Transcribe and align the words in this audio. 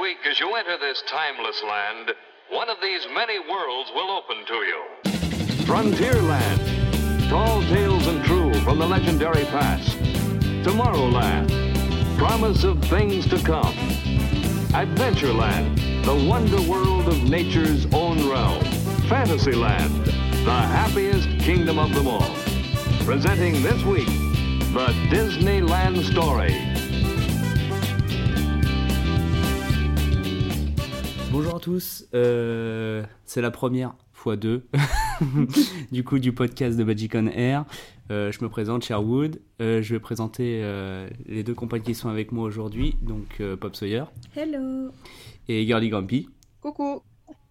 week, 0.00 0.18
as 0.26 0.38
you 0.38 0.54
enter 0.54 0.78
this 0.78 1.02
timeless 1.08 1.62
land, 1.62 2.12
one 2.50 2.68
of 2.68 2.76
these 2.80 3.06
many 3.14 3.38
worlds 3.38 3.90
will 3.94 4.10
open 4.10 4.44
to 4.46 4.54
you. 4.54 4.84
Frontierland. 5.64 7.28
Tall 7.28 7.60
tales 7.62 8.06
and 8.06 8.24
true 8.24 8.54
from 8.60 8.78
the 8.78 8.86
legendary 8.86 9.44
past. 9.46 9.98
Tomorrowland. 10.62 11.48
Promise 12.16 12.64
of 12.64 12.82
things 12.84 13.26
to 13.28 13.38
come. 13.38 13.74
Adventureland. 14.72 15.76
The 16.04 16.28
wonder 16.28 16.60
world 16.70 17.08
of 17.08 17.28
nature's 17.28 17.86
own 17.92 18.28
realm. 18.30 18.62
Fantasyland. 19.08 20.04
The 20.44 20.52
happiest 20.52 21.28
kingdom 21.40 21.78
of 21.78 21.92
them 21.94 22.06
all. 22.06 22.34
Presenting 23.04 23.62
this 23.62 23.82
week, 23.84 24.06
the 24.06 24.94
Disneyland 25.10 26.04
Story. 26.04 26.77
Bonjour 31.30 31.56
à 31.56 31.60
tous, 31.60 32.06
euh, 32.14 33.04
c'est 33.24 33.40
la 33.42 33.50
première 33.50 33.94
fois 34.12 34.36
deux 34.36 34.66
du 35.92 36.02
coup 36.02 36.18
du 36.18 36.32
podcast 36.32 36.78
de 36.78 36.84
Magic 36.84 37.14
on 37.14 37.26
Air. 37.26 37.64
Euh, 38.10 38.32
je 38.32 38.42
me 38.42 38.48
présente 38.48 38.82
Sherwood, 38.82 39.40
euh, 39.60 39.82
je 39.82 39.94
vais 39.94 40.00
présenter 40.00 40.60
euh, 40.62 41.08
les 41.26 41.44
deux 41.44 41.54
compagnes 41.54 41.82
qui 41.82 41.94
sont 41.94 42.08
avec 42.08 42.32
moi 42.32 42.44
aujourd'hui, 42.44 42.96
donc 43.02 43.40
euh, 43.40 43.56
Pop 43.56 43.76
Sawyer 43.76 44.04
Hello 44.34 44.90
et 45.48 45.66
Girly 45.66 45.90
Grumpy. 45.90 46.28
Coucou 46.62 47.02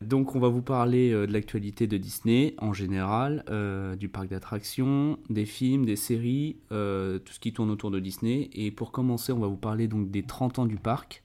Donc 0.02 0.36
on 0.36 0.40
va 0.40 0.50
vous 0.50 0.64
parler 0.64 1.12
euh, 1.12 1.28
de 1.28 1.34
l'actualité 1.34 1.86
de 1.86 1.98
Disney 1.98 2.56
en 2.58 2.74
général, 2.74 3.44
euh, 3.50 3.96
du 3.96 4.10
parc 4.10 4.30
d'attractions, 4.30 5.20
des 5.30 5.46
films, 5.46 5.86
des 5.86 5.96
séries, 5.96 6.58
euh, 6.72 7.20
tout 7.20 7.34
ce 7.34 7.40
qui 7.40 7.54
tourne 7.54 7.70
autour 7.70 7.92
de 7.92 8.00
Disney. 8.00 8.50
Et 8.54 8.72
pour 8.72 8.92
commencer, 8.92 9.32
on 9.32 9.40
va 9.40 9.48
vous 9.48 9.56
parler 9.56 9.88
donc 9.88 10.10
des 10.10 10.24
30 10.24 10.60
ans 10.60 10.66
du 10.66 10.78
parc 10.78 11.24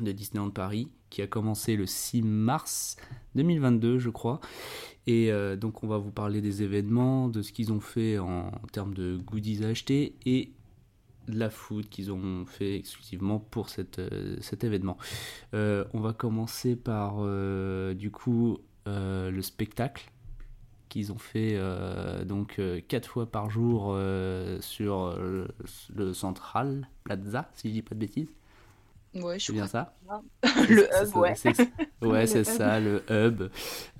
de 0.00 0.12
Disneyland 0.12 0.50
Paris, 0.50 0.88
qui 1.10 1.22
a 1.22 1.26
commencé 1.26 1.76
le 1.76 1.86
6 1.86 2.22
mars 2.22 2.96
2022, 3.34 3.98
je 3.98 4.10
crois. 4.10 4.40
Et 5.06 5.32
euh, 5.32 5.56
donc 5.56 5.82
on 5.82 5.86
va 5.86 5.98
vous 5.98 6.10
parler 6.10 6.40
des 6.40 6.62
événements, 6.62 7.28
de 7.28 7.42
ce 7.42 7.52
qu'ils 7.52 7.72
ont 7.72 7.80
fait 7.80 8.18
en, 8.18 8.50
termes 8.72 8.94
de 8.94 9.16
goodies 9.16 9.64
à 9.64 9.68
acheter 9.68 10.16
et 10.26 10.52
de 11.28 11.38
la 11.38 11.50
food 11.50 11.88
qu'ils 11.88 12.10
ont 12.10 12.46
fait 12.46 12.76
exclusivement 12.76 13.38
pour 13.38 13.68
cette, 13.68 13.98
euh, 13.98 14.36
cet 14.40 14.64
événement. 14.64 14.96
Euh, 15.54 15.84
on 15.92 16.00
va 16.00 16.12
commencer 16.12 16.76
par 16.76 17.16
du 17.94 18.10
coup 18.10 18.58
le 18.86 19.42
spectacle 19.42 20.10
qu'ils 20.88 21.12
ont 21.12 21.18
fait 21.18 21.58
donc 22.24 22.60
quatre 22.88 23.06
fois 23.06 23.30
par 23.30 23.50
jour 23.50 23.94
sur 24.60 25.14
euh, 25.18 25.46
le 25.94 26.12
Central 26.12 26.88
Plaza, 27.04 27.50
si 27.54 27.68
je 27.68 27.74
dis 27.74 27.82
pas 27.82 27.94
de 27.94 28.00
bêtises. 28.00 28.32
Ouais, 29.14 29.38
je 29.38 29.46
C'est 29.46 29.52
bien 29.52 29.66
ça 29.66 29.94
Le 30.68 30.84
hub, 31.02 31.16
ouais. 31.16 31.34
Ouais, 32.02 32.26
c'est 32.26 32.44
ça, 32.44 32.78
le 32.78 33.02
hub, 33.10 33.44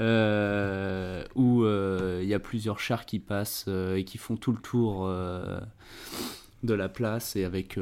euh, 0.00 1.24
où 1.34 1.64
euh, 1.64 2.20
il 2.22 2.28
y 2.28 2.34
a 2.34 2.38
plusieurs 2.38 2.78
chars 2.78 3.06
qui 3.06 3.18
passent 3.18 3.64
euh, 3.68 3.96
et 3.96 4.04
qui 4.04 4.18
font 4.18 4.36
tout 4.36 4.52
le 4.52 4.58
tour 4.58 5.06
euh, 5.06 5.58
de 6.62 6.74
la 6.74 6.88
place 6.88 7.36
et 7.36 7.44
avec, 7.44 7.78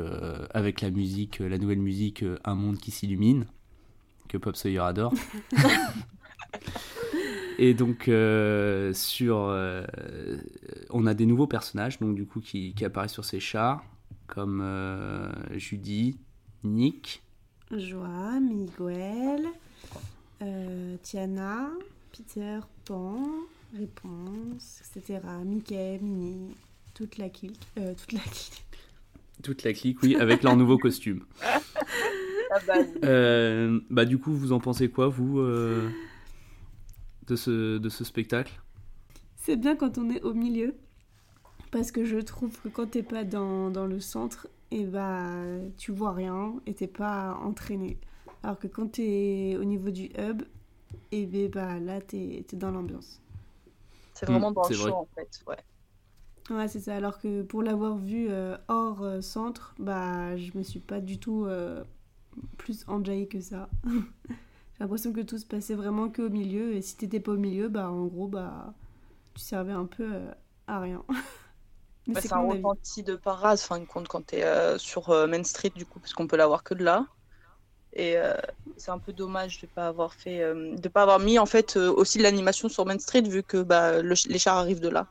avec 0.54 0.80
la 0.80 0.90
musique, 0.90 1.40
la 1.40 1.58
nouvelle 1.58 1.80
musique 1.80 2.24
Un 2.44 2.54
monde 2.54 2.78
qui 2.78 2.90
s'illumine, 2.90 3.46
que 4.28 4.38
Pop 4.38 4.56
Sawyer 4.56 4.80
adore. 4.80 5.12
et 7.58 7.74
donc, 7.74 8.08
euh, 8.08 8.92
sur, 8.92 9.38
euh, 9.38 9.84
on 10.90 11.06
a 11.06 11.14
des 11.14 11.26
nouveaux 11.26 11.46
personnages 11.46 11.98
donc, 11.98 12.14
du 12.14 12.26
coup, 12.26 12.40
qui, 12.40 12.74
qui 12.74 12.84
apparaissent 12.84 13.12
sur 13.12 13.24
ces 13.24 13.40
chars, 13.40 13.84
comme 14.26 14.60
euh, 14.62 15.30
Judy, 15.58 16.16
Nick. 16.66 17.22
Joie, 17.72 18.38
Miguel, 18.40 19.46
euh, 20.42 20.96
Tiana, 21.02 21.68
Peter, 22.12 22.60
Pan, 22.84 23.26
Réponse, 23.76 24.82
etc. 24.96 25.20
Mickey, 25.44 25.98
Minnie, 26.00 26.54
toute 26.94 27.18
la 27.18 27.28
clique. 27.28 27.66
Euh, 27.78 27.94
toute 27.94 28.12
la 28.12 28.20
clique. 28.20 28.64
Toute 29.42 29.64
la 29.64 29.72
clique, 29.72 30.02
oui, 30.02 30.16
avec 30.16 30.42
leur 30.42 30.56
nouveau 30.56 30.78
costume. 30.78 31.24
Ah 31.42 31.60
bah, 32.66 32.74
Euh, 33.04 33.80
bah 33.90 34.04
du 34.04 34.18
coup, 34.18 34.32
vous 34.32 34.52
en 34.52 34.60
pensez 34.60 34.88
quoi, 34.88 35.08
vous, 35.08 35.40
euh, 35.40 35.90
de, 37.26 37.36
ce, 37.36 37.78
de 37.78 37.88
ce 37.88 38.04
spectacle? 38.04 38.60
C'est 39.36 39.56
bien 39.56 39.76
quand 39.76 39.98
on 39.98 40.08
est 40.10 40.22
au 40.22 40.32
milieu, 40.32 40.74
parce 41.70 41.90
que 41.90 42.04
je 42.04 42.18
trouve 42.18 42.58
que 42.60 42.68
quand 42.68 42.86
t'es 42.92 43.02
pas 43.02 43.24
dans, 43.24 43.70
dans 43.70 43.86
le 43.86 44.00
centre, 44.00 44.48
et 44.70 44.84
bah 44.84 45.32
tu 45.78 45.92
vois 45.92 46.12
rien 46.12 46.54
et 46.66 46.74
t'es 46.74 46.86
pas 46.86 47.34
entraîné. 47.42 47.98
Alors 48.42 48.58
que 48.58 48.66
quand 48.66 48.88
t'es 48.92 49.56
au 49.60 49.64
niveau 49.64 49.90
du 49.90 50.10
hub, 50.18 50.42
et 51.12 51.26
ben, 51.26 51.50
bah 51.50 51.80
là 51.80 52.00
t'es 52.00 52.44
es 52.52 52.56
dans 52.56 52.70
l'ambiance. 52.72 53.20
c'est 54.14 54.26
vraiment 54.26 54.50
Hmm, 54.50 54.52
dans 54.52 54.66
le 54.66 54.70
c'est 54.70 54.74
show 54.74 54.90
vrai. 54.90 54.94
en 54.94 55.06
fait. 55.14 55.40
Ouais. 55.46 55.56
Ouais, 56.50 56.68
c'est 56.68 56.80
ça. 56.80 56.94
Alors 56.96 57.18
que 57.18 57.42
pour 57.42 57.62
l'avoir 57.62 57.96
vu 57.98 58.28
euh, 58.30 58.56
hors 58.68 59.02
euh, 59.02 59.20
centre, 59.20 59.74
bah, 59.78 60.36
je 60.36 60.56
me 60.56 60.62
suis 60.62 60.78
pas 60.78 61.00
du 61.00 61.18
tout 61.18 61.44
euh, 61.46 61.82
plus 62.58 62.84
enjaillée 62.88 63.28
que 63.28 63.40
ça. 63.40 63.70
J'ai 63.88 64.84
l'impression 64.84 65.12
que 65.12 65.20
tout 65.22 65.38
se 65.38 65.46
passait 65.46 65.74
vraiment 65.74 66.10
qu'au 66.10 66.28
milieu. 66.30 66.74
Et 66.74 66.82
si 66.82 66.96
t'étais 66.96 67.20
pas 67.20 67.32
au 67.32 67.36
milieu, 67.38 67.68
bah, 67.68 67.90
en 67.90 68.06
gros, 68.06 68.28
bah, 68.28 68.74
tu 69.34 69.42
servais 69.42 69.72
un 69.72 69.86
peu 69.86 70.08
euh, 70.14 70.32
à 70.68 70.80
rien. 70.80 71.04
Mais 72.06 72.14
Bah, 72.14 72.20
c'est 72.20 72.32
un 72.32 72.40
ressenti 72.40 73.02
de 73.02 73.16
parade, 73.16 73.58
fin 73.58 73.78
de 73.80 73.84
compte, 73.84 74.08
quand 74.08 74.22
t'es 74.26 74.44
euh, 74.44 74.78
sur 74.78 75.10
euh, 75.10 75.26
Main 75.26 75.42
Street, 75.44 75.70
du 75.74 75.86
coup, 75.86 76.00
parce 76.00 76.12
qu'on 76.14 76.26
peut 76.28 76.36
l'avoir 76.36 76.62
que 76.64 76.74
de 76.74 76.84
là. 76.84 77.06
Et 77.94 78.18
euh, 78.18 78.34
c'est 78.76 78.90
un 78.92 78.98
peu 79.00 79.12
dommage 79.12 79.60
de 79.60 79.66
pas 79.68 79.88
avoir 79.88 80.14
fait, 80.14 80.42
euh, 80.42 80.76
de 80.76 80.88
pas 80.88 81.02
avoir 81.02 81.20
mis 81.20 81.38
en 81.38 81.46
fait 81.46 81.76
euh, 81.76 81.92
aussi 81.92 82.18
de 82.18 82.24
l'animation 82.24 82.68
sur 82.68 82.86
Main 82.86 82.98
Street, 83.00 83.22
vu 83.22 83.42
que 83.44 83.62
bah, 83.62 84.02
le- 84.02 84.14
les 84.28 84.38
chars 84.38 84.58
arrivent 84.58 84.80
de 84.80 84.88
là. 84.90 85.08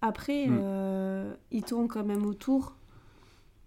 Après, 0.00 0.46
Mm. 0.46 0.58
euh, 0.58 1.34
ils 1.50 1.64
tournent 1.64 1.88
quand 1.88 2.04
même 2.04 2.26
autour 2.26 2.76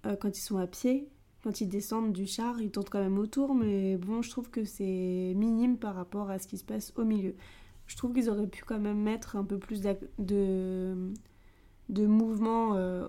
euh, 0.05 0.15
quand 0.15 0.37
ils 0.37 0.41
sont 0.41 0.57
à 0.57 0.67
pied. 0.67 1.09
Quand 1.43 1.61
ils 1.61 1.69
descendent 1.69 2.13
du 2.13 2.27
char, 2.27 2.61
ils 2.61 2.71
tournent 2.71 2.89
quand 2.89 3.01
même 3.01 3.19
autour. 3.19 3.55
Mais 3.55 3.97
bon, 3.97 4.21
je 4.21 4.29
trouve 4.29 4.49
que 4.49 4.65
c'est 4.65 5.33
minime 5.35 5.77
par 5.77 5.95
rapport 5.95 6.29
à 6.29 6.39
ce 6.39 6.47
qui 6.47 6.57
se 6.57 6.65
passe 6.65 6.93
au 6.97 7.05
milieu. 7.05 7.35
Je 7.87 7.97
trouve 7.97 8.13
qu'ils 8.13 8.29
auraient 8.29 8.47
pu 8.47 8.63
quand 8.65 8.79
même 8.79 8.99
mettre 9.01 9.35
un 9.37 9.43
peu 9.45 9.59
plus 9.59 9.81
de, 10.19 10.95
de 11.89 12.05
mouvement 12.05 12.75
euh, 12.75 13.07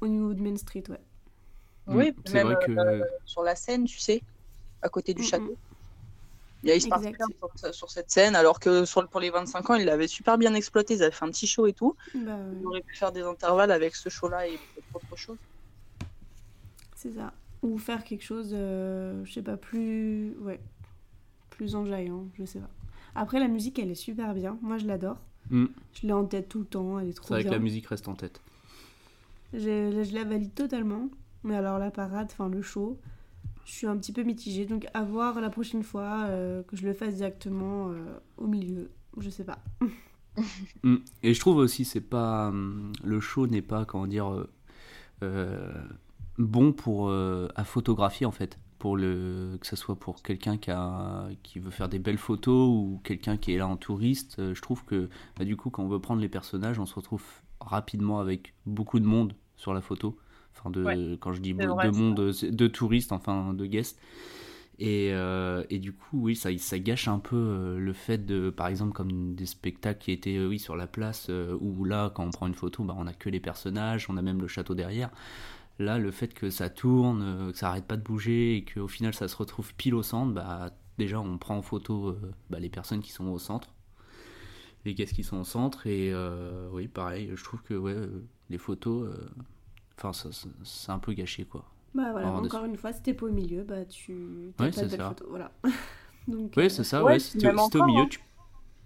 au 0.00 0.06
niveau 0.08 0.34
de 0.34 0.40
Main 0.42 0.56
Street. 0.56 0.84
Ouais. 0.88 1.00
Oui, 1.86 2.10
Mm, 2.10 2.14
c'est 2.26 2.32
même 2.34 2.46
vrai 2.52 2.66
que 2.66 2.72
euh, 2.72 3.04
sur 3.24 3.42
la 3.42 3.56
scène, 3.56 3.84
tu 3.84 3.98
sais, 3.98 4.22
à 4.82 4.88
côté 4.88 5.14
du 5.14 5.22
Mm, 5.22 5.24
château. 5.24 5.56
Il 6.64 6.68
y 6.68 6.72
a 6.72 6.74
il 6.74 6.82
se 6.82 6.88
passe 6.88 7.04
Exact. 7.04 7.16
rien 7.18 7.50
sur, 7.62 7.74
sur 7.74 7.90
cette 7.90 8.10
scène, 8.10 8.34
alors 8.34 8.58
que 8.58 8.84
sur, 8.84 9.08
pour 9.08 9.20
les 9.20 9.30
25 9.30 9.70
ans, 9.70 9.74
ils 9.76 9.86
l'avaient 9.86 10.08
super 10.08 10.36
bien 10.38 10.54
exploité. 10.54 10.94
Ils 10.94 11.02
avaient 11.04 11.12
fait 11.12 11.24
un 11.24 11.30
petit 11.30 11.46
show 11.46 11.66
et 11.66 11.72
tout. 11.72 11.96
Bah, 12.14 12.36
Ils 12.60 12.66
auraient 12.66 12.82
pu 12.82 12.96
faire 12.96 13.12
des 13.12 13.22
intervalles 13.22 13.70
avec 13.70 13.94
ce 13.94 14.08
show-là 14.08 14.48
et 14.48 14.58
autre 14.92 15.16
chose. 15.16 15.38
c'est 16.96 17.12
ça. 17.12 17.32
Ou 17.62 17.78
faire 17.78 18.04
quelque 18.04 18.24
chose, 18.24 18.50
euh, 18.52 19.24
je 19.24 19.32
sais 19.32 19.42
pas, 19.42 19.56
plus. 19.56 20.36
Ouais. 20.40 20.60
Plus 21.50 21.74
enjaillant, 21.74 22.26
je 22.34 22.44
sais 22.44 22.60
pas. 22.60 22.70
Après, 23.14 23.40
la 23.40 23.48
musique, 23.48 23.78
elle 23.78 23.90
est 23.90 23.94
super 23.96 24.34
bien. 24.34 24.58
Moi, 24.62 24.78
je 24.78 24.86
l'adore. 24.86 25.16
Mm. 25.50 25.66
Je 25.94 26.06
l'ai 26.06 26.12
en 26.12 26.24
tête 26.24 26.48
tout 26.48 26.60
le 26.60 26.64
temps, 26.66 26.98
elle 26.98 27.08
est 27.08 27.12
C'est 27.12 27.16
trop 27.16 27.34
vrai 27.34 27.42
bien. 27.42 27.50
que 27.50 27.56
la 27.56 27.62
musique 27.62 27.86
reste 27.86 28.08
en 28.08 28.14
tête. 28.14 28.40
Je, 29.52 29.58
je 30.04 30.14
la 30.14 30.24
valide 30.24 30.54
totalement. 30.54 31.08
Mais 31.44 31.54
alors 31.56 31.78
la 31.78 31.90
parade, 31.90 32.28
enfin 32.30 32.48
le 32.48 32.62
show, 32.62 32.98
je 33.64 33.72
suis 33.72 33.86
un 33.86 33.96
petit 33.96 34.12
peu 34.12 34.22
mitigée. 34.22 34.66
Donc 34.66 34.86
à 34.94 35.02
voir 35.04 35.40
la 35.40 35.50
prochaine 35.50 35.82
fois 35.82 36.24
euh, 36.26 36.62
que 36.64 36.76
je 36.76 36.84
le 36.86 36.94
fasse 36.94 37.16
directement 37.16 37.90
euh, 37.90 37.94
au 38.36 38.46
milieu. 38.46 38.90
Je 39.18 39.30
sais 39.30 39.44
pas. 39.44 39.58
Mm. 40.84 40.96
Et 41.24 41.34
je 41.34 41.40
trouve 41.40 41.56
aussi, 41.56 41.84
c'est 41.84 42.00
pas 42.00 42.48
hum, 42.50 42.92
le 43.02 43.18
show 43.18 43.48
n'est 43.48 43.60
pas 43.60 43.84
comment 43.84 44.06
dire 44.06 44.32
euh, 44.32 44.48
euh, 45.24 45.72
bon 46.38 46.72
pour 46.72 47.08
euh, 47.08 47.48
à 47.56 47.64
photographier 47.64 48.24
en 48.24 48.30
fait. 48.30 48.56
Pour 48.78 48.96
le 48.96 49.58
que 49.60 49.66
ce 49.66 49.74
soit 49.74 49.96
pour 49.96 50.22
quelqu'un 50.22 50.56
qui 50.56 50.70
a 50.70 51.28
qui 51.42 51.58
veut 51.58 51.70
faire 51.70 51.88
des 51.88 51.98
belles 51.98 52.18
photos 52.18 52.68
ou 52.68 53.00
quelqu'un 53.02 53.36
qui 53.36 53.52
est 53.52 53.58
là 53.58 53.66
en 53.66 53.76
touriste, 53.76 54.36
euh, 54.38 54.54
je 54.54 54.62
trouve 54.62 54.84
que 54.84 55.08
bah, 55.36 55.44
du 55.44 55.56
coup 55.56 55.70
quand 55.70 55.82
on 55.82 55.88
veut 55.88 56.00
prendre 56.00 56.20
les 56.20 56.28
personnages, 56.28 56.78
on 56.78 56.86
se 56.86 56.94
retrouve 56.94 57.24
rapidement 57.60 58.20
avec 58.20 58.54
beaucoup 58.66 59.00
de 59.00 59.06
monde 59.06 59.34
sur 59.56 59.74
la 59.74 59.80
photo. 59.80 60.16
Enfin 60.56 60.70
de 60.70 60.84
Ouais, 60.84 60.96
quand 61.20 61.32
je 61.32 61.40
dis 61.40 61.52
vrai, 61.52 61.86
de 61.86 61.90
monde, 61.90 62.32
c'est 62.32 62.50
de 62.50 62.66
touristes, 62.68 63.12
enfin 63.12 63.52
de 63.52 63.66
guests. 63.66 63.98
Et, 64.80 65.10
euh, 65.12 65.64
et 65.70 65.80
du 65.80 65.92
coup, 65.92 66.20
oui, 66.22 66.36
ça, 66.36 66.56
ça 66.58 66.78
gâche 66.78 67.08
un 67.08 67.18
peu 67.18 67.36
euh, 67.36 67.78
le 67.78 67.92
fait 67.92 68.24
de, 68.24 68.50
par 68.50 68.68
exemple, 68.68 68.92
comme 68.92 69.34
des 69.34 69.46
spectacles 69.46 69.98
qui 69.98 70.12
étaient, 70.12 70.38
oui, 70.38 70.60
sur 70.60 70.76
la 70.76 70.86
place, 70.86 71.30
où 71.60 71.84
là, 71.84 72.10
quand 72.14 72.24
on 72.24 72.30
prend 72.30 72.46
une 72.46 72.54
photo, 72.54 72.84
bah, 72.84 72.94
on 72.96 73.06
a 73.08 73.12
que 73.12 73.28
les 73.28 73.40
personnages, 73.40 74.06
on 74.08 74.16
a 74.16 74.22
même 74.22 74.40
le 74.40 74.46
château 74.46 74.74
derrière. 74.74 75.10
Là, 75.78 75.98
le 75.98 76.10
fait 76.10 76.34
que 76.34 76.50
ça 76.50 76.70
tourne, 76.70 77.22
euh, 77.22 77.52
que 77.52 77.58
ça 77.58 77.68
arrête 77.70 77.86
pas 77.86 77.96
de 77.96 78.02
bouger 78.02 78.56
et 78.56 78.64
qu'au 78.64 78.88
final 78.88 79.14
ça 79.14 79.28
se 79.28 79.36
retrouve 79.36 79.74
pile 79.74 79.94
au 79.94 80.02
centre, 80.02 80.32
bah, 80.32 80.70
déjà 80.98 81.20
on 81.20 81.38
prend 81.38 81.56
en 81.56 81.62
photo 81.62 82.08
euh, 82.08 82.32
bah, 82.50 82.58
les 82.60 82.68
personnes 82.70 83.00
qui 83.00 83.12
sont 83.12 83.26
au 83.28 83.38
centre, 83.38 83.74
les 84.84 84.94
guests 84.94 85.14
qui 85.14 85.24
sont 85.24 85.38
au 85.38 85.44
centre, 85.44 85.86
et 85.86 86.12
euh, 86.12 86.68
oui, 86.72 86.88
pareil, 86.88 87.30
je 87.34 87.44
trouve 87.44 87.62
que 87.62 87.74
ouais, 87.74 87.92
euh, 87.92 88.24
les 88.50 88.58
photos, 88.58 89.08
euh, 89.08 89.28
enfin, 89.98 90.12
ça- 90.12 90.32
ça- 90.32 90.48
c'est 90.64 90.92
un 90.92 90.98
peu 90.98 91.12
gâché 91.14 91.44
quoi. 91.44 91.64
Bah 91.94 92.12
voilà, 92.12 92.28
encore 92.32 92.64
une 92.64 92.76
fois, 92.76 92.92
si 92.92 93.02
t'es 93.02 93.14
pas 93.14 93.26
au 93.26 93.30
milieu, 93.30 93.62
bah 93.64 93.84
tu 93.86 94.54
t'as 94.56 94.66
Ouais, 94.66 94.70
pas 94.70 94.82
de 94.84 94.88
c'est 94.88 94.88
belles 94.88 95.00
ça. 95.00 95.08
photos. 95.08 95.26
Voilà. 95.28 95.52
Donc, 96.28 96.52
Oui, 96.56 96.68
euh, 96.68 96.68
c'est 96.68 96.84
ça, 96.84 97.04
ouais, 97.04 97.12
ouais. 97.12 97.18
Si 97.18 97.38
même 97.38 97.56
t'es 97.56 97.58
si 97.58 97.70
t'es 97.70 97.78
au 97.78 97.84
milieu, 97.84 98.02
hein. 98.02 98.08
tu. 98.10 98.20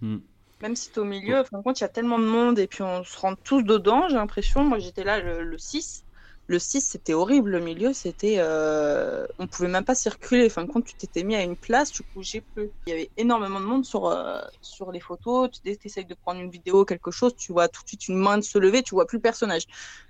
Hmm. 0.01 0.19
Même 0.61 0.75
si 0.75 0.91
t'es 0.91 0.99
au 0.99 1.03
milieu, 1.05 1.39
en 1.41 1.43
fin 1.43 1.57
de 1.59 1.63
compte, 1.63 1.79
il 1.79 1.83
y 1.83 1.85
a 1.85 1.89
tellement 1.89 2.17
de 2.17 2.25
monde 2.25 2.57
et 2.57 2.65
puis 2.67 2.81
on 2.81 3.03
se 3.03 3.17
rentre 3.19 3.41
tous 3.43 3.61
dedans, 3.63 4.07
j'ai 4.09 4.15
l'impression. 4.15 4.63
Moi, 4.63 4.79
j'étais 4.79 5.03
là 5.03 5.19
le, 5.21 5.43
le 5.43 5.57
6. 5.59 6.05
Le 6.47 6.59
6, 6.59 6.81
c'était 6.81 7.13
horrible. 7.13 7.51
Le 7.51 7.59
milieu, 7.61 7.93
c'était. 7.93 8.35
euh, 8.39 9.25
On 9.39 9.47
pouvait 9.47 9.69
même 9.69 9.85
pas 9.85 9.95
circuler. 9.95 10.47
En 10.47 10.49
fin 10.49 10.63
de 10.65 10.71
compte, 10.71 10.85
tu 10.85 10.93
t'étais 10.95 11.23
mis 11.23 11.35
à 11.35 11.43
une 11.43 11.55
place, 11.55 11.91
tu 11.91 12.03
bougeais 12.13 12.41
plus. 12.41 12.69
Il 12.85 12.89
y 12.89 12.93
avait 12.93 13.11
énormément 13.17 13.59
de 13.61 13.65
monde 13.65 13.85
sur, 13.85 14.07
euh, 14.07 14.41
sur 14.61 14.91
les 14.91 14.99
photos. 14.99 15.49
Tu 15.51 15.61
dès 15.63 15.75
que 15.77 15.83
t'essayes 15.83 16.05
de 16.05 16.13
prendre 16.15 16.41
une 16.41 16.49
vidéo, 16.51 16.83
quelque 16.85 17.11
chose, 17.11 17.35
tu 17.37 17.53
vois 17.53 17.69
tout 17.69 17.81
de 17.83 17.87
suite 17.87 18.07
une 18.09 18.17
main 18.17 18.41
se 18.41 18.57
lever, 18.59 18.83
tu 18.83 18.93
vois 18.95 19.07
plus 19.07 19.17
le 19.17 19.21
personnage. 19.21 19.63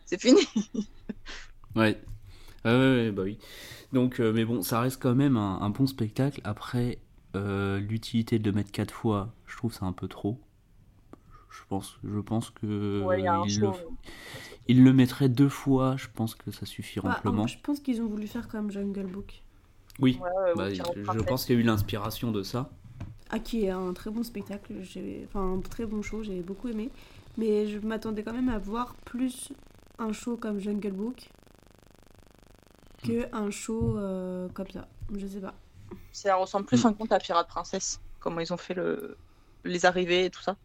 C'est 0.06 0.20
fini. 0.20 0.42
Ouais. 1.76 2.02
Ouais, 2.66 2.72
ouais, 2.72 2.96
ouais, 2.96 3.12
bah 3.12 3.24
oui. 3.24 3.40
Donc, 3.94 4.20
euh, 4.20 4.32
mais 4.34 4.46
bon, 4.46 4.62
ça 4.62 4.80
reste 4.82 5.02
quand 5.02 5.16
même 5.16 5.38
un, 5.38 5.60
un 5.62 5.70
bon 5.70 5.88
spectacle. 5.88 6.42
Après, 6.44 7.00
euh, 7.36 7.80
l'utilité 7.80 8.40
de 8.40 8.46
le 8.50 8.56
mettre 8.56 8.72
quatre 8.72 8.94
fois, 8.94 9.34
je 9.48 9.58
trouve 9.58 9.74
ça 9.74 9.86
un 9.86 9.94
peu 9.94 10.08
trop. 10.08 10.40
Je 11.50 11.62
pense, 11.70 11.98
je 12.04 12.20
pense 12.20 12.50
que 12.50 13.02
Ouais, 13.04 13.22
il 13.22 13.26
y 13.26 13.28
a 13.28 13.36
un 13.36 13.46
il, 13.46 13.52
show. 13.52 13.72
le, 13.72 13.74
il 14.68 14.84
le 14.84 14.94
mettrait 14.94 15.30
deux 15.30 15.50
fois, 15.50 15.96
je 15.98 16.08
pense 16.14 16.36
que 16.36 16.52
ça 16.52 16.66
suffit 16.66 17.00
bah, 17.00 17.16
amplement. 17.18 17.48
je 17.48 17.58
pense 17.62 17.80
qu'ils 17.80 18.02
ont 18.02 18.08
voulu 18.08 18.28
faire 18.28 18.48
comme 18.48 18.72
Jungle 18.72 19.08
Book. 19.08 19.42
Oui, 20.00 20.20
Ouais, 20.22 20.54
bah, 20.56 20.74
je 20.74 21.24
pense 21.24 21.46
qu'il 21.46 21.56
y 21.56 21.58
a 21.58 21.62
eu 21.62 21.66
l'inspiration 21.66 22.32
de 22.32 22.44
ça. 22.44 22.70
Ah, 23.30 23.40
qui 23.40 23.66
est 23.66 23.70
un 23.70 23.94
très 23.94 24.10
bon 24.10 24.24
spectacle, 24.24 24.74
j'ai... 24.82 25.26
enfin 25.28 25.54
un 25.54 25.60
très 25.60 25.86
bon 25.86 26.02
show, 26.02 26.24
j'ai 26.24 26.42
beaucoup 26.42 26.70
aimé. 26.70 26.90
Mais 27.38 27.68
je 27.68 27.80
m'attendais 27.80 28.24
quand 28.24 28.34
même 28.34 28.50
à 28.50 28.60
voir 28.60 28.96
plus 29.06 29.52
un 29.98 30.14
show 30.14 30.38
comme 30.38 30.60
Jungle 30.60 30.92
Book 30.92 31.30
que 33.04 33.36
un 33.36 33.50
show 33.50 33.98
euh, 33.98 34.48
comme 34.54 34.70
ça. 34.70 34.88
Je 35.16 35.28
sais 35.28 35.40
pas. 35.40 35.54
Ça 36.12 36.36
ressemble 36.36 36.66
plus 36.66 36.80
en 36.80 36.84
fin 36.84 36.92
de 36.92 36.98
compte 36.98 37.12
à 37.12 37.20
Pirate 37.20 37.48
Princesse. 37.48 38.00
Comment 38.20 38.40
ils 38.40 38.54
ont 38.54 38.58
fait 38.58 38.74
le... 38.74 39.18
les 39.64 39.86
arrivées 39.86 40.26
et 40.26 40.30
tout 40.30 40.42
ça. 40.42 40.56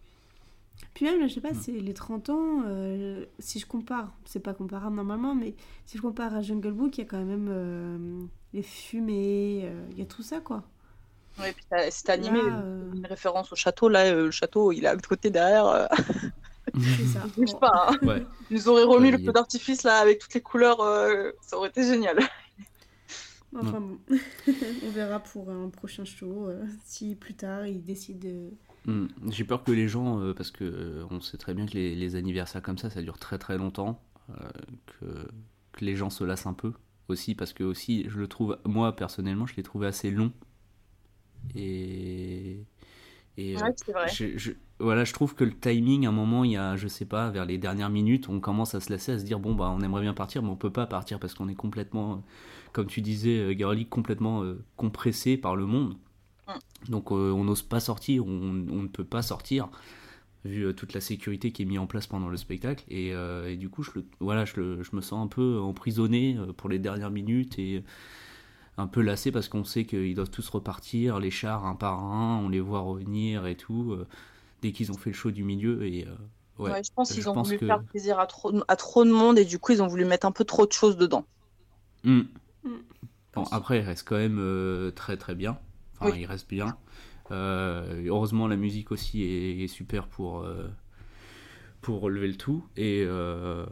Puis 0.95 1.05
même, 1.07 1.29
je 1.29 1.35
sais 1.35 1.41
pas, 1.41 1.53
Mm. 1.53 1.61
c'est 1.61 1.73
les 1.73 1.95
30 1.95 2.29
ans, 2.31 2.63
euh, 2.67 3.25
si 3.39 3.59
je 3.61 3.67
compare, 3.67 4.13
c'est 4.25 4.41
pas 4.41 4.55
comparable 4.55 4.97
normalement, 4.97 5.35
mais 5.35 5.55
si 5.87 5.97
je 5.97 6.03
compare 6.03 6.35
à 6.35 6.43
Jungle 6.43 6.73
Book, 6.73 6.99
il 6.99 7.03
y 7.03 7.05
a 7.05 7.07
quand 7.07 7.25
même 7.25 7.49
euh, 7.51 7.99
les 8.53 8.63
fumées, 8.63 9.63
euh, 9.65 9.87
il 9.93 9.99
y 9.99 10.03
a 10.03 10.07
tout 10.07 10.23
ça 10.23 10.41
quoi. 10.41 10.65
Ouais, 11.39 11.53
puis 11.53 11.65
c'est 11.91 12.11
animé. 12.11 12.43
Là, 12.43 12.61
euh, 12.65 12.93
Une 12.95 13.07
référence 13.07 13.53
au 13.53 13.57
château. 13.57 13.89
Là, 13.89 14.07
euh, 14.07 14.25
le 14.25 14.31
château, 14.33 14.73
il 14.73 14.83
est 14.85 14.89
à 14.89 14.95
l'autre 14.95 15.09
côté 15.09 15.31
derrière. 15.31 15.67
euh, 15.67 15.87
c'est 16.75 17.07
ça. 17.07 17.23
il 17.27 17.33
bouge 17.33 17.53
Bon. 17.53 17.59
pas. 17.61 17.91
hein. 17.93 18.07
Ouais. 18.07 18.27
Ils 18.51 18.69
auraient 18.69 18.83
remis 18.83 19.07
Ouais, 19.07 19.11
le 19.13 19.19
feu 19.19 19.29
est- 19.29 19.33
d'artifice 19.33 19.85
là 19.85 19.99
avec 19.99 20.19
toutes 20.19 20.35
les 20.35 20.41
couleurs. 20.41 20.81
euh, 20.81 21.31
Ça 21.43 21.57
aurait 21.57 21.69
été 21.69 21.85
génial. 21.85 22.19
Enfin 23.57 23.81
bon, 23.81 23.99
on 24.87 24.91
verra 24.91 25.21
pour 25.21 25.49
un 25.51 25.71
prochain 25.71 26.05
show 26.05 26.49
euh, 26.49 26.65
si 26.85 27.15
plus 27.15 27.35
tard 27.35 27.67
ils 27.67 27.83
décident 27.83 28.29
de. 28.29 28.51
Hmm, 28.89 29.09
J'ai 29.31 29.45
peur 29.45 29.65
que 29.65 29.73
les 29.73 29.89
gens, 29.89 30.21
euh, 30.21 30.35
parce 30.35 30.51
que 30.53 30.65
euh, 30.65 31.07
on 31.13 31.21
sait 31.21 31.39
très 31.39 31.55
bien 31.55 31.67
que 31.67 31.75
les, 31.75 31.97
les 31.97 32.17
anniversaires 32.17 32.63
comme 32.63 32.79
ça, 32.79 32.91
ça 32.91 33.03
dure 33.03 33.19
très 33.19 33.39
très 33.39 33.59
longtemps, 33.59 34.03
euh, 34.31 34.35
que, 34.87 35.29
que 35.73 35.87
les 35.87 35.97
gens 35.97 36.11
se 36.11 36.25
lassent 36.25 36.47
un 36.47 36.55
peu 36.55 36.73
aussi, 37.09 37.35
parce 37.37 37.55
que 37.55 37.65
aussi, 37.65 38.07
je 38.11 38.19
le 38.19 38.29
trouve, 38.29 38.59
moi 38.67 38.97
personnellement, 38.97 39.47
je 39.47 39.57
l'ai 39.57 39.65
trouvé 39.65 39.89
assez 39.89 40.11
long. 40.11 40.33
Et, 41.55 42.65
et 43.39 43.59
Ouais, 43.61 43.73
c'est 43.85 43.93
vrai. 43.93 44.07
je, 44.07 44.39
je- 44.39 44.53
voilà, 44.81 45.05
je 45.05 45.13
trouve 45.15 45.35
que 45.37 45.45
le 45.45 45.53
timing, 45.59 46.07
à 46.07 46.11
un 46.11 46.13
moment, 46.13 46.45
il 46.45 46.53
y 46.53 46.59
a, 46.59 46.77
je 46.77 46.89
sais 46.89 47.07
pas, 47.07 47.31
vers 47.31 47.47
les 47.47 47.59
dernières 47.59 47.91
minutes, 47.91 48.29
on 48.31 48.41
commence 48.41 48.75
à 48.75 48.81
se 48.81 48.93
lasser, 48.93 49.13
à 49.13 49.21
se 49.21 49.25
dire, 49.25 49.41
bon, 49.41 49.55
bah, 49.55 49.73
on 49.77 49.81
aimerait 49.83 50.03
bien 50.03 50.15
partir, 50.15 50.43
mais 50.43 50.51
on 50.51 50.57
peut 50.57 50.73
pas 50.73 50.87
partir 50.87 51.21
parce 51.21 51.35
qu'on 51.35 51.49
est 51.49 51.55
complètement, 51.57 52.25
comme 52.73 52.87
tu 52.89 53.03
disais, 53.03 53.57
Girly, 53.57 53.87
complètement 53.89 54.45
compressé 54.77 55.37
par 55.39 55.57
le 55.57 55.67
monde. 55.67 55.97
Donc, 56.89 57.13
euh, 57.13 57.33
on 57.33 57.45
n'ose 57.45 57.63
pas 57.63 57.81
sortir, 57.81 58.27
on, 58.27 58.31
on 58.71 58.83
ne 58.83 58.89
peut 58.89 59.05
pas 59.05 59.23
sortir, 59.23 59.69
vu 60.45 60.65
euh, 60.67 60.73
toute 60.75 60.95
la 60.95 61.01
sécurité 61.01 61.53
qui 61.53 61.63
est 61.63 61.67
mise 61.67 61.79
en 61.81 61.87
place 61.87 62.07
pendant 62.09 62.29
le 62.29 62.37
spectacle. 62.39 62.85
Et, 62.89 63.15
euh, 63.15 63.51
et 63.51 63.57
du 63.57 63.69
coup, 63.71 63.83
je, 63.83 63.93
le- 63.97 64.07
voilà, 64.21 64.45
je, 64.47 64.57
le- 64.61 64.83
je 64.83 64.97
me 64.97 65.01
sens 65.03 65.25
un 65.25 65.29
peu 65.29 65.61
emprisonné 65.61 66.39
pour 66.59 66.69
les 66.71 66.79
dernières 66.81 67.11
minutes 67.11 67.59
et 67.59 67.85
un 68.77 68.87
peu 68.87 69.03
lassé 69.03 69.33
parce 69.33 69.49
qu'on 69.49 69.65
sait 69.65 69.85
qu'ils 69.85 70.15
doivent 70.15 70.31
tous 70.31 70.49
repartir, 70.49 71.19
les 71.19 71.31
chars 71.31 71.67
un 71.67 71.75
par 71.75 72.03
un, 72.03 72.39
on 72.39 72.49
les 72.49 72.61
voit 72.61 72.81
revenir 72.81 73.47
et 73.47 73.57
tout, 73.57 73.93
euh, 73.93 74.07
dès 74.63 74.73
qu'ils 74.73 74.93
ont 74.93 74.97
fait 74.99 75.11
le 75.11 75.17
show 75.17 75.31
du 75.33 75.45
milieu. 75.45 75.85
Et 75.87 76.07
euh, 76.07 76.15
ouais, 76.63 76.73
Ouais, 76.73 76.83
je 76.85 76.93
pense 76.93 77.13
qu'ils 77.13 77.29
ont 77.29 77.35
pense 77.35 77.49
voulu 77.49 77.59
que- 77.59 77.67
faire 77.67 77.83
plaisir 77.83 78.19
à 78.21 78.27
trop, 78.29 78.53
à 78.69 78.77
trop 78.77 79.05
de 79.05 79.11
monde 79.11 79.39
et 79.39 79.45
du 79.45 79.59
coup 79.59 79.73
ils 79.73 79.83
ont 79.83 79.87
voulu 79.89 80.05
mettre 80.05 80.27
un 80.27 80.33
peu 80.33 80.45
trop 80.45 80.67
de 80.67 80.73
choses 80.73 80.97
dedans. 80.97 81.25
Hmm. 82.05 82.23
Hmm. 82.63 82.79
Bon, 83.35 83.45
après, 83.51 83.79
il 83.79 83.83
reste 83.83 84.07
quand 84.09 84.17
même 84.17 84.39
euh, 84.39 84.91
très 84.91 85.17
très 85.17 85.35
bien. 85.35 85.59
Enfin, 86.01 86.13
Oui. 86.13 86.21
il 86.21 86.27
reste 86.27 86.49
bien. 86.49 86.77
Euh, 87.31 88.05
heureusement, 88.07 88.49
la 88.49 88.57
musique 88.57 88.91
aussi 88.93 89.23
est, 89.23 89.65
est 89.65 89.69
super 89.69 90.09
pour, 90.09 90.41
euh, 90.43 90.69
pour 91.81 92.01
relever 92.01 92.29
le 92.29 92.37
tout. 92.37 92.65
Et, 92.77 93.05
euh, 93.07 93.67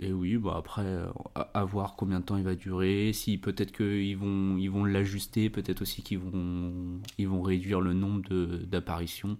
et 0.00 0.12
oui, 0.12 0.36
bah 0.36 0.54
après, 0.58 0.86
à, 1.34 1.40
à 1.54 1.64
voir 1.64 1.96
combien 1.96 2.20
de 2.20 2.24
temps 2.24 2.36
il 2.36 2.44
va 2.44 2.54
durer. 2.54 3.12
Si 3.12 3.38
peut-être 3.38 3.72
qu'ils 3.72 4.16
vont 4.16 4.56
ils 4.56 4.68
vont 4.70 4.84
l'ajuster, 4.84 5.50
peut-être 5.50 5.82
aussi 5.82 6.02
qu'ils 6.02 6.18
vont, 6.20 7.00
ils 7.18 7.28
vont 7.28 7.42
réduire 7.42 7.80
le 7.80 7.92
nombre 7.92 8.28
d'apparitions. 8.64 9.30
De 9.30 9.36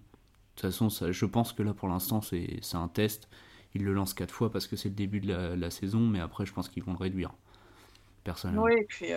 toute 0.55 0.61
façon, 0.61 0.89
ça, 0.89 1.11
je 1.11 1.25
pense 1.25 1.53
que 1.53 1.63
là, 1.63 1.73
pour 1.73 1.87
l'instant, 1.89 2.21
c'est 2.21 2.59
c'est 2.61 2.77
un 2.77 2.87
test. 2.87 3.29
Ils 3.75 3.83
le 3.83 3.93
lancent 3.93 4.13
quatre 4.13 4.33
fois 4.33 4.51
parce 4.51 4.67
que 4.67 4.75
c'est 4.77 4.89
le 4.89 4.95
début 4.95 5.19
de 5.19 5.27
la, 5.27 5.55
la 5.55 5.69
saison, 5.69 5.99
mais 5.99 6.19
après, 6.19 6.45
je 6.45 6.53
pense 6.53 6.69
qu'ils 6.69 6.83
vont 6.83 6.93
le 6.93 6.97
réduire. 6.97 7.31
Personnellement. 8.23 8.63
Oui, 8.63 8.73
et 8.79 8.85
puis 8.85 9.07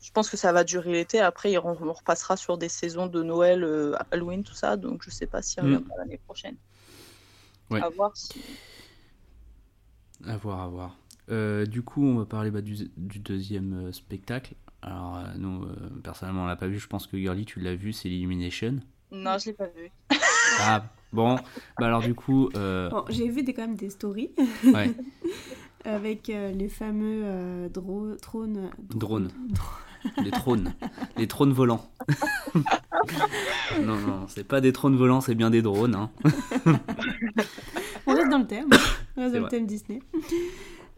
je 0.00 0.10
pense 0.12 0.30
que 0.30 0.36
ça 0.36 0.52
va 0.52 0.64
durer 0.64 0.92
l'été. 0.92 1.20
Après, 1.20 1.56
on 1.58 1.74
repassera 1.92 2.36
sur 2.36 2.56
des 2.58 2.68
saisons 2.68 3.06
de 3.06 3.22
Noël, 3.22 3.62
euh, 3.64 3.94
Halloween, 4.10 4.42
tout 4.42 4.54
ça. 4.54 4.76
Donc 4.76 5.02
je 5.04 5.10
sais 5.10 5.26
pas 5.26 5.42
s'il 5.42 5.62
Mm. 5.62 5.66
reviendra 5.66 5.94
l'année 5.98 6.18
prochaine. 6.24 6.56
Ouais. 7.70 7.80
À 7.82 7.88
voir 7.90 8.16
si. 8.16 8.40
À 10.26 10.36
voir, 10.36 10.60
à 10.60 10.68
voir. 10.68 10.96
Euh, 11.30 11.64
du 11.66 11.82
coup, 11.82 12.04
on 12.04 12.16
va 12.16 12.24
parler 12.26 12.50
bah, 12.50 12.60
du, 12.60 12.90
du 12.96 13.18
deuxième 13.20 13.88
euh, 13.88 13.92
spectacle. 13.92 14.54
Alors, 14.82 15.16
euh, 15.18 15.24
nous, 15.36 15.64
euh, 15.64 15.74
personnellement, 16.02 16.44
on 16.44 16.46
l'a 16.46 16.56
pas 16.56 16.66
vu. 16.66 16.78
Je 16.78 16.88
pense 16.88 17.06
que 17.06 17.16
Girly, 17.16 17.44
tu 17.44 17.60
l'as 17.60 17.74
vu, 17.74 17.92
c'est 17.92 18.08
l'Illumination. 18.08 18.80
Non, 19.12 19.38
je 19.38 19.46
l'ai 19.46 19.52
pas 19.52 19.66
vu. 19.68 19.90
Ah, 20.58 20.84
bon. 21.12 21.36
Bah, 21.78 21.86
alors, 21.86 22.00
du 22.00 22.14
coup, 22.14 22.48
euh, 22.56 22.88
Bon, 22.90 23.04
j'ai 23.08 23.28
vu 23.28 23.42
des, 23.42 23.54
quand 23.54 23.62
même 23.62 23.76
des 23.76 23.90
stories 23.90 24.30
ouais, 24.64 24.90
avec 25.84 26.30
euh, 26.30 26.50
les 26.52 26.68
fameux 26.68 27.22
euh, 27.24 27.68
dro- 27.68 28.14
trônes. 28.16 28.70
Drones. 28.94 29.30
les 30.22 30.30
trônes. 30.30 30.72
Les 31.16 31.26
trônes 31.26 31.52
volants. 31.52 31.90
non, 33.82 33.96
non, 33.98 34.26
c'est 34.28 34.44
pas 34.44 34.60
des 34.62 34.72
trônes 34.72 34.96
volants, 34.96 35.20
c'est 35.20 35.34
bien 35.34 35.50
des 35.50 35.60
drones. 35.62 35.94
Hein. 35.94 36.10
On 38.06 38.14
reste 38.14 38.30
dans 38.30 38.38
le 38.38 38.46
thème, 38.46 38.68
on 39.16 39.20
reste 39.20 39.32
dans 39.34 39.38
le 39.38 39.38
vrai. 39.40 39.50
thème 39.50 39.66
Disney. 39.66 40.00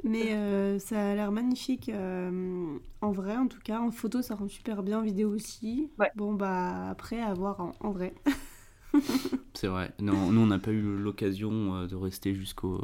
Mais 0.05 0.33
euh, 0.35 0.79
ça 0.79 1.11
a 1.11 1.15
l'air 1.15 1.31
magnifique 1.33 1.89
euh, 1.89 2.77
en 3.01 3.11
vrai, 3.13 3.37
en 3.37 3.47
tout 3.49 3.59
cas. 3.63 3.81
En 3.81 3.91
photo, 3.91 4.23
ça 4.23 4.35
rend 4.35 4.49
super 4.49 4.83
bien, 4.83 5.01
en 5.01 5.03
vidéo 5.03 5.31
aussi. 5.31 5.91
Ouais. 5.99 6.11
Bon, 6.17 6.35
bah 6.35 6.89
après, 6.91 7.21
à 7.21 7.35
voir 7.35 7.61
en, 7.61 7.73
en 7.81 7.91
vrai. 7.91 8.15
C'est 9.55 9.67
vrai. 9.69 9.93
Non, 10.01 10.31
nous, 10.33 10.41
on 10.41 10.47
n'a 10.47 10.59
pas 10.59 10.71
eu 10.71 10.97
l'occasion 10.97 11.75
euh, 11.75 11.87
de 11.87 11.97
rester 11.97 12.35
jusqu'au 12.35 12.81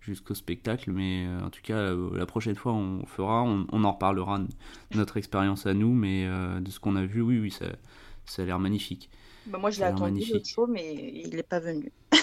jusqu'au 0.00 0.34
spectacle, 0.34 0.90
mais 0.92 1.26
euh, 1.26 1.44
en 1.46 1.50
tout 1.50 1.60
cas, 1.62 1.76
euh, 1.76 2.16
la 2.16 2.26
prochaine 2.26 2.56
fois, 2.56 2.72
on 2.72 3.04
fera, 3.06 3.42
on, 3.42 3.66
on 3.72 3.84
en 3.84 3.92
reparlera 3.92 4.38
de 4.38 4.46
notre 4.94 5.16
expérience 5.16 5.66
à 5.66 5.74
nous, 5.74 5.92
mais 5.92 6.26
euh, 6.26 6.60
de 6.60 6.70
ce 6.70 6.80
qu'on 6.80 6.96
a 6.96 7.04
vu, 7.04 7.20
oui, 7.22 7.38
oui, 7.38 7.50
ça, 7.50 7.66
ça 8.24 8.42
a 8.42 8.44
l'air 8.46 8.58
magnifique. 8.58 9.10
Bah, 9.46 9.58
moi, 9.58 9.70
je 9.70 9.78
l'ai 9.80 9.84
attendu 9.86 10.12
magnifique. 10.14 10.34
le 10.34 10.44
show, 10.44 10.66
mais 10.66 10.94
il 11.24 11.34
n'est 11.34 11.42
pas 11.42 11.60
venu. 11.60 11.92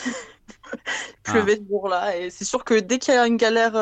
Ah. 1.25 1.31
Pleuvait 1.33 1.57
ce 1.57 1.67
jour-là. 1.67 2.17
Et 2.17 2.29
c'est 2.29 2.45
sûr 2.45 2.63
que 2.63 2.79
dès 2.79 2.99
qu'il 2.99 3.13
y 3.13 3.17
a 3.17 3.27
une 3.27 3.37
galère 3.37 3.75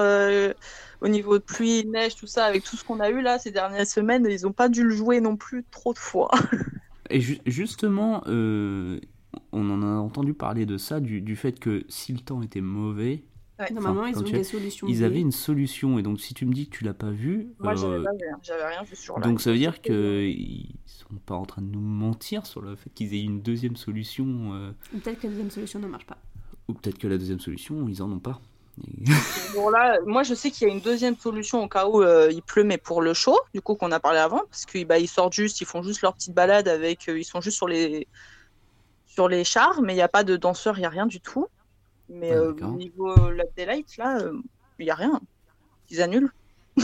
au 1.01 1.07
niveau 1.07 1.37
de 1.37 1.43
pluie, 1.43 1.85
neige, 1.85 2.15
tout 2.15 2.27
ça, 2.27 2.45
avec 2.45 2.63
tout 2.63 2.75
ce 2.75 2.83
qu'on 2.83 2.99
a 2.99 3.09
eu 3.09 3.21
là 3.21 3.37
ces 3.39 3.51
dernières 3.51 3.87
semaines, 3.87 4.25
ils 4.29 4.43
n'ont 4.43 4.51
pas 4.53 4.69
dû 4.69 4.83
le 4.83 4.89
jouer 4.95 5.21
non 5.21 5.37
plus 5.37 5.63
trop 5.69 5.93
de 5.93 5.99
fois. 5.99 6.31
Et 7.09 7.21
ju- 7.21 7.39
justement, 7.45 8.23
on 8.27 9.69
en 9.69 9.81
a 9.83 9.85
entendu 9.99 10.33
parler 10.33 10.65
de 10.65 10.77
ça, 10.77 10.99
du, 10.99 11.21
du 11.21 11.35
fait 11.35 11.59
que 11.59 11.85
si 11.89 12.13
le 12.13 12.19
temps 12.19 12.41
était 12.41 12.61
mauvais, 12.61 13.23
Ouais. 13.57 13.71
Normalement, 13.71 14.01
Enfin, 14.01 14.11
ils 14.11 14.17
ont 14.19 14.23
tu- 14.23 14.33
des 14.33 14.43
solutions. 14.43 14.87
ils 14.87 15.03
avaient 15.05 15.21
une 15.21 15.31
solution. 15.31 15.97
Et 15.97 16.03
donc, 16.03 16.19
si 16.19 16.33
tu 16.33 16.45
me 16.45 16.53
dis 16.53 16.67
que 16.67 16.75
tu 16.77 16.83
l'as 16.83 16.93
pas 16.93 17.11
vu, 17.11 17.53
Moi, 17.59 17.75
j'avais 17.75 17.93
euh, 17.95 18.03
pas 18.03 18.11
vu, 18.11 18.25
hein. 18.33 18.37
j'avais 18.43 18.65
rien 18.65 18.83
vu 18.83 18.95
sur 18.95 19.17
là. 19.19 19.25
donc 19.25 19.39
ça 19.39 19.51
veut 19.51 19.57
dire 19.57 19.81
qu'ils 19.81 20.75
sont 20.85 21.15
pas 21.25 21.35
en 21.35 21.45
train 21.45 21.61
de 21.61 21.67
nous 21.67 21.79
mentir 21.79 22.45
sur 22.45 22.61
le 22.61 22.75
fait 22.75 22.89
qu'ils 22.93 23.13
aient 23.13 23.23
une 23.23 23.41
deuxième 23.41 23.75
solution. 23.77 24.53
euh, 24.53 24.71
Ou 24.93 24.99
Peut-être 24.99 25.19
que 25.19 25.27
la 25.27 25.31
deuxième 25.31 25.51
solution 25.51 25.79
ne 25.79 25.87
marche 25.87 26.05
pas. 26.05 26.17
Ou 26.67 26.73
peut-être 26.73 26.97
que 26.97 27.07
la 27.07 27.17
deuxième 27.17 27.39
solution, 27.39 27.87
ils 27.87 28.01
en 28.03 28.11
ont 28.11 28.19
pas. 28.19 28.41
Bon, 29.55 29.69
là, 29.69 29.99
moi, 30.05 30.23
je 30.23 30.33
sais 30.33 30.51
qu'il 30.51 30.67
y 30.67 30.71
a 30.71 30.73
une 30.73 30.81
deuxième 30.81 31.15
solution 31.15 31.63
au 31.63 31.69
cas 31.69 31.87
où 31.87 32.01
euh, 32.01 32.29
il 32.33 32.41
pleut, 32.41 32.65
mais 32.65 32.77
pour 32.77 33.01
le 33.01 33.13
show, 33.13 33.37
du 33.53 33.61
coup, 33.61 33.75
qu'on 33.75 33.91
a 33.93 34.01
parlé 34.01 34.19
avant, 34.19 34.41
parce 34.49 34.65
qu'ils 34.65 34.85
bah, 34.85 34.99
ils 34.99 35.07
sortent 35.07 35.31
juste, 35.31 35.61
ils 35.61 35.65
font 35.65 35.81
juste 35.81 36.01
leur 36.01 36.13
petite 36.13 36.33
balade 36.33 36.67
avec, 36.67 37.07
euh, 37.07 37.17
ils 37.17 37.23
sont 37.23 37.39
juste 37.39 37.55
sur 37.55 37.69
les, 37.69 38.05
sur 39.05 39.29
les 39.29 39.45
chars, 39.45 39.81
mais 39.81 39.93
il 39.93 39.95
n'y 39.95 40.01
a 40.01 40.09
pas 40.09 40.25
de 40.25 40.35
danseurs, 40.35 40.77
il 40.77 40.81
n'y 40.81 40.85
a 40.85 40.89
rien 40.89 41.05
du 41.05 41.21
tout. 41.21 41.47
Mais 42.09 42.31
Ah, 42.31 42.35
euh, 42.35 42.53
au 42.61 42.73
niveau 42.75 43.31
Lab 43.31 43.47
Daylight, 43.55 43.97
là, 43.97 44.19
euh, 44.21 44.41
il 44.79 44.85
n'y 44.85 44.91
a 44.91 44.95
rien. 44.95 45.21
Ils 45.89 46.01
annulent. 46.01 46.33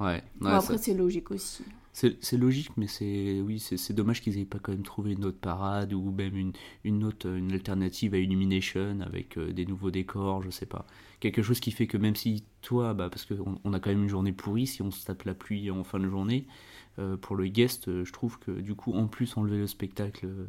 Ouais. 0.00 0.22
Bon, 0.40 0.50
ouais, 0.50 0.56
après, 0.56 0.78
c'est 0.78 0.94
logique 0.94 1.30
aussi. 1.30 1.64
c'est 1.92 2.16
c'est 2.24 2.38
logique, 2.38 2.76
mais 2.76 2.86
c'est 2.86 3.40
oui, 3.42 3.58
c'est 3.60 3.76
c'est 3.76 3.92
dommage 3.92 4.22
qu'ils 4.22 4.38
aient 4.38 4.44
pas 4.46 4.58
quand 4.58 4.72
même 4.72 4.82
trouvé 4.82 5.12
une 5.12 5.24
autre 5.26 5.38
parade 5.38 5.92
ou 5.92 6.10
même 6.10 6.36
une, 6.36 6.52
une 6.84 7.04
autre 7.04 7.28
une 7.28 7.52
alternative 7.52 8.14
à 8.14 8.18
Illumination 8.18 9.00
avec 9.02 9.36
euh, 9.38 9.52
des 9.52 9.66
nouveaux 9.66 9.90
décors, 9.90 10.42
je 10.42 10.50
sais 10.50 10.66
pas. 10.66 10.86
Quelque 11.20 11.42
chose 11.42 11.60
qui 11.60 11.70
fait 11.70 11.86
que 11.86 11.98
même 11.98 12.16
si 12.16 12.44
toi, 12.62 12.94
bah, 12.94 13.10
parce 13.10 13.26
qu'on 13.26 13.60
on 13.64 13.72
a 13.74 13.80
quand 13.80 13.90
même 13.90 14.02
une 14.04 14.08
journée 14.08 14.32
pourrie, 14.32 14.66
si 14.66 14.82
on 14.82 14.90
se 14.90 15.04
tape 15.04 15.24
la 15.24 15.34
pluie 15.34 15.70
en 15.70 15.84
fin 15.84 16.00
de 16.00 16.08
journée, 16.08 16.46
euh, 16.98 17.16
pour 17.16 17.36
le 17.36 17.46
guest, 17.48 17.88
euh, 17.88 18.04
je 18.04 18.12
trouve 18.12 18.38
que 18.38 18.50
du 18.52 18.74
coup, 18.74 18.92
en 18.94 19.06
plus, 19.08 19.36
enlever 19.36 19.58
le 19.58 19.66
spectacle 19.66 20.26
euh, 20.26 20.46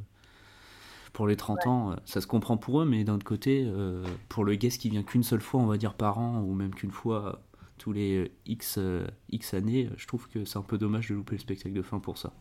pour 1.13 1.27
les 1.27 1.35
30 1.35 1.67
ans, 1.67 1.91
euh, 1.91 1.95
ça 2.05 2.21
se 2.21 2.27
comprend 2.27 2.57
pour 2.57 2.81
eux, 2.81 2.85
mais 2.85 3.03
d'un 3.03 3.15
autre 3.15 3.23
côté, 3.23 3.63
euh, 3.65 4.03
pour 4.29 4.43
le 4.43 4.55
guest 4.55 4.81
qui 4.81 4.89
vient 4.89 5.03
qu'une 5.03 5.23
seule 5.23 5.41
fois, 5.41 5.61
on 5.61 5.67
va 5.67 5.77
dire 5.77 5.93
par 5.93 6.17
an, 6.17 6.41
ou 6.41 6.53
même 6.53 6.73
qu'une 6.73 6.91
fois 6.91 7.25
euh, 7.27 7.33
tous 7.77 7.93
les 7.93 8.31
X, 8.45 8.77
euh, 8.77 9.05
X 9.29 9.53
années, 9.53 9.89
je 9.97 10.07
trouve 10.07 10.27
que 10.29 10.45
c'est 10.45 10.57
un 10.57 10.63
peu 10.63 10.77
dommage 10.77 11.09
de 11.09 11.15
louper 11.15 11.35
le 11.35 11.41
spectacle 11.41 11.73
de 11.73 11.81
fin 11.81 11.99
pour 11.99 12.17
ça. 12.17 12.33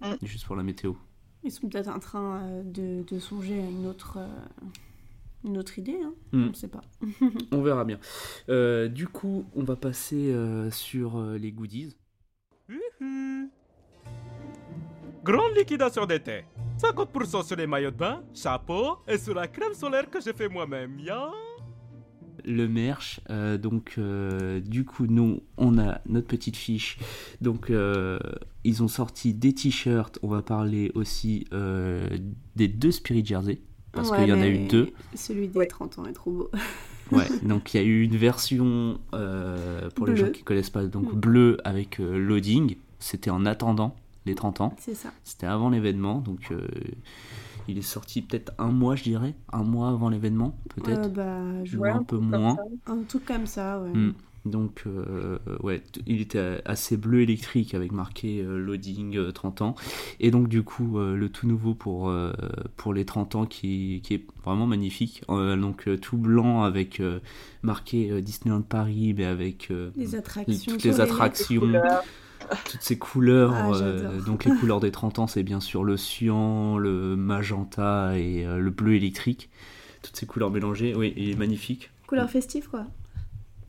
Mm. 0.00 0.14
Juste 0.22 0.46
pour 0.46 0.56
la 0.56 0.62
météo. 0.62 0.94
Ils 1.42 1.50
sont 1.50 1.68
peut-être 1.68 1.88
en 1.88 1.98
train 1.98 2.42
euh, 2.42 2.62
de, 2.62 3.02
de 3.02 3.18
songer 3.18 3.60
à 3.60 3.66
une 3.66 3.86
autre, 3.86 4.18
euh, 4.18 4.28
une 5.44 5.58
autre 5.58 5.78
idée. 5.78 5.98
Hein. 6.02 6.12
Mm. 6.32 6.44
On 6.44 6.48
ne 6.48 6.52
sait 6.54 6.68
pas. 6.68 6.82
On 7.52 7.62
verra 7.62 7.84
bien. 7.84 7.98
Euh, 8.48 8.88
du 8.88 9.08
coup, 9.08 9.46
on 9.54 9.62
va 9.62 9.76
passer 9.76 10.32
euh, 10.32 10.70
sur 10.70 11.18
euh, 11.18 11.38
les 11.38 11.52
goodies. 11.52 11.96
Grande 15.22 15.54
liquidation 15.56 16.06
d'été. 16.06 16.44
50% 16.80 17.44
sur 17.46 17.56
les 17.56 17.66
maillots 17.66 17.90
de 17.90 17.96
bain, 17.96 18.22
chapeau 18.34 18.98
et 19.06 19.18
sur 19.18 19.34
la 19.34 19.46
crème 19.48 19.74
solaire 19.74 20.08
que 20.08 20.20
j'ai 20.20 20.32
fait 20.32 20.48
moi-même, 20.48 20.98
ya 21.00 21.30
le 22.46 22.66
merch. 22.68 23.20
Euh, 23.28 23.58
donc, 23.58 23.96
euh, 23.98 24.60
du 24.60 24.86
coup, 24.86 25.04
nous, 25.06 25.42
on 25.58 25.78
a 25.78 26.00
notre 26.06 26.26
petite 26.26 26.56
fiche. 26.56 26.96
Donc, 27.42 27.68
euh, 27.68 28.18
ils 28.64 28.82
ont 28.82 28.88
sorti 28.88 29.34
des 29.34 29.52
t-shirts. 29.52 30.18
On 30.22 30.28
va 30.28 30.40
parler 30.40 30.90
aussi 30.94 31.44
euh, 31.52 32.08
des 32.56 32.66
deux 32.66 32.92
Spirit 32.92 33.26
Jersey. 33.26 33.60
Parce 33.92 34.08
Ouais, 34.10 34.20
qu'il 34.20 34.28
y 34.28 34.32
en 34.32 34.40
a 34.40 34.48
eu 34.48 34.66
deux. 34.68 34.90
Celui 35.14 35.48
des 35.48 35.66
30 35.66 35.98
ans 35.98 36.06
est 36.06 36.14
trop 36.14 36.30
beau. 36.30 36.50
Ouais, 37.12 37.26
donc 37.42 37.74
il 37.74 37.76
y 37.76 37.80
a 37.80 37.82
eu 37.82 38.02
une 38.04 38.16
version, 38.16 39.00
euh, 39.14 39.90
pour 39.96 40.06
les 40.06 40.14
gens 40.14 40.30
qui 40.30 40.44
connaissent 40.44 40.70
pas, 40.70 40.84
donc 40.86 41.12
Mm. 41.12 41.18
bleu 41.18 41.58
avec 41.64 41.98
euh, 41.98 42.16
loading. 42.16 42.76
C'était 43.00 43.30
en 43.30 43.44
attendant 43.46 43.96
les 44.30 44.34
30 44.34 44.60
ans. 44.60 44.74
C'est 44.78 44.94
ça. 44.94 45.10
C'était 45.24 45.46
avant 45.46 45.70
l'événement. 45.70 46.20
Donc, 46.20 46.48
euh, 46.50 46.66
il 47.68 47.78
est 47.78 47.82
sorti 47.82 48.22
peut-être 48.22 48.52
un 48.58 48.72
mois, 48.72 48.96
je 48.96 49.04
dirais. 49.04 49.34
Un 49.52 49.62
mois 49.62 49.90
avant 49.90 50.08
l'événement, 50.08 50.56
peut-être. 50.74 51.06
Euh, 51.06 51.08
bah, 51.08 51.64
je 51.64 51.78
un 51.78 52.02
peu 52.02 52.18
moins. 52.18 52.56
un 52.86 53.02
truc 53.08 53.24
comme 53.26 53.46
ça. 53.46 53.80
Ouais. 53.80 53.90
Mm. 53.90 54.14
Donc, 54.46 54.84
euh, 54.86 55.38
ouais, 55.62 55.82
il 56.06 56.22
était 56.22 56.62
assez 56.64 56.96
bleu 56.96 57.20
électrique 57.20 57.74
avec 57.74 57.92
marqué 57.92 58.40
euh, 58.40 58.58
loading 58.58 59.16
euh, 59.18 59.32
30 59.32 59.60
ans. 59.60 59.74
Et 60.18 60.30
donc, 60.30 60.48
du 60.48 60.62
coup, 60.62 60.98
euh, 60.98 61.14
le 61.14 61.28
tout 61.28 61.46
nouveau 61.46 61.74
pour, 61.74 62.08
euh, 62.08 62.32
pour 62.76 62.94
les 62.94 63.04
30 63.04 63.34
ans 63.34 63.44
qui, 63.44 64.00
qui 64.02 64.14
est 64.14 64.24
vraiment 64.42 64.66
magnifique. 64.66 65.22
Euh, 65.28 65.56
donc, 65.56 65.86
euh, 65.88 65.98
tout 65.98 66.16
blanc 66.16 66.62
avec 66.62 67.00
euh, 67.00 67.20
marqué 67.62 68.10
euh, 68.10 68.22
Disneyland 68.22 68.62
Paris, 68.62 69.14
mais 69.16 69.26
avec 69.26 69.70
euh, 69.70 69.90
Les 69.96 70.14
attractions. 70.14 70.72
toutes 70.72 70.84
les 70.84 71.00
attractions. 71.00 71.60
Toutes 72.64 72.82
ces 72.82 72.98
couleurs. 72.98 73.52
Ah, 73.54 73.70
euh, 73.74 74.20
donc, 74.22 74.44
les 74.44 74.54
couleurs 74.60 74.80
des 74.80 74.90
30 74.90 75.18
ans, 75.20 75.26
c'est 75.26 75.42
bien 75.42 75.60
sûr 75.60 75.84
le 75.84 75.96
cyan, 75.96 76.76
le 76.78 77.16
magenta 77.16 78.18
et 78.18 78.44
euh, 78.46 78.58
le 78.58 78.70
bleu 78.70 78.94
électrique. 78.94 79.48
Toutes 80.02 80.16
ces 80.16 80.26
couleurs 80.26 80.50
mélangées, 80.50 80.94
oui, 80.94 81.12
il 81.16 81.30
est 81.30 81.34
magnifique. 81.36 81.90
Couleur 82.06 82.28
festive, 82.30 82.68
quoi. 82.68 82.86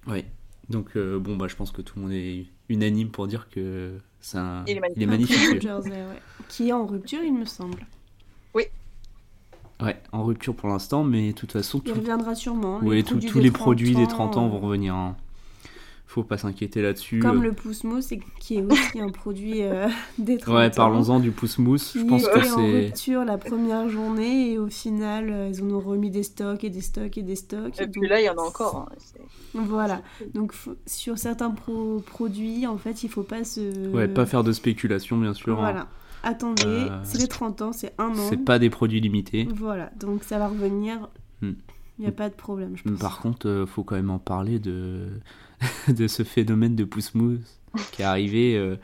Oui. 0.08 0.24
Donc 0.70 0.96
euh, 0.96 1.20
bon 1.20 1.36
bah 1.36 1.48
je 1.50 1.56
pense 1.58 1.72
que 1.72 1.82
tout 1.82 1.96
le 1.98 2.04
monde 2.04 2.14
est 2.14 2.46
unanime 2.70 3.10
pour 3.10 3.28
dire 3.28 3.50
que 3.50 3.92
c'est 4.22 4.38
un... 4.38 4.64
Il 4.68 4.78
est 4.78 4.80
magnifique. 4.80 4.98
il 4.98 5.04
est 5.04 5.06
magnifique, 5.06 5.62
jersey, 5.62 5.90
ouais. 5.92 6.22
Qui 6.48 6.70
est 6.70 6.72
en 6.72 6.86
rupture, 6.86 7.22
il 7.24 7.34
me 7.34 7.44
semble. 7.46 7.86
Ouais, 9.84 10.00
en 10.12 10.24
rupture 10.24 10.54
pour 10.56 10.70
l'instant, 10.70 11.04
mais 11.04 11.32
de 11.32 11.36
toute 11.36 11.52
façon, 11.54 11.82
Il 11.84 11.92
tout- 11.92 12.00
reviendra 12.00 12.36
sûrement. 12.36 12.78
ouais, 12.84 13.02
produits 13.02 13.28
tous 13.30 13.40
les 13.40 13.50
produits 13.50 13.96
des 13.96 14.04
30 14.08 14.34
30 14.34 14.38
ans 14.38 14.48
vont 14.48 14.60
revenir. 14.60 14.94
hein. 14.94 15.18
Faut 16.14 16.24
pas 16.26 16.38
s'inquiéter 16.38 16.82
là-dessus. 16.82 17.20
Comme 17.20 17.40
Euh, 17.40 17.44
le 17.44 17.54
pouce 17.54 17.86
mousse, 17.86 18.12
et 18.12 18.20
qui 18.42 18.58
est 18.58 18.64
aussi 18.70 19.00
un 19.00 19.08
produit 19.10 19.62
euh, 19.64 19.88
30 20.40 20.48
Ouais, 20.54 20.70
parlons-en 20.70 21.22
du 21.22 21.32
pouce 21.32 21.58
mousse. 21.58 21.94
Je 21.98 22.04
pense 22.04 22.28
que 22.28 22.38
était 22.40 22.50
en 22.52 22.56
c'est. 22.58 22.80
rupture 22.88 23.24
la 23.24 23.38
première 23.38 23.88
journée 23.88 24.52
et 24.52 24.58
au 24.60 24.68
final, 24.68 25.30
euh, 25.32 25.48
ils 25.54 25.64
en 25.64 25.70
ont 25.72 25.80
remis 25.80 26.12
des 26.12 26.24
stocks 26.24 26.66
et 26.66 26.70
des 26.70 26.82
stocks 26.82 27.18
et 27.18 27.22
des 27.24 27.38
stocks. 27.38 27.80
Et 27.80 27.86
Donc, 27.86 27.94
puis 27.94 28.10
là, 28.10 28.20
il 28.20 28.26
y 28.26 28.30
en 28.30 28.36
a 28.36 28.42
encore. 28.42 28.90
hein. 28.92 28.96
C'est- 28.98 29.22
Voilà. 29.54 30.02
Donc 30.34 30.54
sur 30.86 31.18
certains 31.18 31.52
pro- 31.52 32.02
produits, 32.06 32.68
en 32.68 32.78
fait, 32.78 33.04
il 33.04 33.10
faut 33.10 33.24
pas 33.24 33.46
se. 33.46 33.90
Ouais, 33.92 34.10
pas 34.10 34.26
faire 34.26 34.44
de 34.44 34.52
spéculation, 34.52 35.18
bien 35.18 35.34
sûr. 35.34 35.54
hein. 35.60 35.62
Voilà. 35.62 35.88
Attendez, 36.24 36.64
Euh, 36.66 37.00
c'est 37.04 37.20
les 37.20 37.28
30 37.30 37.62
ans, 37.62 37.72
c'est 37.72 37.94
un 37.98 38.10
an. 38.10 38.28
C'est 38.30 38.44
pas 38.44 38.60
des 38.60 38.70
produits 38.70 39.00
limités. 39.00 39.48
Voilà, 39.56 39.92
donc 39.98 40.26
ça 40.26 40.38
va 40.40 40.50
revenir. 40.50 41.08
Hmm. 41.42 41.54
Il 42.00 42.02
n'y 42.04 42.08
a 42.08 42.12
pas 42.12 42.30
de 42.30 42.36
problème, 42.36 42.74
je 42.76 42.84
pense. 42.84 43.00
Par 43.00 43.20
contre, 43.22 43.48
euh, 43.48 43.66
faut 43.66 43.84
quand 43.84 43.96
même 43.96 44.10
en 44.10 44.20
parler 44.20 44.60
de, 44.60 45.08
de 45.88 46.08
ce 46.08 46.24
phénomène 46.24 46.76
de 46.76 46.84
pouce 46.84 47.14
mousse 47.16 47.40
qui 47.92 48.02
est 48.02 48.06
arrivé. 48.06 48.56
euh, 48.58 48.76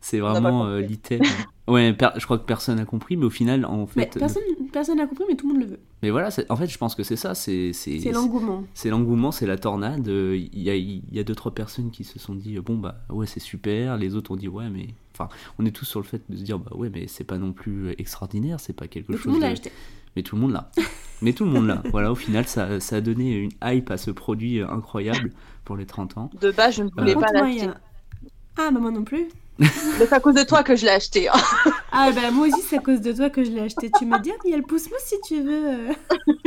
c'est 0.00 0.18
vraiment 0.18 0.66
euh, 0.66 0.80
l'item. 0.80 1.20
Ouais, 1.68 1.96
je 2.16 2.24
crois 2.24 2.36
que 2.36 2.44
personne 2.44 2.76
n'a 2.76 2.84
compris, 2.84 3.16
mais 3.16 3.24
au 3.24 3.30
final, 3.30 3.64
en 3.64 3.86
Mais 3.94 4.02
fait. 4.06 4.18
personne 4.18 4.42
personne 4.72 4.96
n'a 4.96 5.06
compris, 5.06 5.24
mais 5.28 5.36
tout 5.36 5.46
le 5.46 5.52
monde 5.54 5.62
le 5.62 5.68
veut. 5.68 5.78
Mais 6.02 6.10
voilà, 6.10 6.30
en 6.48 6.56
fait, 6.56 6.66
je 6.66 6.76
pense 6.76 6.96
que 6.96 7.04
c'est 7.04 7.14
ça. 7.14 7.36
C'est 7.36 7.70
l'engouement. 8.12 8.64
c'est 8.74 8.90
l'engouement, 8.90 9.30
c'est 9.30 9.46
la 9.46 9.56
tornade. 9.56 10.08
Euh, 10.08 10.36
Il 10.52 10.60
y 10.60 10.70
a, 10.70 10.74
il 10.74 11.02
y 11.12 11.20
a 11.20 11.22
deux, 11.24 11.36
trois 11.36 11.54
personnes 11.54 11.92
qui 11.92 12.02
se 12.02 12.18
sont 12.18 12.34
dit 12.34 12.58
bon, 12.58 12.78
bah 12.78 12.96
ouais, 13.10 13.26
c'est 13.28 13.38
super. 13.38 13.96
Les 13.96 14.16
autres 14.16 14.32
ont 14.32 14.36
dit 14.36 14.48
ouais, 14.48 14.68
mais. 14.70 14.88
Enfin, 15.14 15.28
on 15.60 15.66
est 15.66 15.70
tous 15.70 15.84
sur 15.84 16.00
le 16.00 16.04
fait 16.06 16.22
de 16.28 16.36
se 16.36 16.42
dire 16.42 16.58
bah 16.58 16.72
ouais, 16.74 16.90
mais 16.92 17.06
c'est 17.06 17.22
pas 17.22 17.38
non 17.38 17.52
plus 17.52 17.90
extraordinaire, 17.98 18.58
c'est 18.58 18.72
pas 18.72 18.88
quelque 18.88 19.10
Mais 19.12 19.16
tout 19.18 19.22
chose. 19.24 19.26
le 19.26 19.32
monde 19.34 19.42
l'a 19.42 19.48
de- 19.48 19.52
acheté. 19.52 19.70
Mais 20.16 20.22
tout 20.22 20.36
le 20.36 20.42
monde 20.42 20.52
l'a. 20.52 20.70
Mais 21.22 21.32
tout 21.32 21.44
le 21.44 21.50
monde 21.50 21.66
l'a. 21.66 21.82
Voilà, 21.92 22.10
au 22.12 22.14
final, 22.14 22.46
ça, 22.46 22.80
ça 22.80 22.96
a 22.96 23.00
donné 23.00 23.32
une 23.36 23.50
hype 23.62 23.90
à 23.90 23.96
ce 23.96 24.10
produit 24.10 24.60
euh, 24.60 24.68
incroyable 24.68 25.30
pour 25.64 25.76
les 25.76 25.86
30 25.86 26.18
ans. 26.18 26.30
De 26.40 26.50
base, 26.50 26.74
je 26.76 26.82
ne 26.82 26.90
voulais 26.90 27.16
Euh, 27.16 27.20
pas 27.20 27.32
l'acheter. 27.32 27.66
a- 27.66 27.80
Ah, 28.58 28.70
bah 28.72 28.80
moi 28.80 28.90
non 28.90 29.04
plus. 29.04 29.28
Mais 29.58 29.68
c'est 29.68 30.12
à 30.12 30.20
cause 30.20 30.34
de 30.34 30.42
toi 30.44 30.62
que 30.62 30.74
je 30.76 30.84
l'ai 30.86 30.92
acheté. 30.92 31.28
hein. 31.28 31.32
Ah, 31.94 32.10
bah 32.10 32.30
moi 32.30 32.46
aussi, 32.48 32.62
c'est 32.62 32.78
à 32.78 32.80
cause 32.80 33.02
de 33.02 33.12
toi 33.12 33.28
que 33.28 33.44
je 33.44 33.50
l'ai 33.50 33.60
acheté. 33.60 33.90
Tu 33.98 34.06
me 34.06 34.18
dis, 34.18 34.30
ah, 34.30 34.36
mais 34.44 34.48
il 34.48 34.52
y 34.52 34.54
a 34.54 34.56
le 34.56 34.62
pouce 34.62 34.90
mousse 34.90 35.02
si 35.04 35.20
tu 35.26 35.42
veux. 35.42 35.68
euh. 35.68 35.92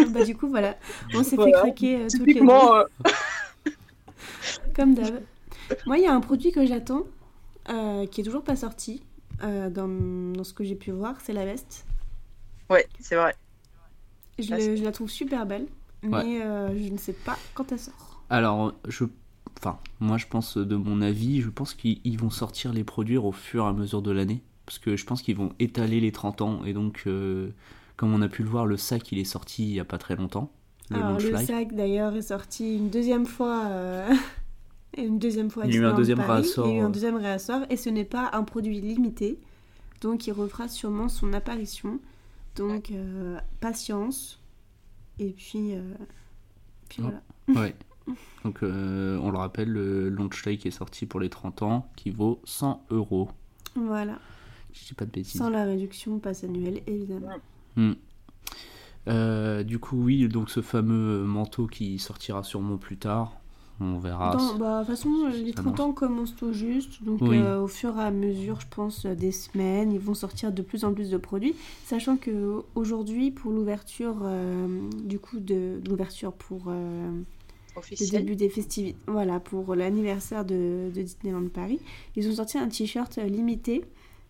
bah, 0.10 0.24
du 0.25 0.36
coup, 0.36 0.48
voilà. 0.50 0.75
On 1.13 1.24
s'est 1.24 1.36
Voilà. 1.36 1.51
fait 1.51 1.60
craquer 1.69 1.95
euh, 1.98 2.07
toutes 2.12 2.25
les 2.25 2.34
deux. 2.34 2.45
Comme 4.75 4.95
d'hab. 4.95 5.22
Moi, 5.86 5.98
il 6.00 6.03
y 6.03 6.07
a 6.07 6.13
un 6.13 6.19
produit 6.19 6.51
que 6.51 6.65
j'attends, 6.65 7.03
euh, 7.69 8.05
qui 8.07 8.22
est 8.22 8.24
toujours 8.24 8.43
pas 8.43 8.55
sorti, 8.55 9.03
euh, 9.43 9.69
dans, 9.69 9.88
dans 10.34 10.43
ce 10.43 10.53
que 10.53 10.63
j'ai 10.63 10.75
pu 10.75 10.91
voir, 10.91 11.15
c'est 11.24 11.34
la 11.34 11.45
veste. 11.45 11.86
ouais, 12.69 12.88
c'est 13.00 13.15
vrai. 13.15 13.36
Je, 14.39 14.54
le- 14.54 14.60
c'est- 14.60 14.77
je 14.77 14.84
la 14.84 14.92
trouve 14.92 15.10
super 15.10 15.46
belle, 15.46 15.68
mais 16.04 16.42
euh, 16.42 16.77
je 16.77 16.92
ne 16.92 16.98
sais 16.98 17.13
pas 17.13 17.38
quand 17.54 17.72
elle 17.72 17.80
sort. 17.80 18.22
Alors, 18.30 18.74
je. 18.88 19.06
Enfin, 19.60 19.77
moi, 20.00 20.18
je 20.18 20.25
pense, 20.27 20.58
de 20.58 20.75
mon 20.75 21.01
avis, 21.01 21.42
je 21.42 21.50
pense 21.50 21.74
qu'ils 21.74 22.01
ils 22.04 22.18
vont 22.20 22.30
sortir 22.30 22.74
les 22.74 22.84
produire 22.84 23.25
au 23.25 23.32
fur 23.32 23.63
et 23.65 23.68
à 23.68 23.74
mesure 23.74 24.01
de 24.01 24.12
l'année. 24.12 24.42
Parce 24.65 24.80
que 24.80 24.98
je 24.98 25.06
pense 25.06 25.22
qu'ils 25.22 25.38
vont 25.38 25.54
étaler 25.60 26.00
les 26.01 26.12
30 26.12 26.42
ans. 26.42 26.65
Et 26.65 26.74
donc, 26.74 27.04
euh, 27.08 27.50
comme 27.98 28.13
on 28.13 28.22
a 28.22 28.27
pu 28.27 28.44
le 28.44 28.50
voir, 28.50 28.65
le 28.65 28.77
sac, 28.77 29.12
il 29.12 29.20
est 29.20 29.24
sorti 29.24 29.63
il 29.63 29.74
y 29.75 29.80
a 29.80 29.86
pas 29.86 29.98
très 29.98 30.15
longtemps. 30.15 30.51
Le 30.89 30.98
Alors, 30.98 31.20
le 31.20 31.38
sac, 31.46 31.74
d'ailleurs, 31.74 32.15
est 32.15 32.22
sorti 32.24 32.75
une 32.77 32.89
deuxième 32.89 33.25
fois. 33.25 33.63
euh, 33.68 34.13
une 34.98 35.20
deuxième 35.20 35.50
fois. 35.50 35.65
Il 35.65 35.74
y 35.74 35.77
a 35.77 35.82
eu 35.82 35.86
un 35.86 35.94
deuxième 35.94 36.18
Paris. 36.18 36.42
réassort, 36.42 36.68
Il 36.68 36.74
y 36.74 36.75
a 36.75 36.82
eu 36.82 36.82
un 36.86 36.89
deuxième 36.89 37.15
réassort, 37.15 37.62
et 37.70 37.77
ce 37.77 37.89
n'est 37.89 38.04
pas 38.06 38.32
un 38.34 38.44
produit 38.44 38.82
limité. 38.82 39.39
Donc, 40.01 40.27
il 40.27 40.32
refera 40.34 40.68
sûrement 40.68 41.08
son 41.10 41.32
apparition. 41.34 42.00
Donc, 42.55 42.91
euh, 42.91 43.39
patience. 43.59 44.39
Et 45.19 45.31
puis, 45.31 45.75
euh, 45.75 45.93
puis 46.89 47.01
voilà. 47.01 47.21
Ouais. 47.47 47.75
Donc, 48.43 48.63
euh, 48.63 49.17
on 49.21 49.31
le 49.31 49.38
rappelle, 49.38 49.69
le 49.69 50.09
Launchfly 50.09 50.57
qui 50.57 50.67
est 50.67 50.71
sorti 50.71 51.05
pour 51.05 51.19
les 51.19 51.29
30 51.29 51.63
ans, 51.63 51.89
qui 51.95 52.12
vaut 52.12 52.41
100 52.43 52.85
euros. 52.91 53.29
Voilà. 53.75 54.19
Je 54.74 54.85
dis 54.85 54.93
pas 54.93 55.05
de 55.05 55.12
bêtises. 55.12 55.39
Sans 55.39 55.50
la 55.50 55.63
réduction 55.63 56.19
passe 56.19 56.43
annuelle, 56.43 56.81
évidemment. 56.85 57.29
Hmm. 57.75 57.93
Euh, 59.07 59.63
du 59.63 59.79
coup, 59.79 60.03
oui, 60.03 60.27
donc 60.27 60.50
ce 60.50 60.62
fameux 60.62 61.24
manteau 61.24 61.67
qui 61.67 62.00
sortira 62.00 62.43
sûrement 62.43 62.77
plus 62.77 62.97
tard. 62.97 63.39
On 63.82 63.98
verra. 64.00 64.36
Dans- 64.36 64.55
bah, 64.55 64.82
de 64.82 64.86
toute 64.86 64.96
façon, 64.96 65.10
les 65.27 65.51
ça 65.51 65.62
30 65.62 65.79
ans 65.82 65.91
commencent 65.91 66.36
tout 66.36 66.53
juste. 66.53 67.03
Donc, 67.03 67.20
Oui. 67.22 67.38
euh, 67.38 67.62
au 67.62 67.67
fur 67.67 67.98
et 67.98 68.03
à 68.03 68.12
mesure, 68.12 68.62
je 68.62 68.67
pense, 68.70 69.05
euh, 69.05 69.15
des 69.15 69.32
semaines, 69.32 69.91
ils 69.91 70.00
vont 70.00 70.13
sortir 70.13 70.51
de 70.53 70.62
plus 70.62 70.86
en 70.86 70.94
plus 70.94 71.10
de 71.10 71.17
produits. 71.17 71.55
Sachant 71.86 72.15
que 72.15 72.62
aujourd'hui, 72.75 73.32
pour 73.32 73.51
l'ouverture, 73.51 74.15
euh, 74.24 74.67
du 75.03 75.20
coup, 75.20 75.39
de, 75.39 75.79
de 75.84 75.89
l'ouverture 75.89 76.32
pour 76.32 76.65
euh, 76.70 77.12
le 77.75 78.12
début 78.12 78.36
des 78.38 78.48
festivités, 78.50 78.98
voilà, 79.08 79.41
pour 79.41 79.75
l'anniversaire 79.75 80.46
de, 80.46 80.89
de 80.96 81.01
Disneyland 81.01 81.48
Paris, 81.53 81.79
ils 82.15 82.29
ont 82.29 82.34
sorti 82.36 82.58
un 82.58 82.70
t-shirt 82.70 83.17
limité 83.17 83.84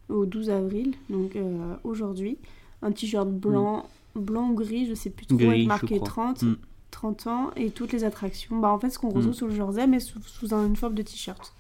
au 0.09 0.25
12 0.25 0.49
avril, 0.49 0.95
donc 1.11 1.35
euh, 1.35 1.75
aujourd'hui. 1.83 2.37
Un 2.81 2.91
t-shirt 2.91 3.29
blanc, 3.29 3.85
blanc 4.15 4.49
ou 4.49 4.55
gris, 4.55 4.87
je 4.87 4.93
sais 4.95 5.09
plus 5.11 5.25
trop, 5.27 5.37
Gris, 5.37 5.47
avec 5.49 5.67
marqué 5.67 5.95
crois. 5.97 6.07
30. 6.07 6.43
Mm. 6.43 6.55
30 6.91 7.27
ans 7.27 7.51
et 7.55 7.71
toutes 7.71 7.91
les 7.91 8.03
attractions. 8.03 8.57
Bah, 8.59 8.69
en 8.69 8.79
fait, 8.79 8.89
ce 8.89 8.99
qu'on 8.99 9.09
retrouve 9.09 9.27
Mm. 9.31 9.33
sur 9.33 9.47
le 9.47 9.55
jersey, 9.55 9.87
mais 9.87 9.99
sous, 9.99 10.19
sous 10.23 10.53
un- 10.53 10.65
une 10.65 10.75
forme 10.75 10.95
de 10.95 11.01
t-shirt. 11.01 11.53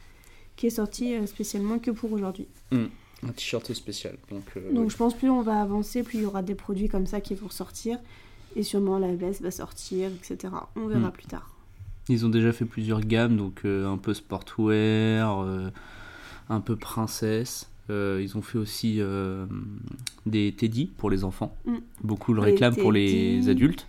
qui 0.57 0.67
est 0.67 0.69
sorti 0.69 1.13
euh, 1.13 1.25
spécialement 1.25 1.79
que 1.79 1.91
pour 1.91 2.13
aujourd'hui. 2.13 2.47
Un 2.71 2.87
t-shirt 3.35 3.73
spécial. 3.73 4.15
Donc, 4.31 4.43
euh, 4.55 4.71
Donc 4.71 4.89
je 4.89 4.95
pense 4.95 5.13
plus 5.13 5.29
on 5.29 5.41
va 5.41 5.61
avancer, 5.61 6.01
plus 6.01 6.19
il 6.19 6.21
y 6.21 6.25
aura 6.25 6.41
des 6.43 6.55
produits 6.55 6.87
comme 6.87 7.05
ça 7.07 7.19
qui 7.19 7.35
vont 7.35 7.49
sortir. 7.49 7.97
Et 8.55 8.63
sûrement 8.63 8.97
la 8.97 9.13
veste 9.13 9.41
va 9.41 9.51
sortir, 9.51 10.09
etc. 10.13 10.53
On 10.77 10.87
verra 10.87 11.09
Mm. 11.09 11.11
plus 11.11 11.25
tard. 11.25 11.49
Ils 12.07 12.25
ont 12.25 12.29
déjà 12.29 12.53
fait 12.53 12.63
plusieurs 12.63 13.01
gammes, 13.01 13.35
donc 13.35 13.63
euh, 13.65 13.85
un 13.85 13.97
peu 13.97 14.13
sportwear, 14.13 15.41
euh, 15.41 15.69
un 16.47 16.61
peu 16.61 16.77
princesse. 16.77 17.69
Euh, 17.89 18.21
ils 18.23 18.37
ont 18.37 18.41
fait 18.41 18.57
aussi 18.57 19.01
euh, 19.01 19.45
des 20.25 20.53
teddy 20.53 20.85
pour 20.85 21.09
les 21.09 21.25
enfants. 21.25 21.53
Mm. 21.65 21.75
Beaucoup 22.01 22.33
le 22.33 22.41
Les 22.45 22.51
réclament 22.51 22.75
pour 22.77 22.93
les 22.93 23.49
adultes. 23.49 23.87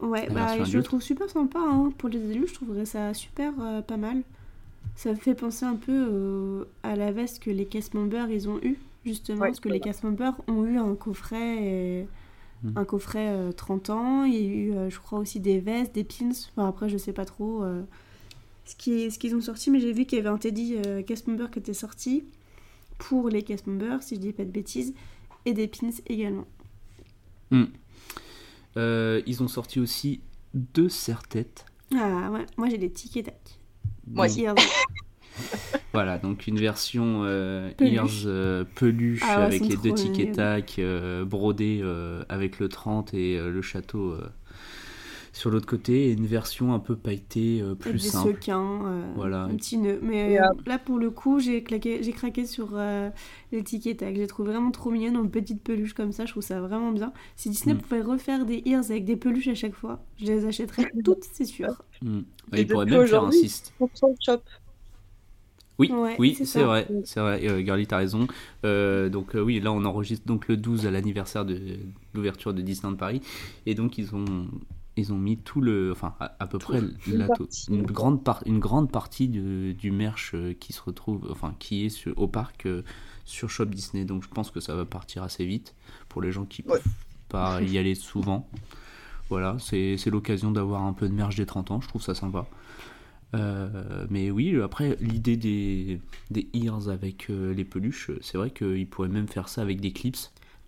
Ouais, 0.00 0.28
bah, 0.34 0.46
je 0.64 0.76
le 0.78 0.82
trouve 0.84 1.02
super 1.02 1.28
sympa. 1.28 1.58
hein. 1.60 1.90
Pour 1.98 2.08
les 2.08 2.22
adultes, 2.30 2.48
je 2.48 2.54
trouverais 2.54 2.84
ça 2.86 3.12
super 3.14 3.52
euh, 3.60 3.82
pas 3.82 3.96
mal. 3.96 4.22
Ça 4.94 5.10
me 5.10 5.16
fait 5.16 5.34
penser 5.34 5.64
un 5.64 5.76
peu 5.76 5.92
euh, 5.92 6.64
à 6.82 6.96
la 6.96 7.12
veste 7.12 7.40
que 7.42 7.50
les 7.50 7.68
members 7.94 8.30
ils 8.30 8.48
ont 8.48 8.58
eu, 8.62 8.78
justement. 9.04 9.40
Ouais, 9.42 9.48
parce 9.48 9.60
que 9.60 9.68
les 9.68 9.80
members 10.04 10.34
ont 10.48 10.64
eu 10.64 10.76
un 10.78 10.94
coffret, 10.94 11.62
et- 12.02 12.06
Mm. 12.64 12.72
un 12.76 12.84
coffret 12.84 13.28
euh, 13.28 13.52
30 13.52 13.88
ans. 13.90 14.24
Il 14.24 14.34
y 14.34 14.36
a 14.38 14.40
eu, 14.48 14.72
euh, 14.72 14.90
je 14.90 14.98
crois, 14.98 15.20
aussi 15.20 15.38
des 15.38 15.60
vestes, 15.60 15.94
des 15.94 16.02
pins. 16.02 16.30
Enfin, 16.30 16.68
après, 16.68 16.88
je 16.88 16.96
sais 16.96 17.12
pas 17.12 17.24
trop 17.24 17.62
euh, 17.62 17.82
ce 18.64 18.74
qui- 18.74 19.10
ce 19.12 19.18
qu'ils 19.20 19.36
ont 19.36 19.40
sorti, 19.40 19.70
mais 19.70 19.78
j'ai 19.78 19.92
vu 19.92 20.06
qu'il 20.06 20.18
y 20.18 20.20
avait 20.20 20.28
un 20.30 20.38
Teddy 20.38 20.74
euh, 20.84 21.02
member 21.28 21.50
qui 21.52 21.60
était 21.60 21.72
sorti 21.74 22.24
pour 22.98 23.28
les 23.28 23.44
members, 23.66 24.02
si 24.02 24.16
je 24.16 24.20
dis 24.20 24.32
pas 24.32 24.44
de 24.44 24.50
bêtises, 24.50 24.92
et 25.44 25.54
des 25.54 25.68
pins 25.68 25.90
également. 26.08 26.46
Euh, 28.78 29.20
ils 29.26 29.42
ont 29.42 29.48
sorti 29.48 29.80
aussi 29.80 30.20
deux 30.54 30.88
serre-têtes. 30.88 31.66
Ah 31.94 32.30
ouais, 32.30 32.46
moi 32.56 32.68
j'ai 32.70 32.78
des 32.78 32.90
tic 32.90 33.16
et 33.16 33.22
tac. 33.24 33.60
Moi 34.06 34.26
aussi. 34.26 34.46
Voilà, 35.92 36.18
donc 36.18 36.46
une 36.46 36.58
version 36.58 37.22
euh, 37.24 37.70
Peluche. 37.76 37.92
Ears 37.94 38.22
euh, 38.26 38.64
peluche 38.74 39.22
Ah 39.24 39.38
ouais, 39.38 39.44
avec 39.44 39.62
les 39.62 39.76
deux 39.76 39.88
trop 39.90 39.94
tic 39.94 40.18
et 40.18 40.26
mignonnes. 40.26 40.34
tac 40.34 40.80
brodés 41.26 41.82
avec 42.28 42.58
le 42.58 42.68
30 42.68 43.14
et 43.14 43.38
le 43.40 43.62
château 43.62 44.16
sur 45.32 45.50
l'autre 45.50 45.66
côté. 45.66 46.08
Et 46.08 46.12
une 46.12 46.26
version 46.26 46.74
un 46.74 46.78
peu 46.78 46.96
pailletée, 46.96 47.60
euh, 47.62 47.74
plus 47.74 47.92
des 47.92 47.98
simple. 47.98 48.34
sequins, 48.34 48.86
euh, 48.86 49.12
Voilà. 49.16 49.42
un 49.44 49.54
petit 49.56 49.78
nœud. 49.78 49.98
Mais 50.02 50.38
euh, 50.40 50.44
là, 50.66 50.78
pour 50.78 50.98
le 50.98 51.10
coup, 51.10 51.38
j'ai 51.40 51.62
claqué, 51.62 52.02
j'ai 52.02 52.12
craqué 52.12 52.46
sur 52.46 52.70
euh, 52.74 53.10
tac. 53.50 54.16
J'ai 54.16 54.26
trouvé 54.26 54.50
vraiment 54.52 54.70
trop 54.70 54.90
mignonne 54.90 55.16
en 55.16 55.26
petite 55.26 55.62
peluche 55.62 55.92
comme 55.94 56.12
ça. 56.12 56.26
Je 56.26 56.32
trouve 56.32 56.42
ça 56.42 56.60
vraiment 56.60 56.92
bien. 56.92 57.12
Si 57.36 57.50
Disney 57.50 57.74
Mm. 57.74 57.78
pouvait 57.78 58.02
refaire 58.02 58.46
des 58.46 58.62
ears 58.66 58.84
avec 58.90 59.04
des 59.04 59.16
peluches 59.16 59.48
à 59.48 59.54
chaque 59.54 59.74
fois, 59.74 60.04
je 60.18 60.26
les 60.26 60.46
achèterais 60.46 60.90
toutes, 61.04 61.24
c'est 61.32 61.44
sûr. 61.44 61.82
Mm. 62.02 62.20
Et 62.54 62.60
il 62.60 62.66
pourrait 62.66 62.86
même 62.86 63.06
faire 63.06 63.24
un 63.24 63.30
shop. 64.20 64.40
Oui, 65.78 65.92
Ouais, 65.92 66.16
oui, 66.18 66.36
c'est 66.44 66.64
vrai, 66.64 66.88
c'est 67.04 67.20
vrai. 67.20 67.40
Euh, 67.46 67.64
Girly, 67.64 67.86
t'as 67.86 67.98
raison. 67.98 68.26
Euh, 68.64 69.08
donc 69.08 69.36
euh, 69.36 69.40
oui, 69.40 69.60
là 69.60 69.70
on 69.72 69.84
enregistre 69.84 70.26
donc 70.26 70.48
le 70.48 70.56
12 70.56 70.86
à 70.86 70.90
l'anniversaire 70.90 71.44
de 71.44 71.60
l'ouverture 72.14 72.52
de 72.52 72.60
Disneyland 72.62 72.96
Paris, 72.96 73.20
et 73.64 73.76
donc 73.76 73.96
ils 73.96 74.12
ont 74.16 74.48
ils 74.98 75.12
ont 75.12 75.18
mis 75.18 75.36
tout 75.38 75.60
le, 75.60 75.90
enfin 75.92 76.14
à, 76.20 76.36
à 76.40 76.46
peu 76.46 76.58
près 76.58 76.80
une 77.06 77.16
la- 77.18 77.26
partie. 77.26 77.66
une 77.70 77.82
grande 77.86 78.22
part, 78.24 78.42
une 78.46 78.58
grande 78.58 78.90
partie 78.90 79.28
de- 79.28 79.72
du 79.72 79.90
merch 79.90 80.32
euh, 80.34 80.52
qui 80.52 80.72
se 80.72 80.82
retrouve, 80.82 81.26
enfin 81.30 81.54
qui 81.58 81.84
est 81.86 81.88
sur- 81.88 82.16
au 82.18 82.26
parc 82.28 82.66
euh, 82.66 82.82
sur 83.24 83.48
Shop 83.50 83.66
Disney. 83.66 84.04
Donc 84.04 84.22
je 84.22 84.28
pense 84.28 84.50
que 84.50 84.60
ça 84.60 84.74
va 84.74 84.84
partir 84.84 85.22
assez 85.22 85.44
vite 85.46 85.74
pour 86.08 86.20
les 86.22 86.32
gens 86.32 86.44
qui 86.44 86.62
peuvent 86.62 86.74
Ouais. 86.84 86.92
pas 87.28 87.60
y 87.62 87.78
aller 87.78 87.94
souvent. 87.94 88.48
Voilà, 89.30 89.56
c'est 89.60 89.98
l'occasion 90.06 90.50
d'avoir 90.50 90.82
un 90.84 90.94
peu 90.94 91.06
de 91.08 91.12
merch 91.14 91.36
des 91.36 91.44
30 91.46 91.70
ans. 91.70 91.80
Je 91.82 91.88
trouve 91.88 92.00
ça 92.02 92.14
sympa. 92.14 92.46
Euh, 93.34 94.06
mais 94.08 94.30
oui, 94.30 94.58
après, 94.62 94.96
l'idée 95.00 95.36
des, 95.36 96.00
des 96.30 96.48
ears 96.54 96.88
avec 96.88 97.28
euh, 97.28 97.52
les 97.52 97.64
peluches, 97.64 98.10
c'est 98.22 98.38
vrai 98.38 98.50
qu'ils 98.50 98.86
pourraient 98.88 99.08
même 99.08 99.28
faire 99.28 99.50
ça 99.50 99.60
avec 99.60 99.80
des 99.82 99.92
clips. 99.92 100.16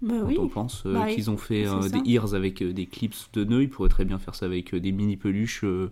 Bah 0.03 0.15
Quand 0.21 0.27
oui. 0.27 0.39
on 0.39 0.49
pense 0.49 0.85
euh, 0.87 0.95
Bah, 0.95 1.13
qu'ils 1.13 1.31
ont 1.31 1.37
fait 1.37 1.67
euh, 1.67 1.89
des 1.89 2.01
ears 2.11 2.35
avec 2.35 2.63
euh, 2.63 2.73
des 2.73 2.87
clips 2.87 3.15
de 3.35 3.45
nœuds, 3.45 3.63
ils 3.63 3.69
pourraient 3.69 3.89
très 3.91 4.05
bien 4.05 4.19
faire 4.19 4.35
ça 4.35 4.47
avec 4.47 4.73
euh, 4.75 4.81
des 4.81 4.93
mini 4.93 5.17
peluches. 5.17 5.63
euh, 5.65 5.91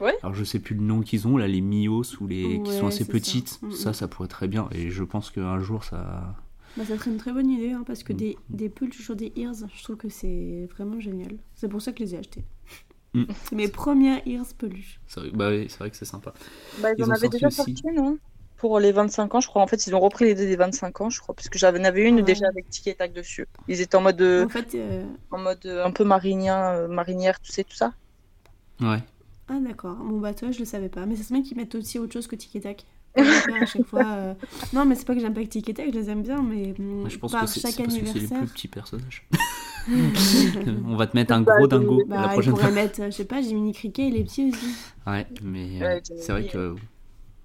Ouais. 0.00 0.14
Alors 0.24 0.34
je 0.34 0.42
sais 0.42 0.58
plus 0.58 0.74
le 0.74 0.82
nom 0.82 1.00
qu'ils 1.02 1.28
ont, 1.28 1.36
là, 1.36 1.46
les 1.46 1.60
Mios 1.60 2.02
ou 2.20 2.26
les 2.26 2.60
qui 2.64 2.72
sont 2.72 2.88
assez 2.88 3.04
ça. 3.04 3.12
petites. 3.12 3.60
Mm, 3.62 3.70
Ça, 3.70 3.90
mm. 3.90 3.94
ça 3.94 4.08
pourrait 4.08 4.26
très 4.28 4.48
bien. 4.48 4.68
Et 4.72 4.90
je 4.90 5.04
pense 5.04 5.30
qu'un 5.30 5.60
jour, 5.60 5.84
ça. 5.84 6.34
Bah, 6.76 6.84
ça 6.84 6.96
serait 6.98 7.10
une 7.12 7.18
très 7.18 7.32
bonne 7.32 7.48
idée 7.48 7.70
hein, 7.70 7.84
parce 7.86 8.02
que 8.02 8.12
Mm. 8.12 8.16
des, 8.16 8.38
des 8.50 8.68
peluches 8.68 9.00
sur 9.04 9.14
des 9.14 9.30
ears, 9.36 9.52
je 9.72 9.82
trouve 9.84 9.96
que 9.96 10.08
c'est 10.08 10.68
vraiment 10.76 10.98
génial. 10.98 11.36
C'est 11.54 11.68
pour 11.68 11.80
ça 11.80 11.92
que 11.92 11.98
je 11.98 12.04
les 12.04 12.14
ai 12.16 12.18
achetés. 12.18 12.44
Mm. 13.14 13.24
C'est 13.44 13.54
mes 13.56 13.68
premières 13.68 14.26
ears 14.26 14.46
peluches. 14.58 14.98
c'est 15.06 15.20
vrai- 15.20 15.30
Bah 15.32 15.50
oui, 15.50 15.66
c'est 15.68 15.78
vrai 15.78 15.90
que 15.90 15.96
c'est 15.96 16.04
sympa. 16.04 16.34
Bah, 16.80 16.88
ils, 16.92 16.94
Ils 16.98 17.04
en 17.04 17.10
avaient 17.10 17.20
sorti 17.20 17.28
déjà 17.36 17.46
aussi- 17.46 17.56
sorti, 17.56 17.82
non? 17.94 18.18
Pour 18.62 18.78
les 18.80 18.92
25 18.92 19.34
ans, 19.34 19.40
je 19.40 19.48
crois. 19.48 19.60
En 19.62 19.66
fait, 19.66 19.86
ils 19.86 19.94
ont 19.94 20.00
repris 20.00 20.24
l'idée 20.26 20.46
des 20.46 20.56
25 20.56 21.00
ans, 21.02 21.10
je 21.10 21.20
crois, 21.20 21.34
parce 21.34 21.48
que 21.48 21.58
j'en 21.58 21.68
avais 21.84 22.02
une 22.08 22.16
Ouais. 22.16 22.22
déjà 22.22 22.46
avec 22.48 22.68
Tic 22.70 22.86
et 22.86 22.94
Tac 22.94 23.12
dessus. 23.12 23.46
Ils 23.68 23.80
étaient 23.80 23.96
en 23.96 24.00
mode, 24.02 24.20
euh, 24.22 24.46
En 24.46 24.48
fait, 24.48 24.74
euh, 24.74 25.04
en 25.32 25.38
mode 25.38 25.64
euh, 25.66 25.84
un 25.84 25.90
peu 25.90 26.04
marinien, 26.04 26.58
euh, 26.76 26.88
marinière, 26.88 27.40
tu 27.40 27.52
sais, 27.52 27.64
tout 27.64 27.76
ça. 27.76 27.92
Ouais. 28.80 29.02
Ah 29.48 29.58
d'accord, 29.60 29.96
bon 29.96 30.18
bah 30.20 30.32
toi 30.34 30.50
je 30.50 30.58
le 30.60 30.64
savais 30.64 30.88
pas, 30.88 31.04
mais 31.04 31.16
ça 31.16 31.24
se 31.24 31.32
met 31.32 31.42
qu'ils 31.42 31.56
mettent 31.56 31.74
aussi 31.74 31.98
autre 31.98 32.12
chose 32.12 32.26
que 32.26 32.36
Tic 32.36 32.56
et 32.56 32.60
Tac. 32.60 32.84
À 33.16 33.66
chaque 33.66 33.84
fois. 33.86 34.06
euh, 34.16 34.34
Non 34.72 34.86
mais 34.86 34.94
c'est 34.94 35.04
pas 35.04 35.14
que 35.14 35.20
j'aime 35.20 35.34
pas 35.34 35.42
que 35.42 35.48
Tic 35.48 35.68
et 35.68 35.74
Tac, 35.74 35.86
je 35.92 35.98
les 35.98 36.08
aime 36.08 36.22
bien, 36.22 36.42
mais 36.42 36.74
Mais 36.78 37.10
je 37.10 37.18
pense 37.18 37.32
par 37.32 37.42
que 37.42 37.46
c'est 37.48 37.60
parce 37.60 37.74
que 37.76 37.82
c'est 37.90 38.00
les 38.02 38.06
anniversaire, 38.06 38.38
plus 38.38 38.46
petits 38.48 38.68
personnages. 38.68 39.26
On 40.86 40.96
va 40.96 41.06
te 41.08 41.16
mettre 41.16 41.32
un 41.34 41.40
Bah, 41.42 41.56
gros 41.56 41.66
dingo 41.66 42.04
la 42.08 42.28
bah, 42.28 42.28
prochaine 42.28 42.56
fois. 42.56 42.70
mettre, 42.70 43.04
je 43.06 43.10
sais 43.10 43.24
pas, 43.24 43.42
Jiminy 43.42 43.72
Cricket, 43.72 44.08
il 44.08 44.16
est 44.16 44.24
petit 44.24 44.48
aussi. 44.48 44.66
Ouais, 45.06 45.26
mais 45.42 45.82
euh, 45.82 46.00
c'est 46.16 46.32
vrai 46.32 46.46
que 46.46 46.76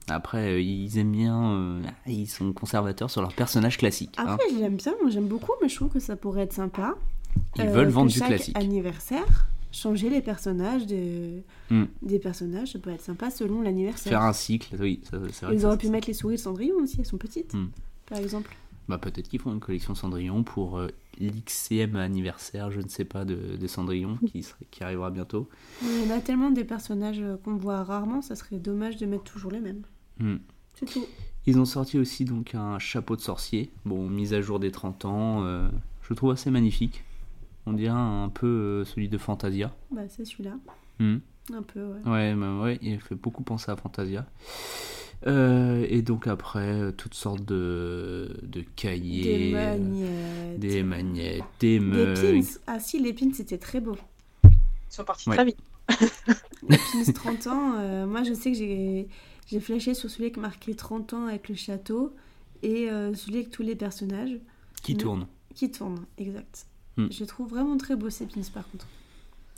après 0.07 0.53
euh, 0.53 0.61
ils 0.61 0.97
aiment 0.97 1.11
bien, 1.11 1.51
euh, 1.53 1.81
ils 2.05 2.27
sont 2.27 2.53
conservateurs 2.53 3.09
sur 3.09 3.21
leurs 3.21 3.33
personnages 3.33 3.77
classiques. 3.77 4.15
hein. 4.17 4.25
Après 4.29 4.45
j'aime 4.57 4.75
bien, 4.77 4.93
moi 5.01 5.09
j'aime 5.09 5.27
beaucoup, 5.27 5.51
mais 5.61 5.69
je 5.69 5.75
trouve 5.75 5.89
que 5.89 5.99
ça 5.99 6.15
pourrait 6.15 6.41
être 6.43 6.53
sympa. 6.53 6.95
Ils 7.57 7.63
euh, 7.63 7.71
veulent 7.71 7.89
vendre 7.89 8.09
que 8.11 8.15
du 8.17 8.21
classique. 8.21 8.57
anniversaire, 8.57 9.47
changer 9.71 10.09
les 10.09 10.21
personnages 10.21 10.87
de... 10.87 11.41
Hmm. 11.69 11.83
des 12.01 12.19
personnages, 12.19 12.71
ça 12.73 12.79
peut 12.79 12.89
être 12.89 13.01
sympa 13.03 13.29
selon 13.29 13.61
l'anniversaire. 13.61 14.11
Faire 14.11 14.21
un 14.21 14.33
cycle, 14.33 14.75
oui, 14.79 15.01
ça- 15.03 15.17
c'est 15.33 15.45
vrai. 15.45 15.55
Ils 15.55 15.65
auraient 15.65 15.77
pu 15.77 15.89
mettre 15.89 16.07
les 16.07 16.13
souris 16.13 16.35
de 16.37 16.41
Cendrillon 16.41 16.75
aussi, 16.81 16.95
elles 16.99 17.05
sont 17.05 17.17
petites, 17.17 17.53
Hmm. 17.53 17.67
par 18.07 18.17
exemple. 18.19 18.55
Bah 18.87 18.97
peut-être 18.97 19.27
qu'ils 19.27 19.41
font 19.41 19.51
une 19.51 19.59
collection 19.59 19.93
Cendrillon 19.95 20.43
pour 20.43 20.77
euh, 20.79 20.87
l'XCM 21.19 21.97
anniversaire, 21.97 22.71
je 22.71 22.79
ne 22.79 22.87
sais 22.87 23.03
pas, 23.03 23.25
de, 23.25 23.57
de 23.57 23.67
Cendrillon 23.67 24.17
qui, 24.31 24.43
serait- 24.43 24.65
qui 24.71 24.81
arrivera 24.83 25.11
bientôt. 25.11 25.49
Il 25.83 26.07
y 26.07 26.11
en 26.11 26.15
a 26.15 26.19
tellement 26.21 26.51
des 26.51 26.63
personnages 26.63 27.19
euh, 27.19 27.35
qu'on 27.43 27.55
voit 27.57 27.83
rarement, 27.83 28.21
ça 28.21 28.35
serait 28.35 28.59
dommage 28.59 28.95
de 28.95 29.05
mettre 29.05 29.23
toujours 29.25 29.51
les 29.51 29.59
mêmes. 29.59 29.81
Hmm. 30.19 30.37
C'est 30.75 30.85
tout. 30.85 31.05
Ils 31.45 31.59
ont 31.59 31.65
sorti 31.65 31.97
aussi 31.97 32.25
donc 32.25 32.55
un 32.55 32.77
chapeau 32.79 33.15
de 33.15 33.21
sorcier, 33.21 33.69
bon 33.85 34.09
mise 34.09 34.33
à 34.33 34.41
jour 34.41 34.59
des 34.59 34.71
30 34.71 35.05
ans, 35.05 35.43
euh, 35.45 35.69
je 36.03 36.07
le 36.09 36.15
trouve 36.15 36.31
assez 36.31 36.51
magnifique. 36.51 37.03
On 37.65 37.73
dirait 37.73 37.95
un 37.97 38.29
peu 38.29 38.47
euh, 38.47 38.85
celui 38.85 39.07
de 39.09 39.17
Fantasia. 39.17 39.73
Bah 39.91 40.01
c'est 40.09 40.25
celui-là, 40.25 40.55
Hmm. 40.99 41.17
un 41.53 41.61
peu, 41.61 41.83
ouais. 41.85 42.09
Ouais, 42.11 42.35
bah 42.35 42.59
ouais, 42.61 42.79
il 42.81 42.99
fait 42.99 43.15
beaucoup 43.15 43.43
penser 43.43 43.71
à 43.71 43.75
Fantasia. 43.75 44.25
Euh, 45.25 45.85
et 45.89 46.01
donc 46.01 46.27
après, 46.27 46.59
euh, 46.81 46.91
toutes 46.91 47.13
sortes 47.15 47.43
de, 47.43 48.37
de 48.43 48.61
cahiers, 48.75 49.23
Des 49.47 49.51
magnettes. 49.53 50.59
des 50.59 50.83
magnettes, 50.83 51.43
des 51.59 51.79
Des 51.79 51.85
mugs. 51.85 52.15
pins. 52.43 52.59
Ah 52.67 52.79
si, 52.79 52.99
les 52.99 53.13
pins 53.13 53.31
c'était 53.33 53.57
très 53.57 53.79
beau. 53.81 53.95
Ils 54.43 54.49
sont 54.89 55.03
partis 55.03 55.29
Ouais. 55.29 55.35
très 55.35 55.45
vite. 55.45 55.57
Les 56.69 56.77
pins 56.77 57.11
30 57.13 57.47
ans, 57.47 57.73
euh, 57.77 58.05
moi 58.05 58.23
je 58.23 58.33
sais 58.33 58.51
que 58.51 58.57
j'ai 58.57 59.07
j'ai 59.47 59.59
flashé 59.59 59.93
sur 59.93 60.09
celui 60.09 60.31
qui 60.31 60.39
marquait 60.39 60.73
30 60.75 61.13
ans 61.13 61.25
avec 61.27 61.49
le 61.49 61.55
château 61.55 62.13
et 62.63 62.89
euh, 62.91 63.13
celui 63.15 63.37
avec 63.39 63.49
tous 63.51 63.63
les 63.63 63.75
personnages 63.75 64.37
qui 64.83 64.93
Mm. 64.93 64.97
tournent. 64.97 65.27
qui 65.55 65.71
tournent, 65.71 66.05
exact. 66.17 66.67
Hmm. 66.97 67.07
Je 67.11 67.19
les 67.21 67.25
trouve 67.27 67.49
vraiment 67.49 67.77
très 67.77 67.95
beaux 67.95 68.09
ces 68.09 68.25
pins 68.27 68.41
par 68.53 68.69
contre. 68.69 68.85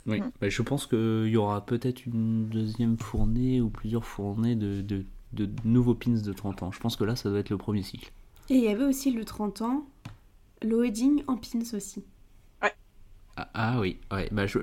Oui. 0.06 0.20
Mm. 0.20 0.30
Bah, 0.40 0.48
je 0.48 0.62
pense 0.62 0.86
qu'il 0.86 1.26
y 1.28 1.36
aura 1.36 1.64
peut-être 1.66 2.06
une 2.06 2.46
deuxième 2.48 2.96
fournée 2.98 3.60
ou 3.60 3.68
plusieurs 3.68 4.04
fournées 4.04 4.56
de, 4.56 4.80
de, 4.80 5.04
de 5.34 5.48
nouveaux 5.64 5.94
pins 5.94 6.10
de 6.12 6.32
30 6.32 6.62
ans. 6.62 6.72
Je 6.72 6.80
pense 6.80 6.96
que 6.96 7.04
là, 7.04 7.16
ça 7.16 7.28
doit 7.30 7.38
être 7.38 7.50
le 7.50 7.58
premier 7.58 7.82
cycle. 7.82 8.10
Et 8.48 8.54
il 8.54 8.64
y 8.64 8.68
avait 8.68 8.84
aussi 8.84 9.10
le 9.12 9.24
30 9.24 9.62
ans, 9.62 9.86
le 10.62 10.80
wedding 10.80 11.22
en 11.26 11.36
pins 11.36 11.60
aussi. 11.74 12.02
Ah, 13.36 13.48
ah 13.54 13.80
oui, 13.80 13.98
ouais. 14.10 14.28
Bah, 14.32 14.46
je, 14.46 14.58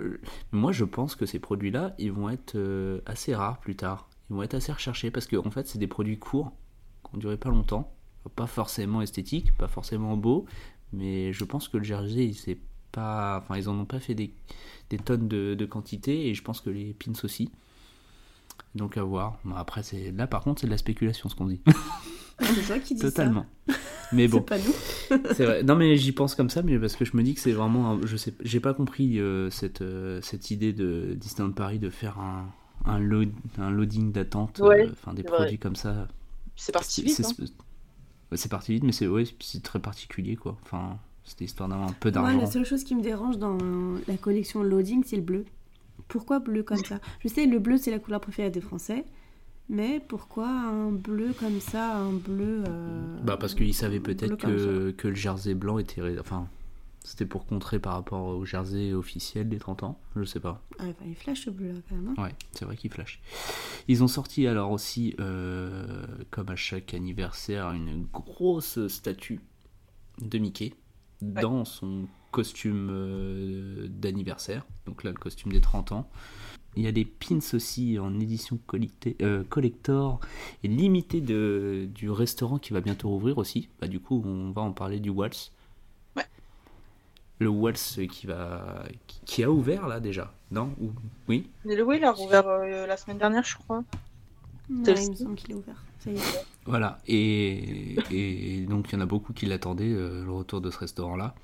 moi 0.52 0.72
je 0.72 0.84
pense 0.86 1.16
que 1.16 1.26
ces 1.26 1.40
produits-là, 1.40 1.96
ils 1.98 2.12
vont 2.12 2.30
être 2.30 2.56
euh, 2.56 3.00
assez 3.06 3.34
rares 3.34 3.60
plus 3.60 3.76
tard. 3.76 4.08
Ils 4.30 4.36
vont 4.36 4.44
être 4.44 4.54
assez 4.56 4.72
recherchés 4.72 5.12
parce 5.12 5.26
qu'en 5.28 5.46
en 5.46 5.52
fait, 5.52 5.68
c'est 5.68 5.80
des 5.80 5.88
produits 5.88 6.20
courts, 6.20 6.52
qui 7.04 7.16
ont 7.16 7.18
duré 7.20 7.38
pas 7.38 7.50
longtemps. 7.50 7.94
Pas 8.36 8.48
forcément 8.48 9.02
esthétiques, 9.02 9.56
pas 9.58 9.70
forcément 9.70 10.18
beaux, 10.18 10.46
mais 10.92 11.32
je 11.32 11.46
pense 11.46 11.70
que 11.70 11.78
le 11.78 11.84
jersey, 11.86 12.26
il 12.26 12.34
s'est 12.36 12.58
pas, 12.92 13.40
enfin, 13.42 13.58
ils 13.58 13.70
en 13.70 13.80
ont 13.80 13.86
pas 13.86 14.02
fait 14.02 14.16
des, 14.16 14.34
des 14.90 14.98
tonnes 14.98 15.30
de, 15.30 15.56
de 15.56 15.66
quantité 15.66 16.28
et 16.28 16.34
je 16.34 16.44
pense 16.44 16.60
que 16.60 16.70
les 16.70 16.94
pins 16.94 17.14
aussi. 17.24 17.50
Donc 18.76 18.98
à 18.98 19.04
voir. 19.04 19.40
Bon, 19.46 19.56
après, 19.56 19.82
c'est 19.82 20.12
là 20.12 20.28
par 20.28 20.42
contre, 20.42 20.60
c'est 20.62 20.68
de 20.68 20.72
la 20.72 20.78
spéculation 20.78 21.30
ce 21.30 21.36
qu'on 21.36 21.46
dit. 21.48 21.62
C'est 22.40 22.68
toi 22.68 22.78
qui 22.78 22.94
dis 22.94 23.02
Totalement. 23.02 23.48
Mais 24.14 24.28
bon. 24.28 24.38
C'est 24.38 24.46
pas 24.46 24.58
nous. 24.60 25.24
C'est 25.34 25.44
vrai. 25.46 25.64
Non, 25.64 25.76
mais 25.76 25.96
j'y 25.98 26.12
pense 26.12 26.36
comme 26.36 26.52
ça, 26.52 26.62
mais 26.62 26.78
parce 26.78 26.96
que 26.96 27.04
je 27.04 27.18
me 27.18 27.24
dis 27.24 27.34
que 27.34 27.40
c'est 27.40 27.52
vraiment. 27.52 27.94
un- 27.94 28.06
Je 28.06 28.16
sais, 28.16 28.32
j'ai 28.44 28.60
pas 28.60 28.76
compris 28.76 29.20
euh, 29.20 29.50
cette, 29.50 29.82
euh, 29.82 30.22
cette 30.22 30.52
idée 30.52 30.72
de 30.72 31.16
Disneyland 31.20 31.52
Paris 31.54 31.80
de 31.80 31.90
faire 31.90 32.20
un, 32.20 32.46
un, 32.88 33.00
load, 33.00 33.32
un 33.58 33.70
loading 33.72 34.12
d'attente, 34.12 34.60
Ouais, 34.60 34.88
euh, 34.88 34.92
enfin 34.92 35.14
des 35.14 35.24
produits 35.24 35.46
vrai. 35.48 35.58
comme 35.58 35.76
ça. 35.76 36.08
C'est 36.56 36.72
parti 36.72 37.04
vite. 37.04 37.16
c'est- 37.16 37.26
hein. 37.42 38.48
parti 38.50 38.74
vite, 38.74 38.84
mais 38.84 38.92
c'est 38.92 39.08
ouais, 39.08 39.26
c'est 39.40 39.62
très 39.64 39.80
particulier, 39.80 40.36
quoi. 40.36 40.58
Enfin, 40.64 40.98
c'était 41.24 41.46
histoire 41.46 41.70
d'avoir 41.70 41.90
un 41.90 41.94
peu 41.94 42.10
Moi, 42.12 42.24
d'argent. 42.24 42.40
la 42.40 42.46
seule 42.48 42.66
chose 42.66 42.84
qui 42.84 42.96
me 42.96 43.02
dérange 43.02 43.38
dans 43.38 43.58
la 44.08 44.18
collection 44.18 44.64
Loading, 44.64 45.04
c'est 45.06 45.18
le 45.18 45.22
bleu. 45.22 45.46
Pourquoi 46.08 46.40
bleu 46.40 46.64
comme 46.64 46.78
ça? 46.78 47.00
Je 47.20 47.28
sais, 47.28 47.46
le 47.46 47.60
bleu, 47.60 47.78
c'est 47.78 47.92
la 47.92 48.00
couleur 48.00 48.22
préférée 48.22 48.50
des 48.50 48.62
Français. 48.62 49.04
Mais 49.70 50.00
pourquoi 50.08 50.48
un 50.50 50.92
bleu 50.92 51.34
comme 51.38 51.60
ça, 51.60 51.98
un 51.98 52.14
bleu... 52.14 52.64
euh, 52.70 53.18
Bah 53.26 53.36
parce 53.38 53.54
qu'ils 53.54 53.74
savaient 53.74 54.00
peut-être 54.00 54.38
que, 54.38 54.92
que 54.92 55.08
le 55.10 55.16
jersey 55.16 55.56
blanc 55.56 55.78
était... 55.78 56.02
Enfin, 56.22 56.48
c'était 57.08 57.26
pour 57.26 57.46
contrer 57.46 57.80
par 57.80 57.94
rapport 57.94 58.28
au 58.28 58.44
jersey 58.44 58.92
officiel 58.94 59.48
des 59.48 59.60
30 59.60 59.84
ans. 59.84 60.00
Je 60.18 60.26
sais 60.26 60.42
pas. 60.42 60.62
Ah, 60.78 60.88
il 61.06 61.16
flash 61.16 61.46
ce 61.46 61.50
bleu 61.50 61.72
là 61.72 61.80
quand 61.88 61.96
même. 61.96 62.14
hein. 62.18 62.22
Ouais, 62.24 62.36
c'est 62.52 62.66
vrai 62.66 62.76
qu'ils 62.76 62.92
flash. 62.92 63.22
Ils 63.88 64.04
ont 64.04 64.10
sorti 64.10 64.46
alors 64.46 64.72
aussi, 64.72 65.16
euh, 65.22 66.06
comme 66.32 66.50
à 66.50 66.58
chaque 66.58 66.94
anniversaire, 66.94 67.72
une 67.72 68.06
grosse 68.12 68.86
statue 68.88 69.40
de 70.22 70.38
Mickey 70.38 70.74
dans 71.22 71.64
son 71.64 72.08
costume 72.32 72.90
euh, 72.92 73.88
d'anniversaire. 73.90 74.66
Donc 74.86 75.06
là, 75.06 75.12
le 75.12 75.18
costume 75.18 75.54
des 75.54 75.62
30 75.62 75.94
ans. 75.94 76.10
Il 76.76 76.84
y 76.84 76.88
a 76.88 76.92
des 76.92 77.06
pins 77.06 77.40
aussi 77.54 77.98
en 77.98 78.20
édition 78.20 78.60
euh, 79.22 79.44
collector 79.46 80.20
et 80.64 80.68
limitée 80.68 81.22
de, 81.22 81.88
du 81.96 82.12
restaurant 82.12 82.60
qui 82.60 82.74
va 82.74 82.82
bientôt 82.82 83.10
rouvrir 83.10 83.38
aussi. 83.38 83.70
Bah, 83.80 83.88
du 83.88 84.00
coup, 84.02 84.22
on 84.26 84.52
va 84.52 84.62
en 84.62 84.74
parler 84.74 85.00
du 85.00 85.10
Waltz. 85.10 85.54
Le 87.40 87.50
Waltz 87.50 88.00
qui, 88.12 88.26
va, 88.28 88.84
qui, 89.06 89.20
qui 89.26 89.44
a 89.44 89.52
ouvert 89.52 89.88
là 89.88 90.00
déjà, 90.00 90.34
non? 90.52 90.74
Ou- 90.82 90.92
Oui? 91.28 91.50
Le 91.66 91.82
oui, 91.84 91.98
il 91.98 92.04
a 92.04 92.12
rouvert 92.12 92.48
euh, 92.48 92.88
la 92.88 92.98
semaine 92.98 93.20
dernière, 93.20 93.44
je 93.44 93.58
crois. 93.58 93.84
Ouais, 94.70 95.04
il 95.04 95.12
me 95.12 95.16
semble 95.16 95.36
qu'il 95.36 95.52
est 95.52 95.56
ouvert. 95.56 95.84
Ça 96.00 96.12
y 96.12 96.16
est. 96.16 96.22
Voilà, 96.66 96.98
et, 97.08 97.96
et 98.12 98.66
donc 98.66 98.90
il 98.90 98.94
y 98.94 98.96
en 98.98 99.02
a 99.02 99.06
beaucoup 99.06 99.34
qui 99.34 99.46
l'attendaient, 99.46 99.86
euh, 99.94 100.26
le 100.26 100.32
retour 100.32 100.62
de 100.62 100.70
ce 100.72 100.78
restaurant-là, 100.80 101.36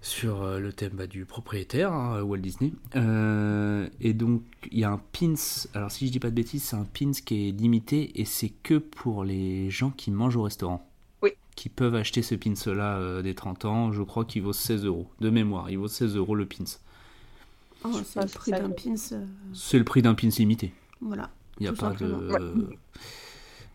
sur 0.00 0.42
euh, 0.42 0.58
le 0.58 0.72
thème 0.72 0.94
bah, 0.94 1.06
du 1.06 1.24
propriétaire, 1.24 1.92
hein, 1.92 2.20
Walt 2.22 2.38
Disney. 2.38 2.72
Euh, 2.96 3.88
et 4.00 4.12
donc 4.14 4.42
il 4.70 4.80
y 4.80 4.84
a 4.84 4.90
un 4.90 4.98
pins, 5.12 5.34
alors 5.74 5.90
si 5.92 6.06
je 6.08 6.12
dis 6.12 6.18
pas 6.18 6.30
de 6.30 6.34
bêtises, 6.34 6.64
c'est 6.64 6.76
un 6.76 6.84
pins 6.84 7.12
qui 7.12 7.48
est 7.48 7.52
limité 7.52 8.20
et 8.20 8.24
c'est 8.24 8.50
que 8.50 8.78
pour 8.78 9.24
les 9.24 9.70
gens 9.70 9.90
qui 9.90 10.10
mangent 10.10 10.36
au 10.36 10.42
restaurant. 10.42 10.88
Qui 11.54 11.68
peuvent 11.68 11.94
acheter 11.94 12.22
ce 12.22 12.34
pins-là 12.34 12.96
euh, 12.96 13.22
des 13.22 13.34
30 13.34 13.64
ans, 13.66 13.92
je 13.92 14.02
crois 14.02 14.24
qu'il 14.24 14.42
vaut 14.42 14.52
16 14.54 14.84
euros. 14.84 15.08
De 15.20 15.28
mémoire, 15.30 15.70
il 15.70 15.78
vaut 15.78 15.88
16 15.88 16.16
euros 16.16 16.34
le 16.34 16.46
pins. 16.46 16.64
Oh, 17.84 17.90
c'est 18.04 18.22
le 18.22 18.28
prix 18.28 18.50
d'un 18.52 18.70
pins. 18.70 18.94
euh, 19.12 19.26
C'est 19.52 19.78
le 19.78 19.84
prix 19.84 20.02
d'un 20.02 20.14
pins 20.14 20.28
limité. 20.38 20.72
Voilà. 21.00 21.30
Il 21.58 21.64
n'y 21.64 21.68
a 21.68 21.72
Tout 21.72 21.78
pas 21.84 21.90
de. 21.92 22.70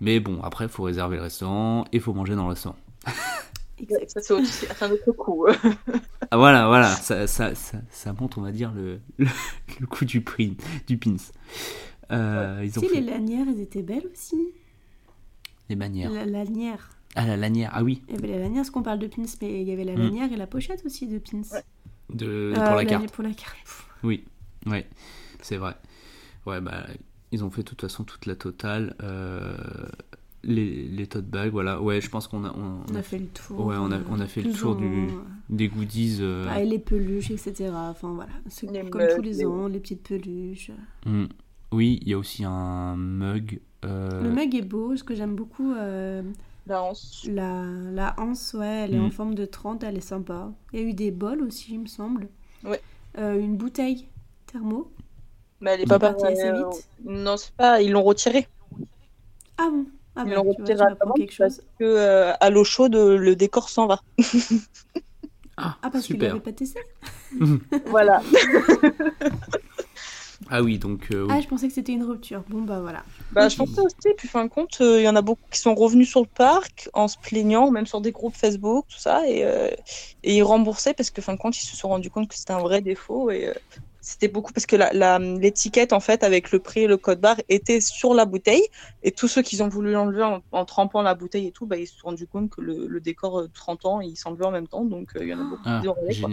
Mais 0.02 0.20
bon, 0.20 0.42
après, 0.44 0.66
il 0.66 0.70
faut 0.70 0.84
réserver 0.84 1.18
le 1.18 1.24
restaurant 1.24 1.84
et 1.92 1.98
il 1.98 2.02
faut 2.02 2.14
manger 2.14 2.36
dans 2.36 2.44
le 2.44 2.50
restaurant. 2.50 2.78
Exact. 3.80 4.10
Ça, 4.10 4.22
c'est 4.22 4.84
un 4.84 4.92
autre 4.92 5.12
coup. 5.12 5.46
Ah, 6.30 6.36
voilà, 6.36 6.68
voilà, 6.68 6.88
ça, 6.94 7.26
ça, 7.26 7.56
ça, 7.56 7.78
ça 7.90 8.12
montre, 8.12 8.38
on 8.38 8.42
va 8.42 8.52
dire, 8.52 8.74
le, 8.74 9.00
le, 9.18 9.28
le 9.80 9.88
coût 9.88 10.04
du 10.04 10.20
prix, 10.20 10.58
du 10.88 10.98
pins. 10.98 11.16
Euh, 12.12 12.62
ils 12.66 12.78
ont 12.78 12.82
Si, 12.82 12.90
fait 12.90 13.00
les 13.00 13.12
lanières, 13.12 13.46
elles 13.50 13.62
étaient 13.62 13.82
belles 13.84 14.08
aussi. 14.12 14.36
les 15.70 15.76
manières. 15.78 16.12
La 16.12 16.26
lanière. 16.26 16.90
Ah, 17.20 17.26
la 17.26 17.36
lanière, 17.36 17.72
ah 17.74 17.84
oui, 17.84 18.02
Il 18.10 18.16
y 18.16 18.18
avait 18.20 18.28
la 18.28 18.38
lanière, 18.40 18.64
ce 18.66 18.70
qu'on 18.72 18.84
parle 18.84 19.00
de 19.00 19.08
pins, 19.08 19.24
mais 19.42 19.62
il 19.62 19.68
y 19.68 19.72
avait 19.72 19.84
la 19.84 19.96
Mm. 19.96 20.00
lanière 20.00 20.32
et 20.32 20.36
la 20.38 20.46
pochette 20.48 20.86
aussi 20.86 21.08
de 21.08 21.18
pins. 21.18 21.42
de, 22.14 22.54
Euh, 22.56 22.62
pour 22.66 22.76
la 22.76 22.86
carte. 22.86 23.12
Pour 23.12 23.24
la 23.24 23.32
carte. 23.34 23.58
Oui, 24.04 24.24
ouais, 24.68 24.88
c'est 25.42 25.58
vrai. 25.58 25.76
Ouais, 26.46 26.62
bah, 26.62 26.86
ils 27.34 27.44
ont 27.44 27.50
fait 27.50 27.64
de 27.64 27.68
toute 27.68 27.82
façon 27.82 28.04
toute 28.06 28.26
la 28.28 28.36
totale. 28.36 28.96
euh, 29.04 29.58
les, 30.44 30.88
les 30.88 31.08
tote 31.08 31.26
bags, 31.26 31.52
voilà. 31.52 31.82
Ouais, 31.82 32.00
je 32.00 32.10
pense 32.10 32.28
qu'on 32.28 32.46
a, 32.46 32.52
on, 32.56 32.80
On 32.90 32.96
a 32.96 33.02
fait 33.02 33.18
le 33.18 33.26
tour. 33.26 33.66
Ouais, 33.66 33.76
on 33.78 33.92
a- 33.92 34.00
on 34.10 34.20
a 34.22 34.28
fait 34.28 34.42
le 34.42 34.54
tour 34.54 34.78
ou 34.78 34.80
du- 34.80 35.08
des 35.50 35.68
goodies. 35.68 36.20
euh, 36.22 36.46
Ah, 36.48 36.62
et 36.62 36.66
les 36.66 36.80
peluches, 36.80 37.32
etc. 37.32 37.72
Enfin 37.74 38.14
voilà, 38.14 38.32
Les 38.72 38.90
comme 38.90 39.02
mugs, 39.02 39.16
tous 39.16 39.22
les 39.24 39.34
les- 39.34 39.46
ans, 39.46 39.68
les 39.68 39.80
petites 39.80 40.04
peluches. 40.08 40.72
hmm. 41.06 41.26
Oui, 41.74 42.00
il 42.04 42.08
y 42.10 42.14
a 42.14 42.18
aussi 42.18 42.46
un 42.46 42.96
mug. 42.96 43.60
euh, 43.84 44.24
Le 44.24 44.30
mug 44.32 44.56
est 44.56 44.62
beau, 44.62 44.96
ce 44.96 45.04
que 45.04 45.16
j'aime 45.16 45.36
beaucoup. 45.36 45.74
Euh, 46.70 46.74
La 46.74 46.84
hanse. 46.84 47.26
la, 47.30 47.64
la 47.94 48.16
anse, 48.20 48.54
ouais, 48.54 48.84
elle 48.86 48.94
est 48.96 49.00
Mm. 49.00 49.06
en 49.06 49.12
forme 49.12 49.36
de 49.36 49.46
30, 49.46 49.84
elle 49.84 49.98
est 49.98 50.02
sympa. 50.02 50.52
Il 50.74 50.80
y 50.80 50.84
a 50.84 50.86
eu 50.86 50.94
des 50.94 51.12
bols 51.12 51.42
aussi, 51.44 51.74
il 51.74 51.80
me 51.82 51.88
semble. 51.88 52.28
Ouais. 52.64 52.82
Euh, 53.18 53.40
une 53.40 53.56
bouteille 53.58 54.08
thermo. 54.46 54.92
Mais 55.62 55.72
elle 55.72 55.82
est 55.82 55.86
pas 55.88 56.00
partie 56.00 56.26
assez 56.26 56.52
vite. 56.52 56.88
Non, 57.04 57.36
c'est 57.38 57.52
pas. 57.54 57.82
Ils 57.82 57.92
l'ont 57.92 58.04
retiré. 58.04 58.48
Ah 59.58 59.70
bon? 59.72 59.86
Ah 60.16 60.24
Ils 60.26 60.30
bah, 60.30 60.36
l'ont 60.36 60.42
tu 60.42 60.48
vois, 60.48 60.56
retiré 60.60 60.78
tu 60.78 60.84
à 60.84 60.90
m'apprends 60.90 61.10
la 61.10 61.14
quelque 61.16 61.34
chose. 61.34 61.62
Que 61.80 61.84
euh, 61.86 62.34
à 62.40 62.50
l'eau 62.50 62.64
chaude, 62.64 62.96
le 62.96 63.36
décor 63.36 63.70
s'en 63.70 63.88
va. 63.88 64.02
Ah, 65.58 65.78
Ah, 65.82 65.90
parce 65.90 66.06
qu'il 66.06 66.16
super. 66.16 66.30
l'avait 66.30 66.40
pas 66.44 66.52
testé 66.54 66.80
voilà. 67.88 68.22
Ah 70.50 70.62
oui, 70.62 70.78
donc 70.80 71.12
euh, 71.12 71.24
oui. 71.26 71.34
Ah, 71.34 71.42
je 71.42 71.48
pensais 71.48 71.68
que 71.68 71.74
c'était 71.74 71.94
une 71.94 72.04
rupture. 72.04 72.44
Bon, 72.48 72.62
bah 72.62 72.80
voilà. 72.80 73.04
Bah, 73.32 73.50
je 73.50 73.58
pensais 73.58 73.82
aussi, 73.82 74.14
puis 74.18 74.28
fin 74.28 74.46
de 74.46 74.50
compte, 74.50 74.78
euh, 74.82 75.00
il 75.00 75.04
y 75.04 75.10
en 75.10 75.16
a 75.16 75.22
beaucoup 75.22 75.48
qui 75.52 75.60
sont 75.60 75.76
revenus 75.76 76.10
sur 76.10 76.22
le 76.22 76.28
parc 76.28 76.90
en 76.94 77.08
se 77.10 77.18
plaignant, 77.18 77.72
même 77.72 77.86
sur 77.86 78.00
des 78.02 78.12
groupes 78.14 78.36
Facebook, 78.36 78.86
tout 78.88 79.00
ça, 79.00 79.28
et, 79.28 79.44
euh, 79.44 79.70
et 80.24 80.38
ils 80.38 80.44
remboursaient 80.44 80.94
parce 80.94 81.12
que 81.12 81.22
fin 81.22 81.34
de 81.34 81.38
compte, 81.38 81.58
ils 81.58 81.66
se 81.66 81.76
sont 81.76 81.90
rendus 81.90 82.10
compte 82.10 82.30
que 82.30 82.36
c'était 82.36 82.54
un 82.54 82.62
vrai 82.62 82.82
défaut 82.82 83.30
et 83.30 83.48
euh, 83.50 83.54
c'était 84.00 84.30
beaucoup 84.30 84.54
parce 84.54 84.66
que 84.66 84.78
la- 84.78 84.94
la- 84.94 85.20
l'étiquette 85.20 85.92
en 85.92 86.00
fait 86.00 86.24
avec 86.24 86.52
le 86.52 86.60
prix 86.60 86.82
et 86.84 86.88
le 86.88 86.98
code 86.98 87.20
barre 87.20 87.38
était 87.50 87.82
sur 87.82 88.14
la 88.14 88.26
bouteille 88.26 88.64
et 89.04 89.12
tous 89.12 89.28
ceux 89.28 89.42
qui 89.42 89.62
ont 89.62 89.68
voulu 89.68 89.92
l'enlever 89.92 90.24
en, 90.24 90.42
en 90.52 90.66
trempant 90.66 91.02
la 91.02 91.14
bouteille 91.16 91.48
et 91.48 91.52
tout, 91.52 91.66
bah, 91.68 91.76
ils 91.78 91.88
se 91.88 91.98
sont 91.98 92.08
rendus 92.08 92.28
compte 92.28 92.50
que 92.50 92.62
le, 92.62 92.88
le 92.88 93.02
décor 93.02 93.40
euh, 93.42 93.48
30 93.54 93.86
ans 93.86 94.00
il 94.00 94.16
s'enlevait 94.16 94.46
en 94.46 94.52
même 94.52 94.68
temps, 94.70 94.86
donc 94.86 95.10
euh, 95.18 95.24
il 95.24 95.30
y 95.30 95.34
en 95.34 95.40
a 95.40 95.44
beaucoup 95.44 95.64
Ah, 95.66 95.82
qui 95.82 95.88
ont 95.90 95.98
enlevé, 96.00 96.16
quoi. 96.16 96.32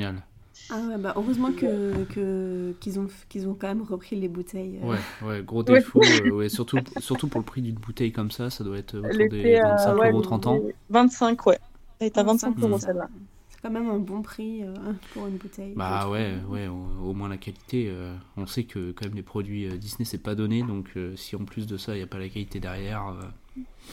Ah 0.71 0.81
ouais, 0.89 0.97
bah 0.99 1.13
heureusement 1.17 1.53
que 1.53 2.05
que- 2.05 2.73
qu'ils 2.81 2.99
ont, 2.99 3.07
qu'ils 3.29 3.47
ont 3.47 3.55
quand 3.55 3.69
même 3.69 3.83
repris 3.83 4.17
les 4.17 4.29
bouteilles. 4.29 4.81
euh. 4.83 4.87
Ouais, 4.93 4.99
ouais, 5.27 5.43
gros 5.43 5.63
défaut. 5.63 6.01
euh, 6.03 6.31
ouais, 6.31 6.49
surtout, 6.49 6.79
surtout 6.99 7.29
pour 7.29 7.41
le 7.41 7.45
prix 7.45 7.61
d'une 7.63 7.75
bouteille 7.75 8.13
comme 8.13 8.31
ça, 8.31 8.51
ça 8.51 8.65
doit 8.65 8.79
être 8.79 8.97
autour 8.99 9.11
des 9.11 9.25
était, 9.25 9.61
euh, 9.63 9.69
25 9.69 9.99
ouais, 9.99 10.11
euros 10.11 10.21
30 10.23 10.47
ans. 10.47 10.61
25, 10.91 11.47
ouais. 11.47 11.59
Elle 12.01 12.07
est 12.09 12.19
à 12.19 12.23
25 12.23 12.55
c'est 12.59 12.67
euros 12.67 12.79
celle-là. 12.79 13.09
C'est 13.51 13.61
quand 13.63 13.71
même 13.71 13.89
un 13.89 13.99
bon 13.99 14.23
prix 14.23 14.63
euh, 14.63 14.75
pour 15.13 15.27
une 15.27 15.37
bouteille. 15.37 15.73
Bah 15.77 16.09
ouais, 16.09 16.35
ouais, 16.49 16.67
au, 16.67 17.11
au 17.11 17.13
moins 17.15 17.29
la 17.29 17.37
qualité. 17.37 17.89
euh, 17.91 18.15
on 18.37 18.47
sait 18.47 18.65
que 18.65 18.93
quand 18.93 19.07
même 19.07 19.15
les 19.15 19.23
produits 19.23 19.67
euh, 19.67 19.77
Disney 19.77 20.05
c'est 20.05 20.19
pas 20.23 20.35
donné, 20.35 20.63
donc 20.63 20.89
euh, 20.97 21.15
si 21.17 21.37
en 21.37 21.45
plus 21.45 21.67
de 21.67 21.77
ça 21.77 21.93
il 21.95 21.99
n'y 21.99 22.03
a 22.03 22.07
pas 22.07 22.19
la 22.19 22.29
qualité 22.29 22.59
derrière, 22.61 23.07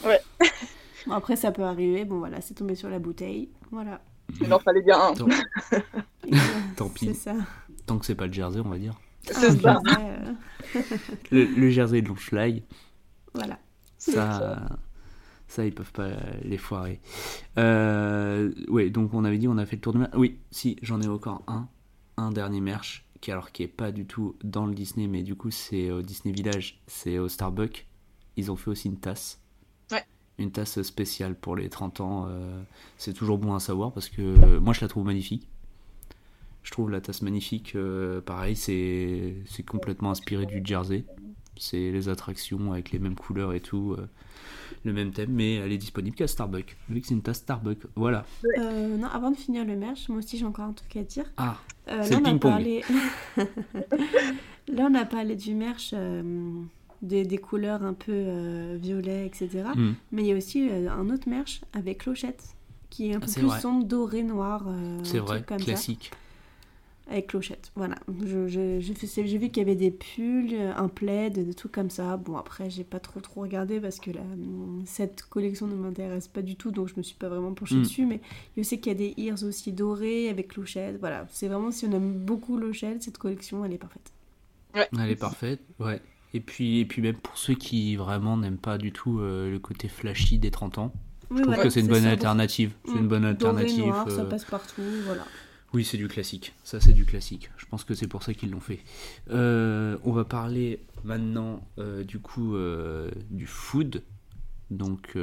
euh, 0.04 0.16
Bon, 1.06 1.14
après, 1.14 1.34
ça 1.36 1.50
peut 1.50 1.62
arriver. 1.64 2.04
Bon, 2.04 2.18
voilà, 2.18 2.40
c'est 2.40 2.54
tombé 2.54 2.74
sur 2.76 2.88
la 2.88 2.98
bouteille. 3.00 3.48
Voilà. 3.72 4.00
Il 4.40 4.52
en 4.52 4.58
fallait 4.60 4.82
bien 4.82 4.98
un. 5.00 5.14
tant, 6.76 6.88
pis. 6.88 7.14
Ça. 7.14 7.34
tant 7.86 7.98
que 7.98 8.06
c'est 8.06 8.14
pas 8.14 8.26
le 8.26 8.32
jersey, 8.32 8.60
on 8.64 8.68
va 8.68 8.78
dire. 8.78 8.94
C'est 9.24 9.34
Ah, 9.66 9.80
ça. 9.84 10.00
euh, 10.00 10.32
Le, 11.30 11.44
le 11.44 11.70
jersey 11.70 12.02
de 12.02 12.08
Longschlag, 12.08 12.62
voilà. 13.34 13.58
ça, 13.98 14.66
ça 15.48 15.64
ils 15.64 15.74
peuvent 15.74 15.92
pas 15.92 16.10
les 16.44 16.58
foirer. 16.58 17.00
Euh, 17.58 18.52
ouais, 18.68 18.90
donc 18.90 19.14
on 19.14 19.24
avait 19.24 19.38
dit 19.38 19.48
on 19.48 19.58
a 19.58 19.66
fait 19.66 19.76
le 19.76 19.82
tour 19.82 19.92
du 19.92 19.98
merch. 20.00 20.12
Oui, 20.16 20.38
si, 20.50 20.76
j'en 20.82 21.00
ai 21.00 21.06
encore 21.08 21.42
un, 21.46 21.68
un 22.16 22.30
dernier 22.32 22.60
merch 22.60 23.04
qui 23.20 23.30
alors 23.30 23.52
qui 23.52 23.62
est 23.62 23.68
pas 23.68 23.92
du 23.92 24.06
tout 24.06 24.36
dans 24.42 24.66
le 24.66 24.74
Disney, 24.74 25.06
mais 25.06 25.22
du 25.22 25.36
coup 25.36 25.50
c'est 25.50 25.90
au 25.92 26.02
Disney 26.02 26.34
Village, 26.34 26.80
c'est 26.86 27.18
au 27.18 27.28
Starbucks. 27.28 27.86
Ils 28.36 28.50
ont 28.50 28.56
fait 28.56 28.70
aussi 28.70 28.88
une 28.88 28.98
tasse. 28.98 29.40
Ouais. 29.92 30.04
Une 30.38 30.50
tasse 30.50 30.80
spéciale 30.82 31.36
pour 31.36 31.54
les 31.54 31.68
30 31.68 32.00
ans. 32.00 32.26
euh, 32.28 32.62
c'est 32.96 33.12
toujours 33.12 33.38
bon 33.38 33.54
à 33.54 33.60
savoir 33.60 33.92
parce 33.92 34.08
que 34.08 34.22
euh, 34.22 34.58
moi 34.60 34.72
je 34.72 34.80
la 34.80 34.88
trouve 34.88 35.04
magnifique. 35.04 35.48
Je 36.62 36.70
trouve 36.70 36.90
la 36.90 37.00
tasse 37.00 37.22
magnifique. 37.22 37.72
euh, 37.74 38.20
pareil, 38.20 38.56
c'est 38.56 39.34
c'est 39.46 39.64
complètement 39.64 40.10
inspiré 40.10 40.46
du 40.46 40.60
Jersey. 40.64 41.04
C'est 41.56 41.90
les 41.90 42.08
attractions 42.08 42.72
avec 42.72 42.92
les 42.92 42.98
mêmes 42.98 43.14
couleurs 43.16 43.52
et 43.52 43.60
tout. 43.60 43.94
euh, 43.98 44.06
le 44.84 44.92
même 44.92 45.12
thème, 45.12 45.30
mais 45.30 45.56
elle 45.56 45.70
est 45.70 45.78
disponible 45.78 46.16
qu'à 46.16 46.26
Starbucks. 46.26 46.76
Vu 46.88 47.00
que 47.00 47.06
c'est 47.06 47.14
une 47.14 47.22
tasse 47.22 47.38
Starbucks. 47.38 47.82
Voilà. 47.94 48.24
Euh, 48.58 48.96
non, 48.96 49.06
avant 49.06 49.30
de 49.30 49.36
finir 49.36 49.64
le 49.64 49.76
merch, 49.76 50.08
moi 50.08 50.18
aussi 50.18 50.38
j'ai 50.38 50.44
encore 50.46 50.64
un 50.64 50.72
truc 50.72 50.96
à 50.96 51.02
dire. 51.04 51.26
Ah, 51.36 51.58
Euh, 51.88 52.00
C'est 52.02 52.14
là, 52.14 52.16
le 52.18 52.22
on 52.22 52.26
a 52.26 52.30
ping-pong. 52.30 52.50
parlé... 52.50 52.82
là, 54.68 54.88
on 54.90 54.94
a 54.94 55.04
parlé 55.04 55.36
du 55.36 55.54
merch, 55.54 55.90
euh, 55.94 56.52
des, 57.02 57.24
des 57.24 57.38
couleurs 57.38 57.82
un 57.84 57.94
peu 57.94 58.12
euh, 58.12 58.78
violet, 58.80 59.26
etc. 59.26 59.64
hmm. 59.74 59.92
Mais 60.12 60.22
il 60.22 60.28
y 60.28 60.32
a 60.32 60.36
aussi 60.36 60.68
euh, 60.68 60.88
un 60.90 61.10
autre 61.10 61.28
merch 61.28 61.60
avec 61.72 61.98
clochette, 61.98 62.42
qui 62.90 63.10
est 63.10 63.14
un 63.14 63.18
Ah, 63.22 63.26
peu 63.26 63.32
plus 63.32 63.42
vrai. 63.42 63.60
sombre, 63.60 63.84
doré, 63.84 64.22
noir. 64.22 64.64
euh, 64.68 64.98
c'est 65.04 65.18
vrai, 65.18 65.44
ça. 65.48 65.76
Avec 67.10 67.26
clochette, 67.26 67.72
voilà. 67.74 67.96
Je- 68.24 68.46
je- 68.48 68.78
J'ai 68.80 68.94
fait- 68.94 69.26
j'ai 69.26 69.36
vu 69.36 69.48
qu'il 69.48 69.58
y 69.58 69.66
avait 69.66 69.74
des 69.74 69.90
pulls, 69.90 70.54
un 70.76 70.88
plaid, 70.88 71.34
des 71.34 71.52
trucs 71.52 71.72
comme 71.72 71.90
ça. 71.90 72.16
Bon, 72.16 72.36
après, 72.36 72.70
j'ai 72.70 72.84
pas 72.84 73.00
trop 73.00 73.20
trop 73.20 73.40
regardé 73.42 73.80
parce 73.80 73.98
que 73.98 74.12
la, 74.12 74.22
cette 74.86 75.22
collection 75.24 75.66
ne 75.66 75.74
m'intéresse 75.74 76.28
pas 76.28 76.42
du 76.42 76.54
tout, 76.56 76.70
donc 76.70 76.88
je 76.88 76.94
me 76.96 77.02
suis 77.02 77.16
pas 77.16 77.28
vraiment 77.28 77.52
penchée 77.52 77.74
Mm. 77.74 77.82
dessus. 77.82 78.06
Mais 78.06 78.20
a 78.56 78.60
aussi 78.60 78.80
qu'il 78.80 78.92
y 78.92 78.94
a 78.94 78.98
des 78.98 79.14
ears 79.16 79.42
aussi 79.42 79.72
dorés 79.72 80.28
avec 80.28 80.48
clochette. 80.48 80.98
Voilà, 81.00 81.26
c'est 81.30 81.48
vraiment 81.48 81.70
si 81.72 81.86
on 81.86 81.92
aime 81.92 82.12
beaucoup 82.24 82.56
clochette, 82.56 83.02
cette 83.02 83.18
collection, 83.18 83.64
elle 83.64 83.72
est 83.72 83.78
parfaite. 83.78 84.12
Elle 84.74 85.10
est 85.10 85.16
parfaite, 85.16 85.60
ouais. 85.80 86.00
Et 86.34 86.40
puis, 86.40 86.78
et 86.80 86.86
puis 86.86 87.02
même 87.02 87.16
pour 87.16 87.36
ceux 87.36 87.54
qui 87.54 87.94
vraiment 87.96 88.36
n'aiment 88.38 88.56
pas 88.56 88.78
du 88.78 88.90
tout 88.92 89.18
euh, 89.18 89.50
le 89.50 89.58
côté 89.58 89.88
flashy 89.88 90.38
des 90.38 90.50
30 90.50 90.78
ans, 90.78 90.92
Oui, 91.30 91.38
je 91.38 91.42
trouve 91.42 91.46
voilà, 91.54 91.62
que 91.64 91.68
c'est 91.68 91.80
une 91.80 91.88
bonne 91.88 92.06
alternative. 92.06 92.72
C'est 92.86 92.92
une 92.92 93.08
bonne 93.08 93.20
Doré, 93.34 93.64
alternative. 93.64 93.84
noir, 93.86 94.08
ça 94.10 94.20
euh, 94.22 94.24
passe 94.30 94.44
partout, 94.46 94.82
voilà. 95.04 95.26
Oui, 95.74 95.84
c'est 95.84 95.96
du 95.96 96.08
classique. 96.08 96.52
Ça, 96.64 96.80
c'est 96.80 96.92
du 96.92 97.06
classique. 97.06 97.50
Je 97.56 97.64
pense 97.66 97.84
que 97.84 97.94
c'est 97.94 98.06
pour 98.06 98.22
ça 98.22 98.34
qu'ils 98.34 98.50
l'ont 98.50 98.60
fait. 98.60 98.80
Euh, 99.30 99.96
on 100.04 100.12
va 100.12 100.24
parler 100.24 100.80
maintenant, 101.04 101.66
euh, 101.78 102.04
du 102.04 102.18
coup, 102.18 102.54
euh, 102.54 103.10
du 103.30 103.46
food. 103.46 104.02
Donc, 104.70 105.18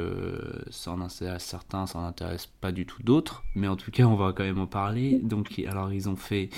ça 0.70 0.92
en 0.92 1.00
intéresse 1.00 1.44
certains, 1.44 1.86
ça 1.88 1.98
en 1.98 2.04
intéresse 2.04 2.46
pas 2.46 2.70
du 2.70 2.86
tout 2.86 3.02
d'autres. 3.02 3.42
Mais 3.56 3.66
en 3.66 3.74
tout 3.74 3.90
cas, 3.90 4.04
on 4.04 4.14
va 4.14 4.32
quand 4.32 4.44
même 4.44 4.60
en 4.60 4.68
parler. 4.68 5.18
Donc, 5.22 5.60
alors, 5.66 5.92
ils 5.92 6.08
ont 6.08 6.14
fait. 6.14 6.50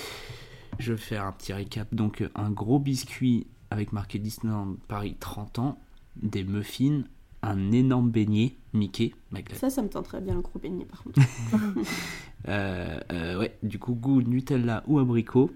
Je 0.77 0.93
vais 0.93 0.99
faire 0.99 1.25
un 1.25 1.31
petit 1.31 1.53
récap. 1.53 1.93
Donc, 1.93 2.23
un 2.35 2.51
gros 2.51 2.77
biscuit 2.77 3.47
avec 3.71 3.93
marqué 3.93 4.19
Disneyland 4.19 4.75
Paris 4.87 5.17
30 5.19 5.57
ans, 5.57 5.79
des 6.15 6.43
muffins, 6.43 7.01
un 7.43 7.71
énorme 7.71 8.09
beignet 8.09 8.55
Mickey, 8.73 9.13
avec 9.31 9.51
la 9.51 9.57
Ça, 9.57 9.69
ça 9.69 9.81
me 9.83 9.89
tenterait 9.89 10.21
bien, 10.21 10.33
le 10.35 10.41
gros 10.41 10.59
beignet, 10.59 10.85
par 10.85 11.03
contre. 11.03 11.19
euh, 12.47 12.99
euh, 13.11 13.39
ouais, 13.39 13.55
du 13.63 13.79
coup, 13.79 13.93
goût 13.93 14.21
Nutella 14.21 14.83
ou 14.87 14.99
abricot. 14.99 15.51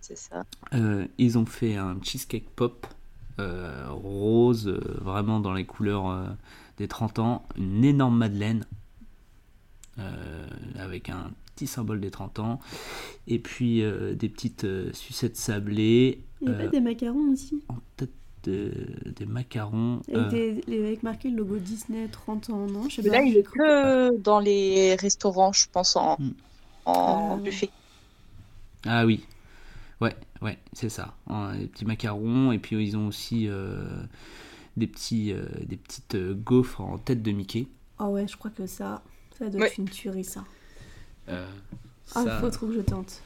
C'est 0.00 0.16
ça. 0.16 0.44
Euh, 0.74 1.06
ils 1.18 1.36
ont 1.38 1.46
fait 1.46 1.76
un 1.76 1.98
cheesecake 2.02 2.48
pop 2.56 2.86
euh, 3.38 3.86
rose, 3.90 4.68
euh, 4.68 4.80
vraiment 5.00 5.40
dans 5.40 5.52
les 5.52 5.64
couleurs 5.66 6.08
euh, 6.10 6.26
des 6.78 6.88
30 6.88 7.18
ans. 7.18 7.46
Une 7.56 7.84
énorme 7.84 8.16
madeleine 8.16 8.64
euh, 9.98 10.46
avec 10.78 11.08
un 11.10 11.30
petit 11.54 11.66
symbole 11.66 12.00
des 12.00 12.10
30 12.10 12.38
ans. 12.38 12.60
Et 13.26 13.38
puis 13.38 13.82
euh, 13.82 14.14
des 14.14 14.28
petites 14.28 14.64
euh, 14.64 14.92
sucettes 14.92 15.36
sablées 15.36 16.24
Il 16.40 16.48
y 16.48 16.50
a 16.50 16.54
Euh, 16.54 16.64
pas 16.64 16.68
des 16.68 16.80
macarons 16.80 17.30
aussi? 17.32 17.62
en 17.68 17.76
tête 17.96 18.10
de- 18.44 18.72
des 19.16 19.26
macarons. 19.26 20.00
avec, 20.08 20.16
euh, 20.16 20.28
des- 20.30 20.62
les- 20.66 20.86
avec 20.86 21.02
marqué 21.02 21.30
le 21.30 21.36
logo 21.36 21.58
Disney 21.58 22.08
30 22.08 22.50
ans, 22.50 22.66
non 22.66 22.88
Je 22.88 22.96
sais 22.96 23.08
pas, 23.08 23.16
là, 23.18 23.22
il 23.22 23.36
est 23.36 23.42
que 23.42 24.16
dans 24.18 24.40
les 24.40 24.94
restaurants, 24.96 25.52
je 25.52 25.66
pense, 25.70 25.96
en, 25.96 26.16
Hmm. 26.18 26.32
en 26.86 27.36
Ah, 27.38 27.40
buffet. 27.42 27.70
Ah 28.86 29.04
oui, 29.04 29.24
ouais, 30.00 30.16
ouais, 30.42 30.58
c'est 30.72 30.88
ça. 30.88 31.14
Hein, 31.28 31.54
Des 31.58 31.66
petits 31.66 31.84
macarons 31.84 32.52
et 32.52 32.58
puis 32.58 32.82
ils 32.84 32.96
ont 32.96 33.08
aussi 33.08 33.46
euh, 33.48 33.84
des 34.76 34.86
petits, 34.86 35.32
euh, 35.32 35.44
des 35.66 35.76
petites 35.76 36.14
euh, 36.14 36.34
gaufres 36.34 36.80
en 36.80 36.96
tête 36.98 37.22
de 37.22 37.30
Mickey. 37.32 37.66
Ah 37.98 38.08
ouais, 38.08 38.26
je 38.26 38.36
crois 38.36 38.50
que 38.50 38.66
ça, 38.66 39.02
ça 39.38 39.50
doit 39.50 39.60
Ouais. 39.60 39.66
être 39.68 39.78
une 39.78 39.88
tuerie, 39.90 40.24
ça. 40.24 40.44
Euh, 41.28 41.46
Ah, 42.14 42.24
ça, 42.24 42.40
faut 42.40 42.50
trop 42.50 42.66
que 42.66 42.74
je 42.74 42.80
tente. 42.80 43.22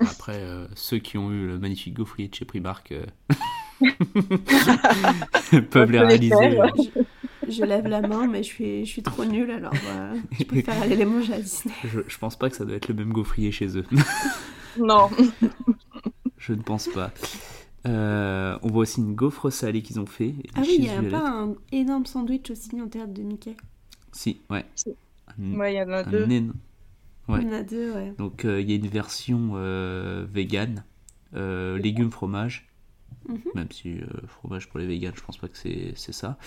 Après, 0.00 0.40
euh, 0.42 0.66
ceux 0.74 0.98
qui 0.98 1.18
ont 1.18 1.30
eu 1.30 1.46
le 1.46 1.58
magnifique 1.58 1.94
gaufrier 1.94 2.28
de 2.28 2.34
chez 2.34 2.44
Primark 2.44 2.92
peuvent 3.80 5.52
les 5.52 5.60
peut 5.62 5.84
les 5.90 5.98
réaliser. 6.00 6.34
faire. 6.36 6.72
Je, 7.46 7.52
je 7.52 7.64
lève 7.64 7.86
la 7.86 8.00
main, 8.00 8.26
mais 8.26 8.42
je 8.42 8.48
suis, 8.48 8.84
je 8.86 8.90
suis 8.90 9.02
trop 9.02 9.24
nulle, 9.24 9.50
alors 9.50 9.72
euh, 9.88 10.14
je 10.38 10.44
préfère 10.48 10.80
aller 10.82 10.96
les 10.96 11.04
manger 11.04 11.34
à 11.34 11.40
Disney. 11.40 11.74
Je, 11.84 12.00
je 12.06 12.18
pense 12.18 12.36
pas 12.36 12.50
que 12.50 12.56
ça 12.56 12.64
doit 12.64 12.76
être 12.76 12.88
le 12.88 12.94
même 12.94 13.12
gaufrier 13.12 13.52
chez 13.52 13.76
eux. 13.78 13.84
Non. 14.76 15.08
je 16.36 16.52
ne 16.52 16.60
pense 16.60 16.88
pas. 16.88 17.12
Euh, 17.86 18.58
on 18.62 18.68
voit 18.72 18.82
aussi 18.82 19.00
une 19.00 19.14
gaufre 19.14 19.48
salée 19.50 19.82
qu'ils 19.82 20.00
ont 20.00 20.06
fait. 20.06 20.34
Ah 20.56 20.62
oui, 20.62 20.74
il 20.78 20.84
y 20.84 20.88
cheese 20.88 20.90
a 20.96 21.00
violettes. 21.00 21.10
pas 21.12 21.30
un 21.30 21.54
énorme 21.70 22.06
sandwich 22.06 22.50
aussi 22.50 22.82
en 22.82 22.88
théâtre 22.88 23.12
de 23.14 23.22
Mickey. 23.22 23.54
Si, 24.10 24.40
ouais. 24.50 24.64
Si. 24.74 24.90
Un- 25.38 25.54
Ouais, 25.56 25.74
il 25.74 25.76
y 25.76 25.80
en 25.82 25.90
a 25.90 25.98
un 25.98 26.02
deux. 26.10 26.26
Ouais. 27.28 27.38
Il 27.40 27.46
y 27.46 27.50
en 27.50 27.52
a 27.52 27.62
deux, 27.62 27.92
ouais. 27.92 28.14
Donc 28.18 28.44
euh, 28.44 28.60
il 28.60 28.68
y 28.68 28.72
a 28.72 28.76
une 28.76 28.88
version 28.88 29.52
euh, 29.54 30.26
vegan, 30.28 30.82
euh, 31.36 31.78
légumes 31.78 32.10
fromage. 32.10 32.66
Mhm. 33.28 33.40
Même 33.54 33.70
si 33.70 34.00
euh, 34.00 34.06
fromage 34.28 34.68
pour 34.68 34.78
les 34.78 34.86
vegans, 34.86 35.12
je 35.14 35.22
pense 35.22 35.38
pas 35.38 35.48
que 35.48 35.56
c'est 35.56 35.92
c'est 35.96 36.12
ça. 36.12 36.38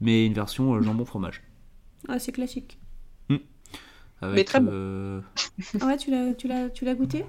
Mais 0.00 0.26
une 0.26 0.34
version 0.34 0.74
euh, 0.74 0.82
jambon 0.82 1.04
fromage. 1.04 1.42
Ah, 2.08 2.18
c'est 2.18 2.32
classique. 2.32 2.78
Avec, 4.22 4.34
Mais 4.36 4.44
très 4.44 4.60
bon. 4.60 4.70
euh, 4.72 5.20
Ah 5.80 5.86
ouais, 5.86 5.96
tu 5.98 6.10
l'as, 6.10 6.32
tu 6.34 6.48
l'as, 6.48 6.70
tu 6.70 6.84
l'as 6.84 6.94
goûté? 6.94 7.24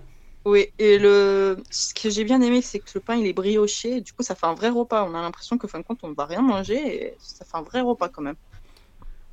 Oui, 0.45 0.67
et 0.79 0.97
le... 0.97 1.57
ce 1.69 1.93
que 1.93 2.09
j'ai 2.09 2.23
bien 2.23 2.41
aimé, 2.41 2.61
c'est 2.61 2.79
que 2.79 2.89
le 2.95 3.01
pain, 3.01 3.15
il 3.15 3.25
est 3.27 3.33
brioché. 3.33 3.99
Du 4.01 4.13
coup, 4.13 4.23
ça 4.23 4.35
fait 4.35 4.45
un 4.45 4.53
vrai 4.53 4.69
repas. 4.69 5.03
On 5.03 5.13
a 5.13 5.21
l'impression 5.21 5.57
que, 5.57 5.67
fin 5.67 5.79
de 5.79 5.83
compte, 5.83 5.99
on 6.03 6.09
ne 6.09 6.15
va 6.15 6.25
rien 6.25 6.41
manger. 6.41 6.77
Et 7.09 7.15
ça 7.19 7.43
fait 7.43 7.57
un 7.57 7.63
vrai 7.63 7.81
repas 7.81 8.07
quand 8.09 8.21
même. 8.21 8.37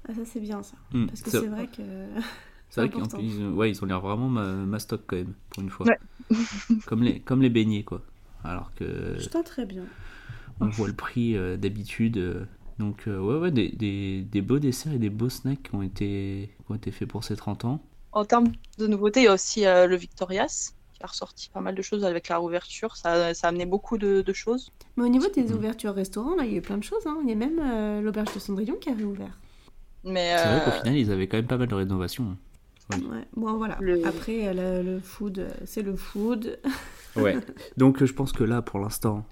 Ah, 0.08 0.14
ça 0.14 0.24
c'est 0.24 0.40
bien 0.40 0.62
ça. 0.62 0.76
hmm, 0.92 1.06
Parce 1.06 1.22
que 1.22 1.30
c'est 1.30 1.46
vrai 1.46 1.68
que. 1.68 1.82
c'est 2.70 2.80
vrai 2.80 2.88
c'est 2.88 2.90
qu'en 2.90 3.04
important. 3.04 3.18
plus, 3.18 3.26
ils, 3.26 3.46
ouais, 3.48 3.70
ils 3.70 3.82
ont 3.82 3.87
l'air 3.87 4.00
vraiment 4.00 4.28
ma, 4.28 4.52
mastoc 4.52 5.02
quand 5.06 5.16
même, 5.16 5.34
pour 5.50 5.62
une 5.62 5.70
fois. 5.70 5.87
Ouais. 5.87 5.98
comme, 6.87 7.02
les, 7.02 7.20
comme 7.20 7.42
les 7.42 7.50
beignets, 7.50 7.84
quoi. 7.84 8.02
Alors 8.44 8.72
que 8.74 9.16
Je 9.18 9.28
tente 9.28 9.46
très 9.46 9.66
bien. 9.66 9.85
on 10.61 10.66
voit 10.68 10.88
le 10.88 10.94
prix 10.94 11.37
euh, 11.37 11.57
d'habitude. 11.57 12.16
euh, 12.18 12.44
donc, 12.78 13.07
euh, 13.07 13.18
ouais, 13.20 13.38
ouais, 13.38 13.50
des, 13.50 13.68
des, 13.70 14.22
des 14.22 14.42
beaux 14.42 14.59
desserts 14.59 14.92
et 14.92 14.98
des 14.98 15.11
beaux 15.11 15.28
snacks 15.28 15.62
qui 15.62 15.74
ont 15.74 15.83
été, 15.83 16.50
qui 16.66 16.72
ont 16.72 16.74
été 16.74 16.90
faits 16.90 17.09
pour 17.09 17.22
ces 17.24 17.37
30 17.37 17.64
ans. 17.64 17.80
En 18.12 18.24
termes 18.24 18.52
de 18.78 18.87
nouveautés, 18.87 19.20
il 19.20 19.24
y 19.24 19.28
a 19.28 19.35
aussi 19.35 19.66
euh, 19.66 19.87
le 19.87 19.96
Victorias 19.96 20.72
qui 20.92 21.02
a 21.02 21.07
ressorti 21.07 21.50
pas 21.50 21.61
mal 21.61 21.74
de 21.74 21.83
choses 21.83 22.04
avec 22.04 22.28
la 22.28 22.38
réouverture. 22.38 22.96
Ça, 22.96 23.35
ça 23.35 23.46
a 23.46 23.50
amené 23.50 23.66
beaucoup 23.66 23.98
de, 23.98 24.22
de 24.22 24.33
choses. 24.33 24.70
Mais 24.96 25.04
au 25.04 25.09
niveau 25.09 25.28
des 25.28 25.52
ouvertures 25.52 25.94
restaurants, 25.94 26.37
là, 26.37 26.44
il 26.44 26.52
y 26.52 26.54
a 26.54 26.59
eu 26.59 26.62
plein 26.62 26.78
de 26.78 26.85
choses. 26.85 27.07
Hein. 27.07 27.18
Il 27.22 27.28
y 27.28 27.33
a 27.33 27.37
même 27.37 27.59
euh, 27.61 28.00
l'auberge 28.00 28.33
de 28.35 28.38
Cendrillon 28.40 28.74
qui 28.80 28.90
a 28.90 28.94
réouvert. 28.94 29.38
Mais 30.04 30.37
C'est 30.37 30.48
vrai 30.48 30.62
qu'au 30.64 30.70
final, 30.83 30.96
ils 30.96 31.11
avaient 31.11 31.26
quand 31.26 31.38
même 31.38 31.46
pas 31.46 31.57
mal 31.57 31.68
de 31.68 31.74
rénovations. 31.74 32.37
Oui. 32.92 33.07
Ouais. 33.11 33.27
Bon, 33.37 33.57
voilà. 33.57 33.79
Le- 33.81 34.07
Après, 34.07 34.49
euh, 34.49 34.83
le, 34.83 34.92
le 34.94 35.01
food, 35.01 35.38
euh, 35.38 35.49
c'est 35.64 35.83
le 35.83 35.97
food. 35.97 36.59
Ouais. 37.16 37.37
Donc 37.77 38.03
euh, 38.03 38.07
je 38.07 38.12
pense 38.12 38.33
que 38.33 38.44
là, 38.44 38.61
pour 38.62 38.79
l'instant, 38.81 39.25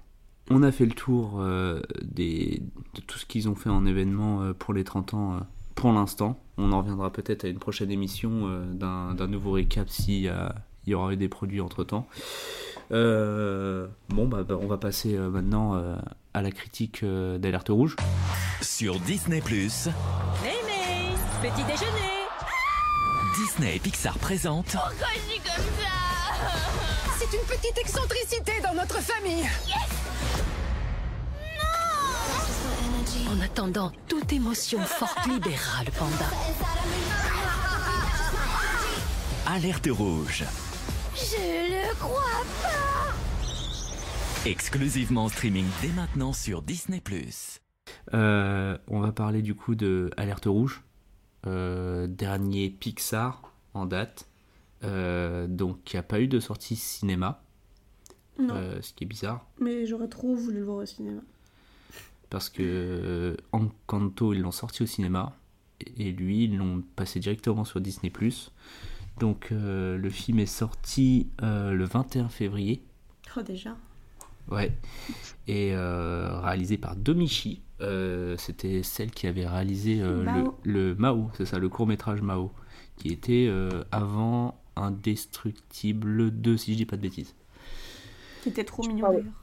on 0.49 0.63
a 0.63 0.71
fait 0.71 0.85
le 0.85 0.93
tour 0.93 1.39
euh, 1.39 1.81
des, 2.01 2.61
de 2.95 3.01
tout 3.01 3.17
ce 3.19 3.25
qu'ils 3.25 3.47
ont 3.49 3.55
fait 3.55 3.69
en 3.69 3.85
événement 3.85 4.41
euh, 4.41 4.53
pour 4.53 4.73
les 4.73 4.83
30 4.83 5.13
ans 5.13 5.33
euh, 5.35 5.37
pour 5.75 5.91
l'instant. 5.91 6.39
On 6.57 6.71
en 6.71 6.79
reviendra 6.81 7.11
peut-être 7.11 7.45
à 7.45 7.47
une 7.47 7.59
prochaine 7.59 7.91
émission 7.91 8.47
euh, 8.47 8.65
d'un 8.73 9.13
d'un 9.15 9.27
nouveau 9.27 9.51
récap 9.53 9.89
s'il 9.89 10.31
il 10.85 10.91
y 10.91 10.93
aura 10.95 11.13
eu 11.13 11.17
des 11.17 11.29
produits 11.29 11.61
entre-temps. 11.61 12.07
Euh, 12.91 13.87
bon, 14.09 14.27
bah, 14.27 14.43
bah, 14.43 14.57
on 14.59 14.67
va 14.67 14.77
passer 14.77 15.15
euh, 15.15 15.29
maintenant 15.29 15.75
euh, 15.75 15.95
à 16.33 16.41
la 16.41 16.51
critique 16.51 17.01
euh, 17.03 17.37
d'Alerte 17.37 17.69
Rouge. 17.69 17.95
Sur 18.61 18.99
Disney+, 18.99 19.41
Mémé, 19.41 21.15
petit 21.41 21.63
déjeuner. 21.63 22.22
Disney 23.35 23.75
et 23.75 23.79
Pixar 23.79 24.17
présentent 24.19 24.75
C'est 27.17 27.37
une 27.37 27.43
petite 27.45 27.77
excentricité 27.77 28.51
dans 28.61 28.73
notre 28.73 28.99
famille. 29.01 29.47
En 33.29 33.41
attendant, 33.41 33.91
toute 34.07 34.31
émotion 34.33 34.79
forte 34.81 35.25
libérera 35.27 35.83
le 35.83 35.91
panda. 35.91 36.25
Alerte 39.47 39.89
Rouge. 39.91 40.43
Je 41.15 41.71
le 41.71 41.95
crois 41.95 42.21
Exclusivement 44.45 45.25
en 45.25 45.29
streaming 45.29 45.65
dès 45.81 45.89
maintenant 45.89 46.33
sur 46.33 46.61
Disney+. 46.61 47.01
Euh, 48.13 48.77
on 48.87 48.99
va 48.99 49.11
parler 49.11 49.41
du 49.41 49.55
coup 49.55 49.75
de 49.75 50.11
Alerte 50.17 50.45
Rouge, 50.45 50.83
dernier 51.45 52.69
Pixar 52.69 53.41
en 53.73 53.85
date. 53.85 54.27
Euh, 54.83 55.47
donc 55.47 55.93
il 55.93 55.95
n'y 55.95 55.99
a 55.99 56.03
pas 56.03 56.19
eu 56.19 56.27
de 56.27 56.39
sortie 56.41 56.75
cinéma, 56.75 57.41
Non, 58.37 58.53
euh, 58.55 58.81
ce 58.81 58.93
qui 58.93 59.05
est 59.05 59.07
bizarre. 59.07 59.45
mais 59.59 59.85
j'aurais 59.85 60.09
trop 60.09 60.35
voulu 60.35 60.57
le 60.59 60.65
voir 60.65 60.77
au 60.77 60.85
cinéma. 60.85 61.21
parce 62.29 62.49
que 62.49 62.61
euh, 62.63 63.37
Encanto 63.53 64.33
ils 64.33 64.41
l'ont 64.41 64.51
sorti 64.51 64.83
au 64.83 64.85
cinéma 64.85 65.37
et 65.97 66.11
lui 66.11 66.43
ils 66.45 66.57
l'ont 66.57 66.83
passé 66.97 67.19
directement 67.21 67.63
sur 67.63 67.79
Disney+. 67.79 68.11
Donc 69.19 69.51
euh, 69.53 69.97
le 69.97 70.09
film 70.09 70.39
est 70.39 70.45
sorti 70.47 71.29
euh, 71.41 71.71
le 71.71 71.85
21 71.85 72.27
février, 72.29 72.83
Oh, 73.37 73.41
déjà. 73.41 73.75
ouais, 74.49 74.77
et 75.47 75.73
euh, 75.73 76.39
réalisé 76.41 76.77
par 76.77 76.95
Domichi. 76.97 77.61
Euh, 77.83 78.37
C'était 78.37 78.83
celle 78.83 79.11
qui 79.11 79.27
avait 79.27 79.47
réalisé 79.47 80.01
euh, 80.01 80.23
Mao. 80.23 80.59
le, 80.63 80.63
le 80.63 80.95
Mao, 80.95 81.29
c'est 81.35 81.45
ça, 81.45 81.59
le 81.59 81.69
court 81.69 81.87
métrage 81.87 82.21
Mao, 82.21 82.51
qui 82.97 83.09
était 83.09 83.47
euh, 83.49 83.83
avant 83.91 84.59
Indestructible 84.75 86.31
2 86.31 86.57
si 86.57 86.73
je 86.73 86.77
dis 86.77 86.85
pas 86.85 86.97
de 86.97 87.01
bêtises. 87.01 87.35
Qui 88.41 88.49
était 88.49 88.63
trop 88.63 88.83
mignon 88.83 89.07
ouais. 89.07 89.11
d'ailleurs. 89.11 89.33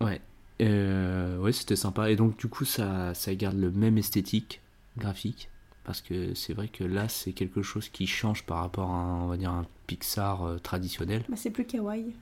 Ouais, 0.00 0.20
Euh, 0.60 1.38
ouais, 1.38 1.52
c'était 1.52 1.76
sympa. 1.76 2.10
Et 2.10 2.16
donc, 2.16 2.36
du 2.38 2.48
coup, 2.48 2.64
ça, 2.64 3.14
ça 3.14 3.34
garde 3.34 3.56
le 3.56 3.70
même 3.70 3.98
esthétique 3.98 4.62
graphique. 4.96 5.50
Parce 5.84 6.00
que 6.02 6.34
c'est 6.34 6.52
vrai 6.54 6.68
que 6.68 6.84
là, 6.84 7.08
c'est 7.08 7.32
quelque 7.32 7.62
chose 7.62 7.88
qui 7.88 8.06
change 8.06 8.44
par 8.44 8.58
rapport 8.58 8.90
à, 8.90 8.94
un, 8.96 9.22
on 9.22 9.28
va 9.28 9.36
dire, 9.36 9.50
un 9.52 9.66
Pixar 9.86 10.60
traditionnel. 10.62 11.24
Bah, 11.28 11.36
c'est 11.36 11.50
plus 11.50 11.64
kawaii. 11.66 12.16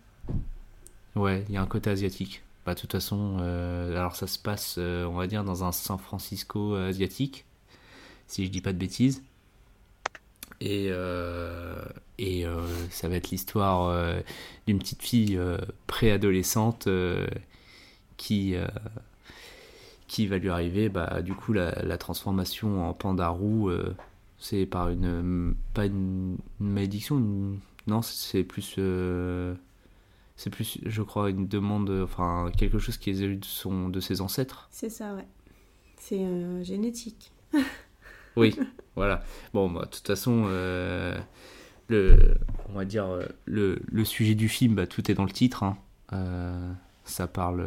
Ouais, 1.16 1.44
il 1.48 1.54
y 1.54 1.56
a 1.56 1.62
un 1.62 1.66
côté 1.66 1.90
asiatique. 1.90 2.44
Bah, 2.66 2.74
de 2.74 2.80
toute 2.80 2.92
façon, 2.92 3.36
euh, 3.40 3.96
alors 3.96 4.16
ça 4.16 4.26
se 4.26 4.38
passe, 4.40 4.74
euh, 4.78 5.04
on 5.06 5.14
va 5.14 5.28
dire, 5.28 5.44
dans 5.44 5.62
un 5.62 5.70
San 5.70 5.98
Francisco 5.98 6.74
euh, 6.74 6.88
asiatique, 6.88 7.44
si 8.26 8.44
je 8.44 8.50
dis 8.50 8.60
pas 8.60 8.72
de 8.72 8.78
bêtises. 8.78 9.22
Et, 10.60 10.86
et 12.18 12.46
ça 12.90 13.08
va 13.10 13.16
être 13.16 13.28
l'histoire 13.28 14.22
d'une 14.66 14.78
petite 14.78 15.02
fille 15.02 15.38
préadolescente 15.86 16.88
qui, 18.16 18.56
qui 20.08 20.26
va 20.26 20.38
lui 20.38 20.48
arriver. 20.48 20.88
Bah, 20.88 21.20
du 21.22 21.34
coup, 21.34 21.52
la, 21.52 21.98
transformation 21.98 22.88
en 22.88 22.94
panda 22.94 23.36
euh, 23.42 23.94
c'est 24.38 24.64
par 24.66 24.88
une. 24.88 25.54
Pas 25.74 25.86
une, 25.86 26.38
malédiction, 26.58 27.22
non, 27.86 28.02
c'est 28.02 28.44
plus. 28.44 28.76
C'est 30.36 30.50
plus, 30.50 30.78
je 30.84 31.02
crois, 31.02 31.30
une 31.30 31.48
demande, 31.48 31.90
enfin, 32.04 32.50
quelque 32.56 32.78
chose 32.78 32.96
qui 32.98 33.10
est 33.10 33.18
élu 33.20 33.36
de, 33.36 33.44
son, 33.44 33.88
de 33.88 34.00
ses 34.00 34.20
ancêtres. 34.20 34.68
C'est 34.70 34.90
ça, 34.90 35.14
ouais. 35.14 35.26
C'est 35.98 36.20
euh, 36.24 36.62
génétique. 36.62 37.32
Oui, 38.38 38.54
voilà. 38.96 39.24
Bon, 39.54 39.70
bah, 39.70 39.86
de 39.86 39.90
toute 39.96 40.06
façon, 40.06 40.44
euh, 40.48 41.18
le, 41.88 42.34
on 42.68 42.74
va 42.74 42.84
dire, 42.84 43.06
euh, 43.06 43.24
le, 43.46 43.80
le 43.90 44.04
sujet 44.04 44.34
du 44.34 44.50
film, 44.50 44.74
bah, 44.74 44.86
tout 44.86 45.10
est 45.10 45.14
dans 45.14 45.24
le 45.24 45.30
titre. 45.30 45.62
hein. 45.62 45.78
Euh, 46.12 46.70
ça 47.06 47.26
parle, 47.28 47.64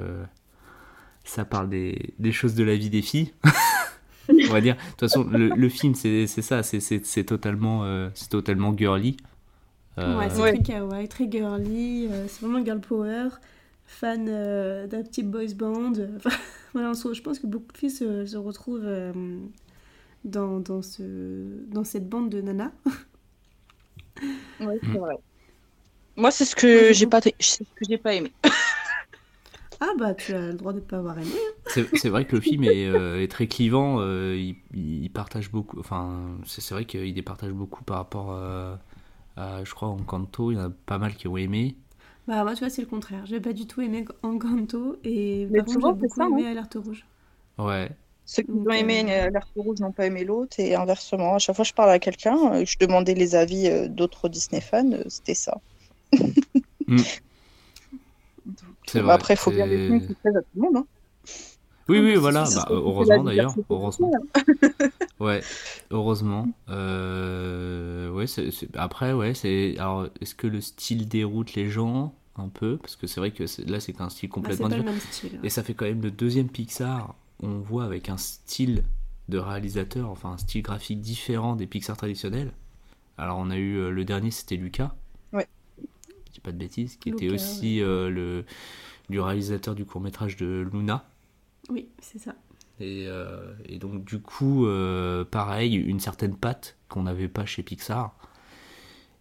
ça 1.23 1.43
parle 1.43 1.69
des, 1.69 2.13
des 2.19 2.32
choses 2.32 2.53
de 2.53 2.63
la 2.63 2.75
vie 2.75 2.91
des 2.91 3.01
filles. 3.01 3.34
on 4.29 4.53
va 4.53 4.62
dire. 4.62 4.75
De 4.75 4.82
toute 4.91 4.99
façon, 4.99 5.23
le, 5.23 5.49
le 5.49 5.69
film, 5.69 5.95
c'est 5.95 6.27
ça, 6.27 6.62
c'est- 6.62 7.23
totalement, 7.23 7.84
euh, 7.86 8.10
c'est 8.13 8.29
totalement 8.29 8.75
girly. 8.77 9.17
Euh, 9.99 10.17
Ouais, 10.17 10.29
c'est 10.29 10.43
Ouais. 10.43 10.53
très 10.53 10.62
kawaii, 10.62 11.07
très 11.09 11.29
girly, 11.29 12.07
euh, 12.09 12.27
c'est 12.27 12.41
vraiment 12.45 12.63
girl 12.63 12.79
power, 12.81 13.29
fan 13.85 14.27
euh, 14.29 14.88
d'un 14.88 15.03
petit 15.03 15.23
boys 15.23 15.53
band. 15.55 15.93
Enfin, 16.17 16.29
voilà, 16.73 16.93
je 16.93 17.21
pense 17.21 17.39
que 17.39 17.47
beaucoup 17.47 17.71
de 17.73 17.77
filles 17.77 17.91
se, 17.91 18.25
se 18.25 18.38
retrouvent 18.38 18.85
euh, 18.85 19.12
dans, 20.25 20.59
dans, 20.59 20.81
ce, 20.81 21.03
dans 21.67 21.83
cette 21.83 22.09
bande 22.09 22.29
de 22.29 22.41
nanas. 22.41 22.71
Ouais, 24.59 24.79
c'est 24.91 24.97
Mm. 24.97 24.99
vrai. 24.99 25.15
Moi, 26.15 26.31
c'est 26.31 26.45
ce 26.45 26.55
que 26.55 26.91
j'ai 26.93 27.07
pas, 27.07 27.21
c'est 27.21 27.33
ce 27.39 27.57
que 27.75 27.85
j'ai 27.89 27.97
pas 27.97 28.13
aimé. 28.13 28.33
Ah 29.81 29.93
bah 29.97 30.13
tu 30.13 30.33
as 30.33 30.47
le 30.47 30.53
droit 30.53 30.73
de 30.73 30.79
ne 30.79 30.83
pas 30.85 30.97
avoir 30.97 31.17
aimé. 31.19 31.38
hein. 31.38 31.71
C'est 31.93 32.09
vrai 32.09 32.25
que 32.25 32.35
le 32.35 32.41
film 32.41 32.63
est, 32.63 32.88
euh, 32.88 33.21
est 33.21 33.27
très 33.29 33.47
clivant, 33.47 33.97
euh, 34.01 34.35
il, 34.35 34.55
il 34.73 35.09
partage 35.12 35.51
beaucoup, 35.51 35.79
enfin, 35.79 36.38
c'est 36.45 36.62
c'est 36.62 36.73
vrai 36.73 36.85
qu'il 36.85 37.13
départage 37.13 37.51
beaucoup 37.51 37.83
par 37.83 37.97
rapport 37.97 38.31
euh, 38.31 38.75
à, 39.39 39.63
je 39.63 39.73
crois, 39.73 39.89
Encanto, 39.89 40.52
il 40.52 40.56
y 40.56 40.58
en 40.60 40.65
a 40.65 40.69
pas 40.69 40.97
mal 40.97 41.15
qui 41.15 41.28
ont 41.28 41.38
aimé. 41.38 41.75
Bah 42.28 42.43
moi 42.43 42.54
tu 42.54 42.60
vois 42.60 42.69
c'est 42.69 42.82
le 42.82 42.88
contraire, 42.88 43.25
j'ai 43.25 43.39
pas 43.41 43.54
du 43.54 43.65
tout 43.67 43.82
aimé 43.82 44.06
Encanto 44.23 44.97
et 45.04 45.47
Mais 45.49 45.63
par 45.63 45.65
contre 45.65 45.80
j'ai 45.82 45.93
c'est 46.02 46.08
beaucoup 46.08 46.21
ça, 46.21 46.28
aimé 46.28 46.45
hein. 46.47 46.52
Alerte 46.52 46.75
Rouge. 46.75 47.06
Ouais, 47.58 47.91
Ceux 48.25 48.43
qui 48.43 48.52
Donc, 48.52 48.67
ont 48.67 48.71
aimé 48.71 49.04
euh, 49.10 49.10
euh, 49.10 49.25
l'alerte 49.25 49.52
rouge 49.56 49.80
n'ont 49.80 49.91
pas 49.91 50.06
aimé 50.06 50.23
l'autre 50.23 50.60
et 50.60 50.75
inversement. 50.75 51.36
À 51.36 51.39
chaque 51.39 51.56
fois 51.56 51.63
que 51.63 51.69
je 51.69 51.73
parlais 51.73 51.93
à 51.93 51.99
quelqu'un, 51.99 52.54
euh, 52.54 52.65
je 52.65 52.78
demandais 52.78 53.13
les 53.15 53.36
avis 53.36 53.67
euh, 53.67 53.88
d'autres 53.89 54.30
Disney 54.30 54.62
fans, 54.62 54.91
euh, 54.93 55.04
c'était 55.10 55.36
ça. 55.36 55.62
Bah, 58.93 59.02
vrai. 59.04 59.13
après, 59.13 59.34
il 59.36 59.38
faut 59.38 59.52
bien 59.52 59.67
films 59.67 60.02
qui 60.02 60.15
plaisent 60.15 60.36
à 60.38 60.41
tout 60.41 60.47
le 60.56 60.62
monde. 60.62 60.78
Hein. 60.78 60.88
Oui, 61.89 61.99
oui, 61.99 62.12
c'est 62.13 62.17
voilà, 62.19 62.43
bah, 62.56 62.67
heureusement 62.69 63.23
d'ailleurs, 63.23 63.56
heureusement. 63.69 64.12
Ouais, 65.19 65.41
heureusement. 65.91 66.47
Euh, 66.69 68.10
ouais, 68.12 68.25
après, 68.75 69.12
ouais, 69.13 69.34
c'est. 69.34 69.75
Alors, 69.78 70.08
est-ce 70.21 70.34
que 70.34 70.47
le 70.47 70.62
style 70.62 71.10
déroute 71.10 71.56
les 71.56 71.69
gens 71.69 72.15
un 72.38 72.47
peu? 72.47 72.78
Parce 72.78 72.95
que 72.95 73.06
c'est 73.06 73.19
vrai 73.19 73.32
que 73.32 73.43
là, 73.69 73.80
c'est 73.82 73.99
un 73.99 74.10
style 74.10 74.30
Bah, 74.30 74.36
complètement 74.36 74.69
pas 74.69 74.75
le 74.78 74.82
différent. 74.84 74.95
même 74.95 75.12
style. 75.12 75.39
Et 75.43 75.49
ça 75.49 75.62
fait 75.63 75.73
quand 75.73 75.86
même 75.86 76.02
le 76.02 76.12
deuxième 76.12 76.47
Pixar, 76.47 77.15
on 77.43 77.58
voit 77.60 77.84
avec 77.84 78.08
un 78.08 78.15
style 78.17 78.84
de 79.28 79.38
réalisateur, 79.38 80.10
enfin 80.10 80.32
un 80.32 80.38
style 80.38 80.62
graphique 80.62 81.02
différent 81.02 81.56
des 81.56 81.67
Pixar 81.67 81.97
traditionnels. 81.97 82.54
Alors 83.17 83.38
on 83.39 83.49
a 83.49 83.58
eu 83.58 83.75
euh, 83.78 83.91
le 83.91 84.06
dernier, 84.06 84.32
c'était 84.32 84.56
Lucas. 84.56 84.95
Ouais. 85.34 85.47
Je 86.30 86.34
dis 86.36 86.39
pas 86.39 86.52
de 86.54 86.58
bêtises, 86.58 86.95
qui 86.95 87.10
était 87.10 87.30
aussi 87.30 87.82
euh, 87.82 88.10
le 88.10 88.45
du 89.10 89.19
réalisateur 89.19 89.75
du 89.75 89.84
court 89.86 89.99
métrage 90.02 90.38
de 90.38 90.65
Luna. 90.71 91.04
Oui, 91.69 91.89
c'est 92.01 92.19
ça. 92.19 92.36
Et, 92.79 93.05
euh, 93.08 93.53
et 93.65 93.77
donc 93.77 94.05
du 94.05 94.19
coup, 94.21 94.65
euh, 94.65 95.25
pareil, 95.25 95.75
une 95.75 95.99
certaine 95.99 96.36
patte 96.36 96.77
qu'on 96.88 97.03
n'avait 97.03 97.27
pas 97.27 97.45
chez 97.45 97.62
Pixar. 97.63 98.15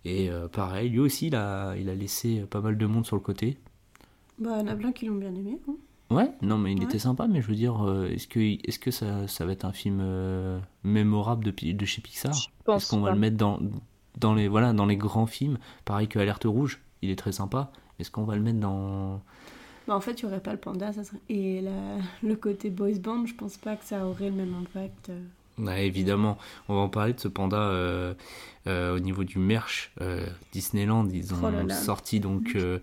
Et 0.05 0.31
euh, 0.31 0.49
pareil, 0.49 0.89
lui 0.91 1.01
aussi, 1.01 1.27
il 1.27 1.37
a, 1.37 1.75
il 1.77 1.89
a 1.89 1.95
laissé 1.95 2.41
pas 2.43 2.61
mal 2.61 2.79
de 2.79 2.87
monde 2.87 3.05
sur 3.05 3.17
le 3.17 3.23
côté. 3.23 3.59
Bah 4.39 4.59
il 4.61 4.61
y 4.61 4.63
en 4.63 4.73
a 4.73 4.77
plein 4.77 4.93
qui 4.93 5.07
l'ont 5.07 5.17
bien 5.17 5.35
aimé. 5.35 5.59
hein. 5.69 5.75
Ouais, 6.11 6.31
non, 6.41 6.57
mais 6.57 6.73
il 6.73 6.79
Ouais. 6.79 6.85
était 6.85 6.99
sympa, 7.01 7.27
mais 7.27 7.43
je 7.43 7.49
veux 7.49 7.55
dire, 7.57 7.87
euh, 7.87 8.07
est-ce 8.09 8.27
que, 8.29 8.39
est-ce 8.41 8.79
que 8.79 8.91
ça, 8.91 9.29
ça 9.29 9.45
va 9.45 9.53
être 9.53 9.67
un 9.67 9.73
film 9.73 9.99
euh, 10.01 10.59
mémorable 10.85 11.45
de, 11.45 11.51
Pi- 11.51 11.75
de 11.75 11.85
chez 11.85 12.01
Pixar? 12.01 12.33
Je 12.33 12.47
pense 12.65 12.85
Est-ce 12.85 12.91
qu'on 12.91 13.01
va 13.01 13.13
le 13.13 13.19
mettre 13.19 13.37
dans, 13.37 13.59
dans, 14.17 14.33
les, 14.33 14.49
voilà, 14.49 14.73
dans 14.73 14.87
les 14.87 14.97
grands 14.97 15.27
films? 15.27 15.59
Pareil 15.85 16.09
que 16.09 16.19
Alerte 16.19 16.45
Rouge, 16.45 16.81
il 17.03 17.11
est 17.11 17.17
très 17.17 17.33
sympa. 17.33 17.73
Est-ce 17.99 18.11
qu'on 18.11 18.25
va 18.25 18.37
le 18.37 18.43
mettre 18.43 18.61
dans. 18.61 19.21
Bah, 19.88 19.96
en 19.96 20.01
fait 20.01 20.20
il 20.20 20.22
y 20.22 20.27
aurait 20.27 20.40
pas 20.42 20.53
le 20.53 20.59
panda 20.59 20.92
ça 20.92 21.03
serait... 21.03 21.18
et 21.31 21.61
la- 21.62 21.98
le 22.22 22.37
côté 22.37 22.70
boys 22.70 22.98
band 23.01 23.27
je 23.27 23.35
pense 23.35 23.57
pas 23.57 23.74
que 23.77 23.85
ça 23.85 24.07
aurait 24.07 24.31
le 24.31 24.37
même 24.37 24.55
impact. 24.55 25.11
euh. 25.11 25.20
Ouais, 25.59 25.88
évidemment, 25.88 26.38
on 26.68 26.74
va 26.77 26.81
en 26.83 26.88
parler 26.88 27.14
de 27.14 27.18
ce 27.20 27.27
panda 27.27 27.57
euh, 27.57 28.14
euh, 28.68 28.94
au 28.94 29.01
niveau 29.01 29.24
du 29.24 29.38
merch. 29.40 29.90
euh, 30.01 30.24
Disneyland, 30.53 31.09
ils 31.12 31.35
ont 31.35 31.38
Oh 31.42 31.51
là 31.51 31.64
là. 31.64 31.74
sorti 31.74 32.20
donc 32.20 32.53
euh, 32.55 32.79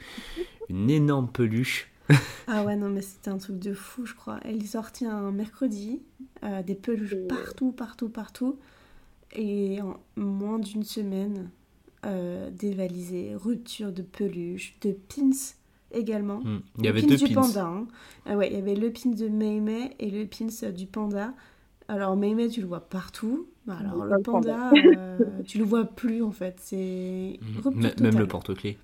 une 0.70 0.90
énorme 0.90 1.30
peluche. 1.30 1.90
Ah 2.48 2.64
ouais, 2.64 2.76
non, 2.76 2.90
mais 2.90 3.02
c'était 3.02 3.30
un 3.32 3.38
truc 3.40 3.58
de 3.60 3.74
fou, 3.74 4.06
je 4.06 4.14
crois. 4.14 4.40
Elle 4.44 4.62
est 4.62 4.68
sortie 4.68 5.06
un 5.06 5.32
mercredi, 5.32 6.02
euh, 6.44 6.62
des 6.62 6.76
peluches 6.76 7.16
partout, 7.28 7.72
partout, 7.72 8.10
partout. 8.10 8.60
Et 9.36 9.82
en 9.82 9.98
moins 10.16 10.60
d'une 10.60 10.84
semaine, 10.84 11.50
euh, 12.06 12.52
dévalisé, 12.52 13.34
rupture 13.36 13.92
de 13.92 14.04
peluches, 14.04 14.76
de 14.82 14.92
pins 14.92 15.32
également. 15.92 16.44
Hmm, 16.44 16.60
Il 16.78 16.86
y 16.86 16.88
Le 16.88 16.90
avait 16.90 17.02
pins 17.02 17.08
deux 17.08 17.18
du 17.18 17.28
pins. 17.28 17.34
panda. 17.34 17.66
hein. 17.66 17.88
Ah 18.26 18.36
ouais, 18.38 18.50
il 18.50 18.56
y 18.56 18.58
avait 18.60 18.76
le 18.76 18.92
pin 18.92 19.10
de 19.12 19.28
Meimei 19.28 19.96
et 20.00 20.10
le 20.12 20.26
pins 20.28 20.72
du 20.72 20.88
panda. 20.88 21.34
Alors 21.88 22.16
Meimei, 22.18 22.50
tu 22.50 22.62
le 22.62 22.68
vois 22.68 22.82
partout. 22.82 23.48
Bah, 23.66 23.78
Alors 23.80 24.06
le 24.06 24.18
panda. 24.20 24.74
euh, 24.86 25.42
tu 25.44 25.58
le 25.60 25.64
vois 25.66 25.86
plus 25.86 26.24
en 26.24 26.32
fait. 26.32 26.58
C'est 26.62 27.40
Hmm, 27.40 27.62
Même 28.02 28.18
totale. 28.18 28.18
le 28.18 28.28
porte-clés. 28.28 28.78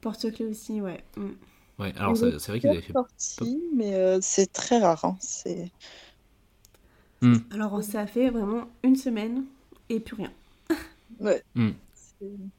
porte-clés 0.00 0.46
aussi, 0.46 0.80
ouais. 0.80 1.02
Mm. 1.16 1.30
Ouais, 1.78 1.92
alors 1.96 2.16
c'est 2.16 2.36
vrai 2.48 2.60
qu'ils 2.60 2.72
avaient 2.72 2.82
fait. 2.82 2.94
sorti, 2.94 3.62
mais 3.74 3.94
euh, 3.94 4.18
c'est 4.22 4.52
très 4.52 4.78
rare. 4.78 5.04
Hein. 5.04 5.16
C'est... 5.20 5.72
Alors 7.50 7.82
ça 7.82 8.02
a 8.02 8.06
fait 8.06 8.30
vraiment 8.30 8.68
une 8.84 8.94
semaine 8.96 9.44
et 9.88 9.98
plus 10.00 10.14
rien. 10.14 10.32
Ouais. 11.20 11.42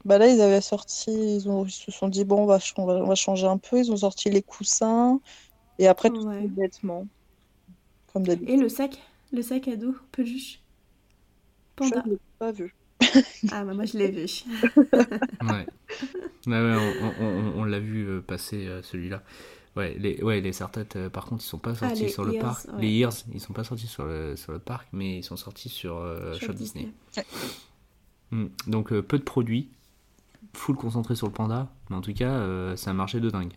Bah 0.07 0.17
là, 0.17 0.27
ils 0.27 0.41
avaient 0.41 0.61
sorti, 0.61 1.11
ils, 1.11 1.49
ont, 1.49 1.65
ils 1.65 1.71
se 1.71 1.91
sont 1.91 2.07
dit, 2.09 2.23
bon, 2.25 2.43
on 2.43 2.45
va, 2.47 2.59
ch- 2.59 2.73
on 2.77 2.85
va, 2.85 2.93
on 2.95 3.07
va 3.07 3.15
changer 3.15 3.45
un 3.45 3.57
peu. 3.59 3.77
Ils 3.77 3.91
ont 3.91 3.97
sorti 3.97 4.29
les 4.31 4.41
coussins 4.41 5.19
et 5.79 5.87
après, 5.87 6.09
tous 6.09 6.25
Ouais. 6.25 6.41
les 6.41 6.47
vêtements. 6.47 7.05
Comme 8.13 8.25
d'habitude. 8.25 8.49
Et 8.49 8.57
le 8.57 8.69
sac, 8.69 8.97
le 9.33 9.41
sac 9.43 9.67
à 9.67 9.75
dos, 9.75 9.95
peluche. 10.11 10.61
Panda. 11.75 12.01
Je 12.05 12.11
l'ai 12.11 12.17
pas 12.39 12.51
vu. 12.51 12.73
Ah 13.51 13.63
bah 13.63 13.73
moi 13.75 13.85
je 13.85 13.97
l'ai 13.97 14.09
vu. 14.09 14.25
Ouais. 15.43 15.67
Ouais, 16.47 16.61
ouais, 16.61 16.75
on, 17.01 17.23
on- 17.23 17.25
on- 17.25 17.59
on 17.61 17.63
l'a 17.65 17.79
vu 17.79 18.07
euh, 18.07 18.21
passer 18.21 18.65
euh, 18.67 18.81
celui-là. 18.81 19.21
Ouais, 19.75 19.95
les, 19.99 20.23
ouais, 20.23 20.41
les 20.41 20.53
serre-têtes, 20.53 20.95
euh, 20.95 21.09
par 21.09 21.25
contre, 21.25 21.43
ils 21.43 21.47
sont 21.47 21.59
pas 21.59 21.75
sortis 21.75 21.99
Ah, 21.99 22.03
les 22.05 22.09
sur 22.09 22.25
le 22.25 22.33
Ears, 22.33 22.41
parc. 22.43 22.65
ouais. 22.73 22.81
Les 22.81 22.89
Ears, 22.97 23.13
ils 23.33 23.39
sont 23.39 23.53
pas 23.53 23.63
sortis 23.63 23.85
sur 23.87 24.05
le, 24.05 24.35
sur 24.35 24.51
le 24.53 24.59
parc, 24.59 24.87
mais 24.93 25.17
ils 25.19 25.23
sont 25.23 25.37
sortis 25.37 25.69
sur 25.69 25.97
euh, 25.97 26.33
Shop 26.33 26.47
Shop 26.47 26.53
Disney. 26.53 26.87
Disney. 27.11 27.27
Hmm. 28.31 28.47
Donc 28.65 28.91
euh, 28.91 29.01
peu 29.03 29.17
de 29.19 29.23
produits, 29.23 29.69
full 30.53 30.75
concentré 30.75 31.15
sur 31.15 31.27
le 31.27 31.33
panda, 31.33 31.69
mais 31.89 31.95
en 31.95 32.01
tout 32.01 32.13
cas, 32.13 32.31
euh, 32.31 32.75
ça 32.75 32.91
a 32.91 32.93
marché 32.93 33.19
de 33.19 33.29
dingue. 33.29 33.53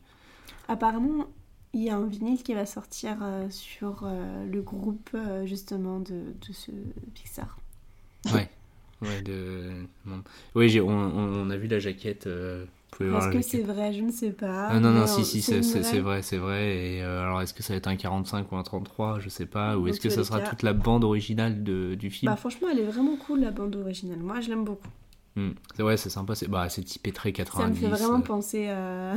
Apparemment, 0.68 1.26
il 1.72 1.82
y 1.82 1.90
a 1.90 1.96
un 1.96 2.06
vinyle 2.06 2.42
qui 2.42 2.54
va 2.54 2.66
sortir 2.66 3.18
euh, 3.22 3.48
sur 3.50 4.02
euh, 4.04 4.46
le 4.46 4.62
groupe 4.62 5.10
euh, 5.14 5.46
justement 5.46 6.00
de, 6.00 6.34
de 6.46 6.52
ce 6.52 6.70
Pixar. 7.14 7.58
Ouais. 8.32 8.48
Ouais, 9.00 9.22
de... 9.22 9.86
j'ai- 10.56 10.82
on, 10.82 11.48
a 11.50 11.56
vu 11.56 11.68
la 11.68 11.78
jaquette. 11.78 12.28
Est-ce 13.00 13.28
que 13.28 13.40
c'est 13.42 13.62
vrai? 13.62 13.92
Je 13.92 14.02
ne 14.02 14.10
sais 14.12 14.30
pas. 14.30 14.68
Ah, 14.68 14.78
non, 14.80 14.90
non, 14.92 15.00
mais, 15.00 15.06
si, 15.06 15.24
si, 15.24 15.40
c'est 15.40 16.00
vrai, 16.00 16.22
c'est 16.22 16.36
vrai. 16.36 16.76
Et 16.76 17.02
euh, 17.02 17.22
alors, 17.22 17.40
est-ce 17.40 17.54
que 17.54 17.62
ça 17.62 17.72
va 17.72 17.78
être 17.78 17.86
un 17.88 17.96
45 17.96 18.52
ou 18.52 18.56
un 18.56 18.62
33 18.62 19.18
Je 19.20 19.28
sais 19.30 19.46
pas. 19.46 19.76
Ou 19.78 19.88
est-ce 19.88 20.00
que 20.00 20.10
ça 20.10 20.22
sera 20.22 20.40
cas- 20.40 20.48
toute 20.48 20.62
la 20.62 20.74
bande 20.74 21.04
originale 21.04 21.64
de, 21.64 21.94
du 21.94 22.10
film? 22.10 22.30
Bah 22.30 22.36
franchement, 22.36 22.68
elle 22.70 22.80
est 22.80 22.84
vraiment 22.84 23.16
cool 23.16 23.40
la 23.40 23.50
bande 23.50 23.74
originale. 23.76 24.18
Moi, 24.18 24.40
je 24.40 24.50
l'aime 24.50 24.64
beaucoup. 24.64 24.88
Hmm. 25.36 25.50
C'est 25.76 25.82
ouais, 25.82 25.96
c'est 25.96 26.10
sympa. 26.10 26.34
C'est 26.34 26.48
bah, 26.48 26.68
c'est 26.68 26.82
typé 26.82 27.12
très 27.12 27.32
90. 27.32 27.62
Ça 27.62 27.68
me 27.68 27.74
fait 27.74 28.02
vraiment 28.02 28.18
euh. 28.18 28.22
penser 28.22 28.68
à 28.68 29.14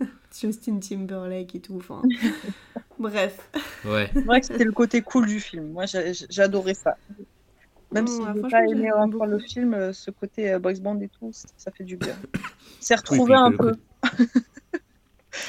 Justin 0.38 0.78
Timberlake 0.78 1.54
et 1.54 1.60
tout. 1.60 1.76
Enfin, 1.76 2.02
bref. 2.98 3.50
Ouais. 3.84 4.10
C'est 4.12 4.24
vrai 4.24 4.40
que 4.40 4.46
c'était 4.46 4.64
le 4.64 4.72
côté 4.72 5.02
cool 5.02 5.26
du 5.26 5.40
film. 5.40 5.72
Moi, 5.72 5.84
j'adorais 6.30 6.74
ça. 6.74 6.96
Même 7.92 8.06
si 8.06 8.20
je 8.20 8.30
n'ai 8.30 8.48
pas 8.48 8.64
aimé 8.64 8.90
beaucoup. 8.90 9.16
encore 9.16 9.26
le 9.26 9.38
film, 9.38 9.72
euh, 9.74 9.92
ce 9.92 10.10
côté 10.10 10.52
euh, 10.52 10.58
boys 10.58 10.74
band 10.80 10.98
et 11.00 11.08
tout, 11.08 11.30
ça 11.32 11.70
fait 11.70 11.84
du 11.84 11.96
bien. 11.96 12.16
C'est 12.80 12.94
Oui, 12.94 12.98
retrouvé 12.98 13.34
un 13.34 13.52
peu. 13.52 13.76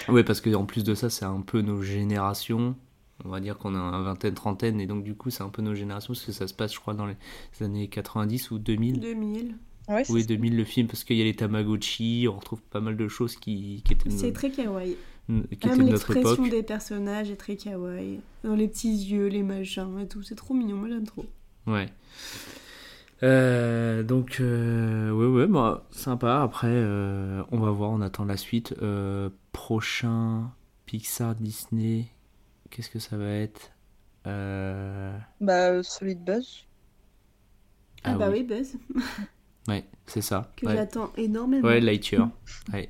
Ouais, 0.08 0.24
parce 0.24 0.42
que 0.42 0.54
en 0.54 0.66
plus 0.66 0.84
de 0.84 0.96
ça, 0.96 1.10
c'est 1.10 1.26
un 1.26 1.42
peu 1.42 1.62
nos 1.62 1.82
générations. 1.82 2.76
On 3.24 3.30
va 3.30 3.40
dire 3.40 3.58
qu'on 3.58 3.76
a 3.76 3.80
un 3.80 4.04
vingtaine, 4.04 4.34
trentaine, 4.34 4.80
et 4.80 4.88
donc 4.88 5.04
du 5.04 5.16
coup, 5.16 5.30
c'est 5.30 5.44
un 5.44 5.50
peu 5.50 5.62
nos 5.62 5.74
générations, 5.74 6.14
parce 6.14 6.26
que 6.26 6.32
ça 6.32 6.48
se 6.48 6.54
passe, 6.54 6.74
je 6.74 6.80
crois, 6.80 6.94
dans 6.94 7.06
les 7.06 7.16
années 7.62 7.88
90 7.88 8.52
ou 8.52 8.60
2000. 8.60 9.00
2000. 9.00 9.56
Ouais, 9.88 10.04
Oui, 10.10 10.22
ça. 10.22 10.28
2000 10.28 10.58
le 10.58 10.64
film, 10.64 10.88
parce 10.88 11.04
qu'il 11.04 11.18
y 11.18 11.22
a 11.22 11.26
les 11.26 11.36
Tamagotchi, 11.36 12.28
on 12.30 12.38
retrouve 12.38 12.62
pas 12.62 12.82
mal 12.82 12.98
de 12.98 13.08
choses 13.08 13.36
qui, 13.36 13.84
qui 13.86 13.94
étaient. 13.94 14.10
C'est 14.10 14.34
très 14.34 14.50
kawaii. 14.50 14.96
qui 15.28 15.68
Même 15.68 15.82
l'expression 15.88 16.48
des 16.48 16.64
personnages 16.64 17.30
est 17.30 17.36
très 17.36 17.56
kawaii. 17.56 18.20
Dans 18.44 18.56
les 18.56 18.68
petits 18.68 18.94
yeux, 18.96 19.28
les 19.28 19.44
machins 19.44 20.00
et 20.00 20.08
tout. 20.08 20.24
C'est 20.24 20.36
trop 20.36 20.54
mignon, 20.54 20.78
moi 20.78 20.88
j'aime 20.90 21.06
trop. 21.06 21.26
Ouais. 21.68 21.88
Euh, 23.24 24.04
donc, 24.04 24.38
euh, 24.40 25.12
ouais, 25.12 25.26
ouais, 25.28 25.48
bah, 25.48 25.86
sympa. 25.92 26.42
Après, 26.42 26.68
euh, 26.70 27.44
on 27.52 27.60
va 27.60 27.72
voir, 27.72 27.92
on 27.92 28.02
attend 28.02 28.26
la 28.26 28.38
suite. 28.38 28.76
Euh, 28.82 29.30
prochain 29.52 30.52
Pixar 30.86 31.36
Disney, 31.36 32.08
qu'est-ce 32.70 32.90
que 32.90 33.00
ça 33.00 33.18
va 33.18 33.30
être? 33.30 33.72
Euh, 34.28 35.18
Bah, 35.42 35.82
celui 35.84 36.16
de 36.16 36.22
Buzz. 36.22 36.66
Ah, 38.04 38.16
bah 38.16 38.30
oui, 38.32 38.44
Buzz, 38.44 38.76
Ouais, 39.68 39.86
c'est 40.06 40.22
ça. 40.22 40.52
que 40.58 40.66
ouais. 40.68 40.76
j'attends 40.76 41.12
énormément. 41.18 41.68
Ouais, 41.68 41.80
Lightyear. 41.82 42.30
Ouais. 42.74 42.90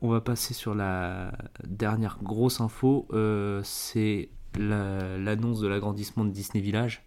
On 0.00 0.08
va 0.08 0.20
passer 0.20 0.54
sur 0.54 0.74
la 0.74 1.32
dernière 1.66 2.18
grosse 2.22 2.60
info. 2.60 3.06
euh, 3.12 3.60
c'est 3.64 4.30
la- 4.56 5.18
l'annonce 5.18 5.60
de 5.60 5.66
l'agrandissement 5.66 6.24
de 6.24 6.30
Disney 6.30 6.62
Village. 6.62 7.02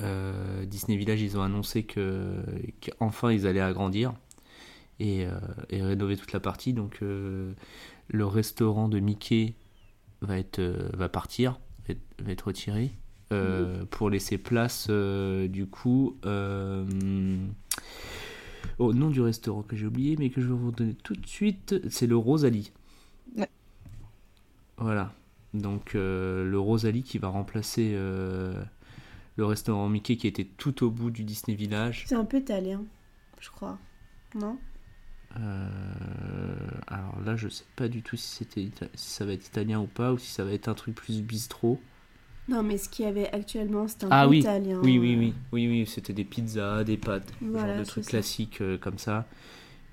Euh, 0.00 0.64
Disney 0.66 0.96
Village, 0.96 1.22
ils 1.22 1.38
ont 1.38 1.42
annoncé 1.42 1.84
que 1.84 2.42
qu'enfin 2.80 3.30
ils 3.32 3.46
allaient 3.46 3.60
agrandir 3.60 4.12
et, 4.98 5.24
euh, 5.26 5.38
et 5.70 5.80
rénover 5.82 6.16
toute 6.16 6.32
la 6.32 6.40
partie. 6.40 6.72
Donc 6.72 6.98
le 7.00 7.54
restaurant 8.26 8.88
de 8.88 8.98
Mickey 8.98 9.54
va 10.20 10.36
être 10.38 10.60
va 10.94 11.08
partir, 11.08 11.60
va 11.86 11.92
être, 11.92 12.02
va 12.24 12.32
être 12.32 12.42
retiré 12.48 12.90
euh, 13.32 13.84
pour 13.86 14.10
laisser 14.10 14.38
place 14.38 14.88
euh, 14.90 15.48
du 15.48 15.66
coup 15.66 16.16
euh, 16.26 16.84
au 18.78 18.92
nom 18.92 19.08
du 19.10 19.20
restaurant 19.20 19.62
que 19.62 19.76
j'ai 19.76 19.86
oublié 19.86 20.16
mais 20.18 20.30
que 20.30 20.40
je 20.40 20.46
vais 20.46 20.54
vous 20.54 20.70
donner 20.70 20.94
tout 20.94 21.14
de 21.14 21.26
suite. 21.26 21.74
C'est 21.88 22.06
le 22.06 22.16
Rosalie. 22.16 22.72
Ouais. 23.36 23.48
Voilà. 24.76 25.12
Donc 25.54 25.94
euh, 25.94 26.44
le 26.44 26.58
Rosalie 26.58 27.02
qui 27.02 27.18
va 27.18 27.28
remplacer 27.28 27.92
euh, 27.94 28.62
le 29.36 29.44
restaurant 29.46 29.88
Mickey 29.88 30.16
qui 30.16 30.26
était 30.26 30.44
tout 30.44 30.84
au 30.84 30.90
bout 30.90 31.10
du 31.10 31.24
Disney 31.24 31.56
Village. 31.56 32.04
C'est 32.06 32.16
un 32.16 32.24
peu 32.24 32.38
italien, 32.38 32.84
je 33.40 33.50
crois. 33.50 33.78
Non? 34.34 34.58
Euh, 35.36 36.56
alors 36.86 37.20
là, 37.24 37.36
je 37.36 37.48
sais 37.48 37.64
pas 37.76 37.88
du 37.88 38.02
tout 38.02 38.16
si, 38.16 38.36
c'était 38.36 38.68
si 38.94 39.10
ça 39.10 39.24
va 39.24 39.32
être 39.32 39.46
italien 39.46 39.80
ou 39.80 39.86
pas, 39.86 40.12
ou 40.12 40.18
si 40.18 40.30
ça 40.30 40.44
va 40.44 40.52
être 40.52 40.68
un 40.68 40.74
truc 40.74 40.94
plus 40.94 41.22
bistrot. 41.22 41.80
Non, 42.48 42.62
mais 42.62 42.76
ce 42.76 42.88
qu'il 42.90 43.04
y 43.06 43.08
avait 43.08 43.30
actuellement, 43.32 43.88
c'était 43.88 44.04
un 44.04 44.08
Ah 44.10 44.24
peu 44.24 44.30
oui, 44.30 44.40
italien. 44.40 44.78
oui, 44.82 44.98
oui, 44.98 45.16
oui, 45.16 45.34
oui, 45.52 45.66
oui, 45.68 45.86
c'était 45.86 46.12
des 46.12 46.24
pizzas, 46.24 46.84
des 46.84 46.96
pâtes, 46.98 47.32
Voilà, 47.40 47.68
genre 47.74 47.78
de 47.78 47.84
trucs 47.84 48.04
ça. 48.04 48.10
classiques 48.10 48.60
euh, 48.60 48.76
comme 48.76 48.98
ça. 48.98 49.26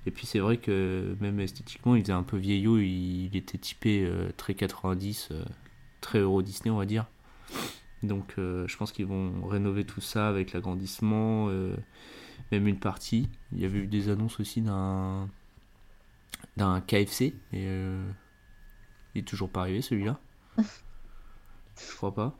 Et 0.04 0.10
puis 0.10 0.26
c'est 0.26 0.40
vrai 0.40 0.56
que 0.58 1.16
même 1.20 1.38
esthétiquement, 1.40 1.94
il 1.94 2.02
faisait 2.02 2.12
un 2.12 2.24
peu 2.24 2.36
vieillot, 2.36 2.78
il, 2.78 3.26
il 3.26 3.36
était 3.36 3.56
typé 3.58 4.04
euh, 4.04 4.30
très 4.36 4.54
90, 4.54 5.28
euh, 5.30 5.44
très 6.00 6.18
Euro 6.18 6.42
Disney, 6.42 6.70
on 6.70 6.76
va 6.76 6.84
dire. 6.86 7.06
Donc 8.02 8.34
euh, 8.38 8.66
je 8.68 8.76
pense 8.76 8.90
qu'ils 8.92 9.06
vont 9.06 9.46
rénover 9.46 9.84
tout 9.84 10.00
ça 10.00 10.28
avec 10.28 10.52
l'agrandissement, 10.52 11.46
euh, 11.48 11.74
même 12.50 12.66
une 12.66 12.78
partie. 12.80 13.28
Il 13.52 13.60
y 13.60 13.64
avait 13.64 13.78
eu 13.78 13.86
des 13.86 14.08
annonces 14.10 14.40
aussi 14.40 14.60
d'un 14.60 15.28
d'un 16.56 16.80
KFC, 16.82 17.26
et 17.26 17.34
euh, 17.54 18.04
il 19.14 19.20
est 19.20 19.24
toujours 19.24 19.48
pas 19.48 19.60
arrivé 19.60 19.80
celui-là. 19.80 20.18
je 21.76 21.96
crois 21.96 22.14
pas. 22.14 22.36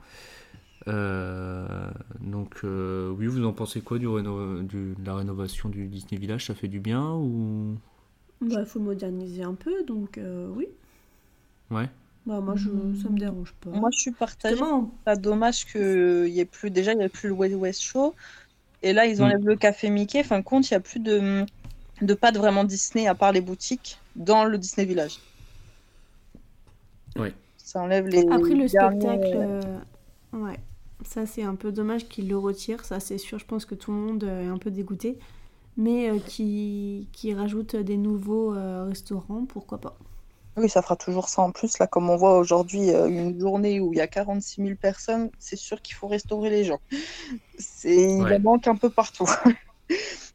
Euh, 0.89 1.91
donc 2.21 2.61
euh, 2.65 3.11
oui, 3.11 3.27
vous 3.27 3.45
en 3.47 3.53
pensez 3.53 3.83
quoi 3.83 3.99
du, 3.99 4.07
réno- 4.09 4.63
du- 4.67 4.95
de 4.99 5.07
la 5.07 5.17
rénovation 5.17 5.69
du 5.69 5.89
Disney 5.89 6.21
Village? 6.21 6.47
Ça 6.47 6.55
fait 6.55 6.69
du 6.69 6.81
bien 6.81 7.13
ou? 7.15 7.79
Bah, 8.43 8.67
faut 8.67 8.79
moderniser 8.79 9.43
un 9.43 9.55
peu, 9.55 9.85
donc 9.85 10.19
euh, 10.19 10.47
oui. 10.49 10.67
ouais 11.71 11.89
Bah, 12.25 12.41
moi, 12.41 12.55
je, 12.57 12.71
ça 12.95 13.09
me 13.11 13.19
dérange 13.19 13.55
pas. 13.61 13.71
Moi, 13.71 13.91
je 13.93 13.99
suis 14.01 14.13
partagée. 14.13 14.71
Pas 15.05 15.17
dommage 15.17 15.65
qu'il 15.67 16.29
y 16.29 16.41
ait 16.41 16.45
plus. 16.47 16.71
Déjà, 16.71 16.93
il 16.93 16.99
n'y 16.99 17.05
a 17.05 17.09
plus 17.09 17.29
le 17.29 17.35
West 17.35 17.55
West 17.57 17.83
Show. 17.83 18.15
Et 18.83 18.93
là, 18.93 19.07
ils 19.07 19.23
Mm. 19.23 19.25
enlèvent 19.25 19.47
le 19.47 19.57
café 19.57 19.91
Mickey. 19.91 20.25
Fin 20.25 20.41
de 20.41 20.45
compte, 20.45 20.71
il 20.71 20.75
n'y 20.75 20.79
a 20.79 20.81
plus 20.81 21.01
de, 21.01 21.47
de 22.03 22.15
pas 22.15 22.33
de 22.33 22.39
vraiment 22.39 22.65
Disney 22.65 23.07
à 23.09 23.15
part 23.17 23.33
les 23.33 23.43
boutiques 23.43 24.05
dans 24.17 24.45
le 24.47 24.59
Disney 24.59 24.87
Village. 24.87 25.23
Ouais. 27.17 27.35
Ça 27.73 27.81
enlève 27.81 28.07
les. 28.07 28.27
Après, 28.31 28.55
le 28.55 28.67
derniers- 28.67 29.01
spectacle, 29.01 29.33
euh, 29.35 29.79
ouais, 30.35 30.59
ça 31.07 31.25
c'est 31.25 31.43
un 31.43 31.55
peu 31.55 31.73
dommage 31.73 32.07
qu'ils 32.09 32.29
le 32.29 32.37
retirent, 32.37 32.85
ça 32.85 33.01
c'est 33.01 33.17
sûr, 33.19 33.39
je 33.39 33.47
pense 33.47 33.65
que 33.65 33.75
tout 33.75 33.93
le 33.93 33.97
monde 33.97 34.25
euh, 34.25 34.45
est 34.45 34.49
un 34.49 34.59
peu 34.59 34.71
dégoûté. 34.71 35.19
Mais 35.79 36.11
euh, 36.11 36.19
qui, 36.19 37.09
qui 37.13 37.33
rajoute 37.33 37.77
des 37.77 37.97
nouveaux 37.97 38.55
euh, 38.55 38.85
restaurants, 38.85 39.47
pourquoi 39.47 39.79
pas. 39.79 39.97
Oui, 40.59 40.69
ça 40.69 40.83
fera 40.83 40.97
toujours 40.97 41.31
ça 41.31 41.41
en 41.41 41.51
plus. 41.51 41.79
Là, 41.79 41.87
comme 41.87 42.11
on 42.11 42.17
voit 42.17 42.37
aujourd'hui, 42.39 42.91
euh, 42.91 43.07
une 43.09 43.41
journée 43.41 43.81
où 43.81 43.95
il 43.95 43.97
y 43.97 44.03
a 44.03 44.07
46 44.07 44.63
000 44.63 44.77
personnes, 44.77 45.31
c'est 45.39 45.57
sûr 45.57 45.81
qu'il 45.81 45.95
faut 45.95 46.09
restaurer 46.09 46.51
les 46.51 46.65
gens. 46.65 46.81
C'est... 47.59 47.97
Il 48.19 48.23
Ouais. 48.23 48.37
en 48.37 48.41
manque 48.41 48.69
un 48.69 48.77
peu 48.77 48.91
partout. 48.91 49.25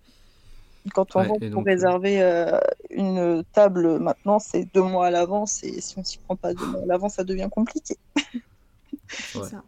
Quand 0.93 1.15
on 1.15 1.21
Ouais, 1.21 1.33
et 1.41 1.49
pour 1.51 1.63
euh, 1.63 1.65
réserver 1.65 2.21
euh, 2.21 2.59
une 2.89 3.43
table 3.53 3.99
maintenant, 3.99 4.39
c'est 4.39 4.65
deux 4.73 4.81
mois 4.83 5.07
à 5.07 5.11
l'avance. 5.11 5.63
Et 5.63 5.81
si 5.81 5.97
on 5.99 6.03
s'y 6.03 6.19
prend 6.19 6.35
pas 6.35 6.53
deux 6.53 6.65
mois 6.65 6.81
à 6.83 6.85
l'avance, 6.85 7.15
ça 7.15 7.23
devient 7.23 7.49
compliqué. 7.51 7.97
C'est 9.07 9.41
Ouais. 9.41 9.43
ça. 9.43 9.63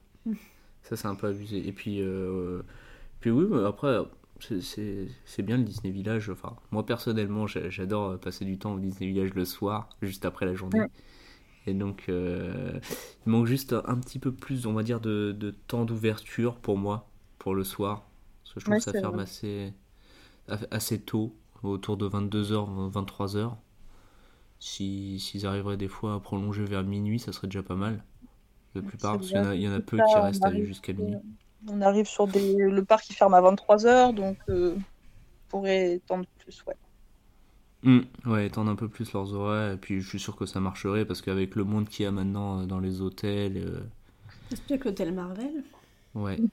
Ça, 0.83 0.95
c'est 0.95 1.07
un 1.07 1.15
peu 1.15 1.27
abusé. 1.27 1.67
Et 1.67 1.71
puis, 1.73 2.01
euh, 2.01 2.61
puis 3.21 3.31
oui, 3.31 3.47
mais 3.49 3.65
après, 3.65 3.99
c'est- 4.61 5.43
bien 5.43 5.57
le 5.57 5.63
Disney 5.63 5.91
Village. 5.93 6.29
Enfin, 6.31 6.55
moi, 6.71 6.85
personnellement, 6.85 7.47
j'a- 7.47 7.69
j'adore 7.69 8.19
passer 8.19 8.45
du 8.45 8.59
temps 8.59 8.73
au 8.75 8.79
Disney 8.79 9.11
Village 9.11 9.33
le 9.35 9.45
soir, 9.45 9.89
juste 10.01 10.25
après 10.25 10.45
la 10.47 10.55
journée. 10.55 10.79
Ouais. 10.79 10.89
Et 11.67 11.73
donc, 11.73 12.05
euh, 12.09 12.79
il 13.27 13.31
manque 13.31 13.47
juste 13.47 13.73
un 13.73 13.97
petit 13.97 14.19
peu 14.19 14.33
plus, 14.33 14.67
on 14.67 14.73
va 14.73 14.83
dire, 14.83 15.01
de, 15.01 15.33
de 15.37 15.51
temps 15.51 15.85
d'ouverture 15.85 16.57
pour 16.57 16.77
moi, 16.77 17.09
pour 17.39 17.55
le 17.55 17.63
soir. 17.63 18.05
Parce 18.43 18.55
que 18.55 18.61
je 18.61 18.65
trouve 18.65 18.75
Ouais, 18.75 18.79
que 18.79 18.83
ça 18.83 18.93
ferme 18.93 19.19
vrai. 19.19 19.23
assez, 19.23 19.73
assez 20.71 20.99
tôt, 21.01 21.35
autour 21.63 21.97
de 21.97 22.07
22h, 22.07 22.89
23h. 22.89 23.57
Si, 24.59 25.19
s'ils 25.19 25.45
arriveraient 25.47 25.77
des 25.77 25.87
fois 25.87 26.15
à 26.15 26.19
prolonger 26.19 26.65
vers 26.65 26.83
minuit, 26.83 27.19
ça 27.19 27.31
serait 27.33 27.47
déjà 27.47 27.63
pas 27.63 27.75
mal. 27.75 28.03
La 28.75 28.81
plupart, 28.81 29.17
parce 29.17 29.31
qu'il 29.31 29.41
y 29.41 29.45
en 29.45 29.49
a, 29.49 29.55
il 29.55 29.61
y 29.63 29.67
en 29.69 29.73
a 29.73 29.79
peu 29.81 29.97
Ça, 29.97 30.03
qui 30.03 30.19
on 30.19 30.23
restent 30.23 30.45
arrive 30.45 30.65
jusqu'à 30.65 30.93
sur- 30.93 31.03
minuit. 31.05 31.19
On 31.67 31.81
arrive 31.81 32.07
sur 32.07 32.27
des... 32.27 32.55
le 32.57 32.85
parc 32.85 33.05
qui 33.05 33.13
ferme 33.13 33.33
à 33.33 33.41
23h, 33.41 34.13
donc 34.13 34.37
euh, 34.49 34.75
on 34.77 34.81
pourrait 35.49 35.95
étendre 35.95 36.25
plus. 36.39 36.63
Ouais. 36.67 36.75
Hmm, 37.83 37.99
ouais, 38.25 38.47
étendre 38.47 38.71
un 38.71 38.75
peu 38.75 38.87
plus 38.89 39.11
leurs 39.13 39.33
horaires, 39.33 39.73
et 39.73 39.77
puis 39.77 39.99
je 40.01 40.07
suis 40.07 40.19
sûr 40.19 40.35
que 40.37 40.45
ça 40.45 40.59
marcherait 40.61 41.05
parce 41.05 41.21
qu'avec 41.21 41.55
le 41.55 41.63
monde 41.65 41.87
qu'il 41.89 42.03
y 42.03 42.07
a 42.07 42.11
maintenant 42.11 42.61
euh, 42.61 42.65
dans 42.65 42.79
les 42.79 43.01
hôtels, 43.01 43.57
euh, 43.57 43.81
C'est 44.51 44.63
bien 44.67 44.77
que 44.77 44.89
l'hôtel 44.89 45.11
Marvel? 45.13 45.63
ouais. 46.13 46.43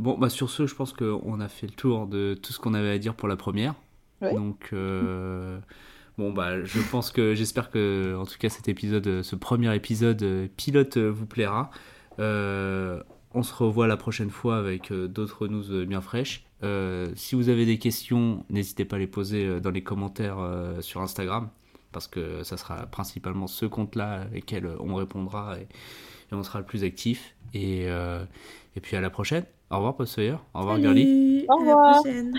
Bon, 0.00 0.16
bah 0.16 0.30
sur 0.30 0.48
ce, 0.48 0.66
je 0.66 0.74
pense 0.74 0.94
qu'on 0.94 1.40
a 1.40 1.48
fait 1.48 1.66
le 1.66 1.74
tour 1.74 2.06
de 2.06 2.32
tout 2.32 2.54
ce 2.54 2.58
qu'on 2.58 2.72
avait 2.72 2.88
à 2.88 2.96
dire 2.96 3.14
pour 3.14 3.28
la 3.28 3.36
première. 3.36 3.74
Ouais. 4.22 4.32
Donc, 4.32 4.70
euh, 4.72 5.60
bon, 6.16 6.32
bah 6.32 6.64
je 6.64 6.80
pense 6.90 7.10
que, 7.10 7.34
j'espère 7.34 7.70
que, 7.70 8.16
en 8.16 8.24
tout 8.24 8.38
cas, 8.38 8.48
cet 8.48 8.70
épisode, 8.70 9.20
ce 9.20 9.36
premier 9.36 9.74
épisode 9.76 10.22
euh, 10.22 10.48
pilote 10.56 10.96
euh, 10.96 11.10
vous 11.10 11.26
plaira. 11.26 11.70
Euh, 12.18 13.02
on 13.34 13.42
se 13.42 13.52
revoit 13.52 13.86
la 13.86 13.98
prochaine 13.98 14.30
fois 14.30 14.56
avec 14.56 14.90
d'autres 14.90 15.48
news 15.48 15.84
bien 15.84 16.00
fraîches. 16.00 16.46
Euh, 16.62 17.12
si 17.14 17.34
vous 17.34 17.50
avez 17.50 17.66
des 17.66 17.78
questions, 17.78 18.46
n'hésitez 18.48 18.86
pas 18.86 18.96
à 18.96 18.98
les 19.00 19.06
poser 19.06 19.60
dans 19.60 19.70
les 19.70 19.82
commentaires 19.82 20.38
sur 20.80 21.02
Instagram, 21.02 21.50
parce 21.92 22.08
que 22.08 22.42
ça 22.42 22.56
sera 22.56 22.86
principalement 22.86 23.46
ce 23.46 23.66
compte-là 23.66 24.22
avec 24.22 24.50
lequel 24.50 24.70
on 24.80 24.94
répondra 24.94 25.58
et, 25.58 25.64
et 25.64 26.34
on 26.34 26.42
sera 26.42 26.58
le 26.58 26.64
plus 26.64 26.84
actif. 26.84 27.36
Et, 27.52 27.82
et 27.84 28.80
puis 28.80 28.96
à 28.96 29.02
la 29.02 29.10
prochaine. 29.10 29.44
Au 29.70 29.76
revoir, 29.76 29.94
Paul 29.96 30.06
Sawyer. 30.06 30.36
Au 30.54 30.58
revoir, 30.60 30.78
Girly. 30.80 31.04
Salut, 31.04 31.46
Au 31.48 31.52
à 31.52 31.64
la 31.64 31.70
revoir. 31.72 32.00
prochaine. 32.02 32.32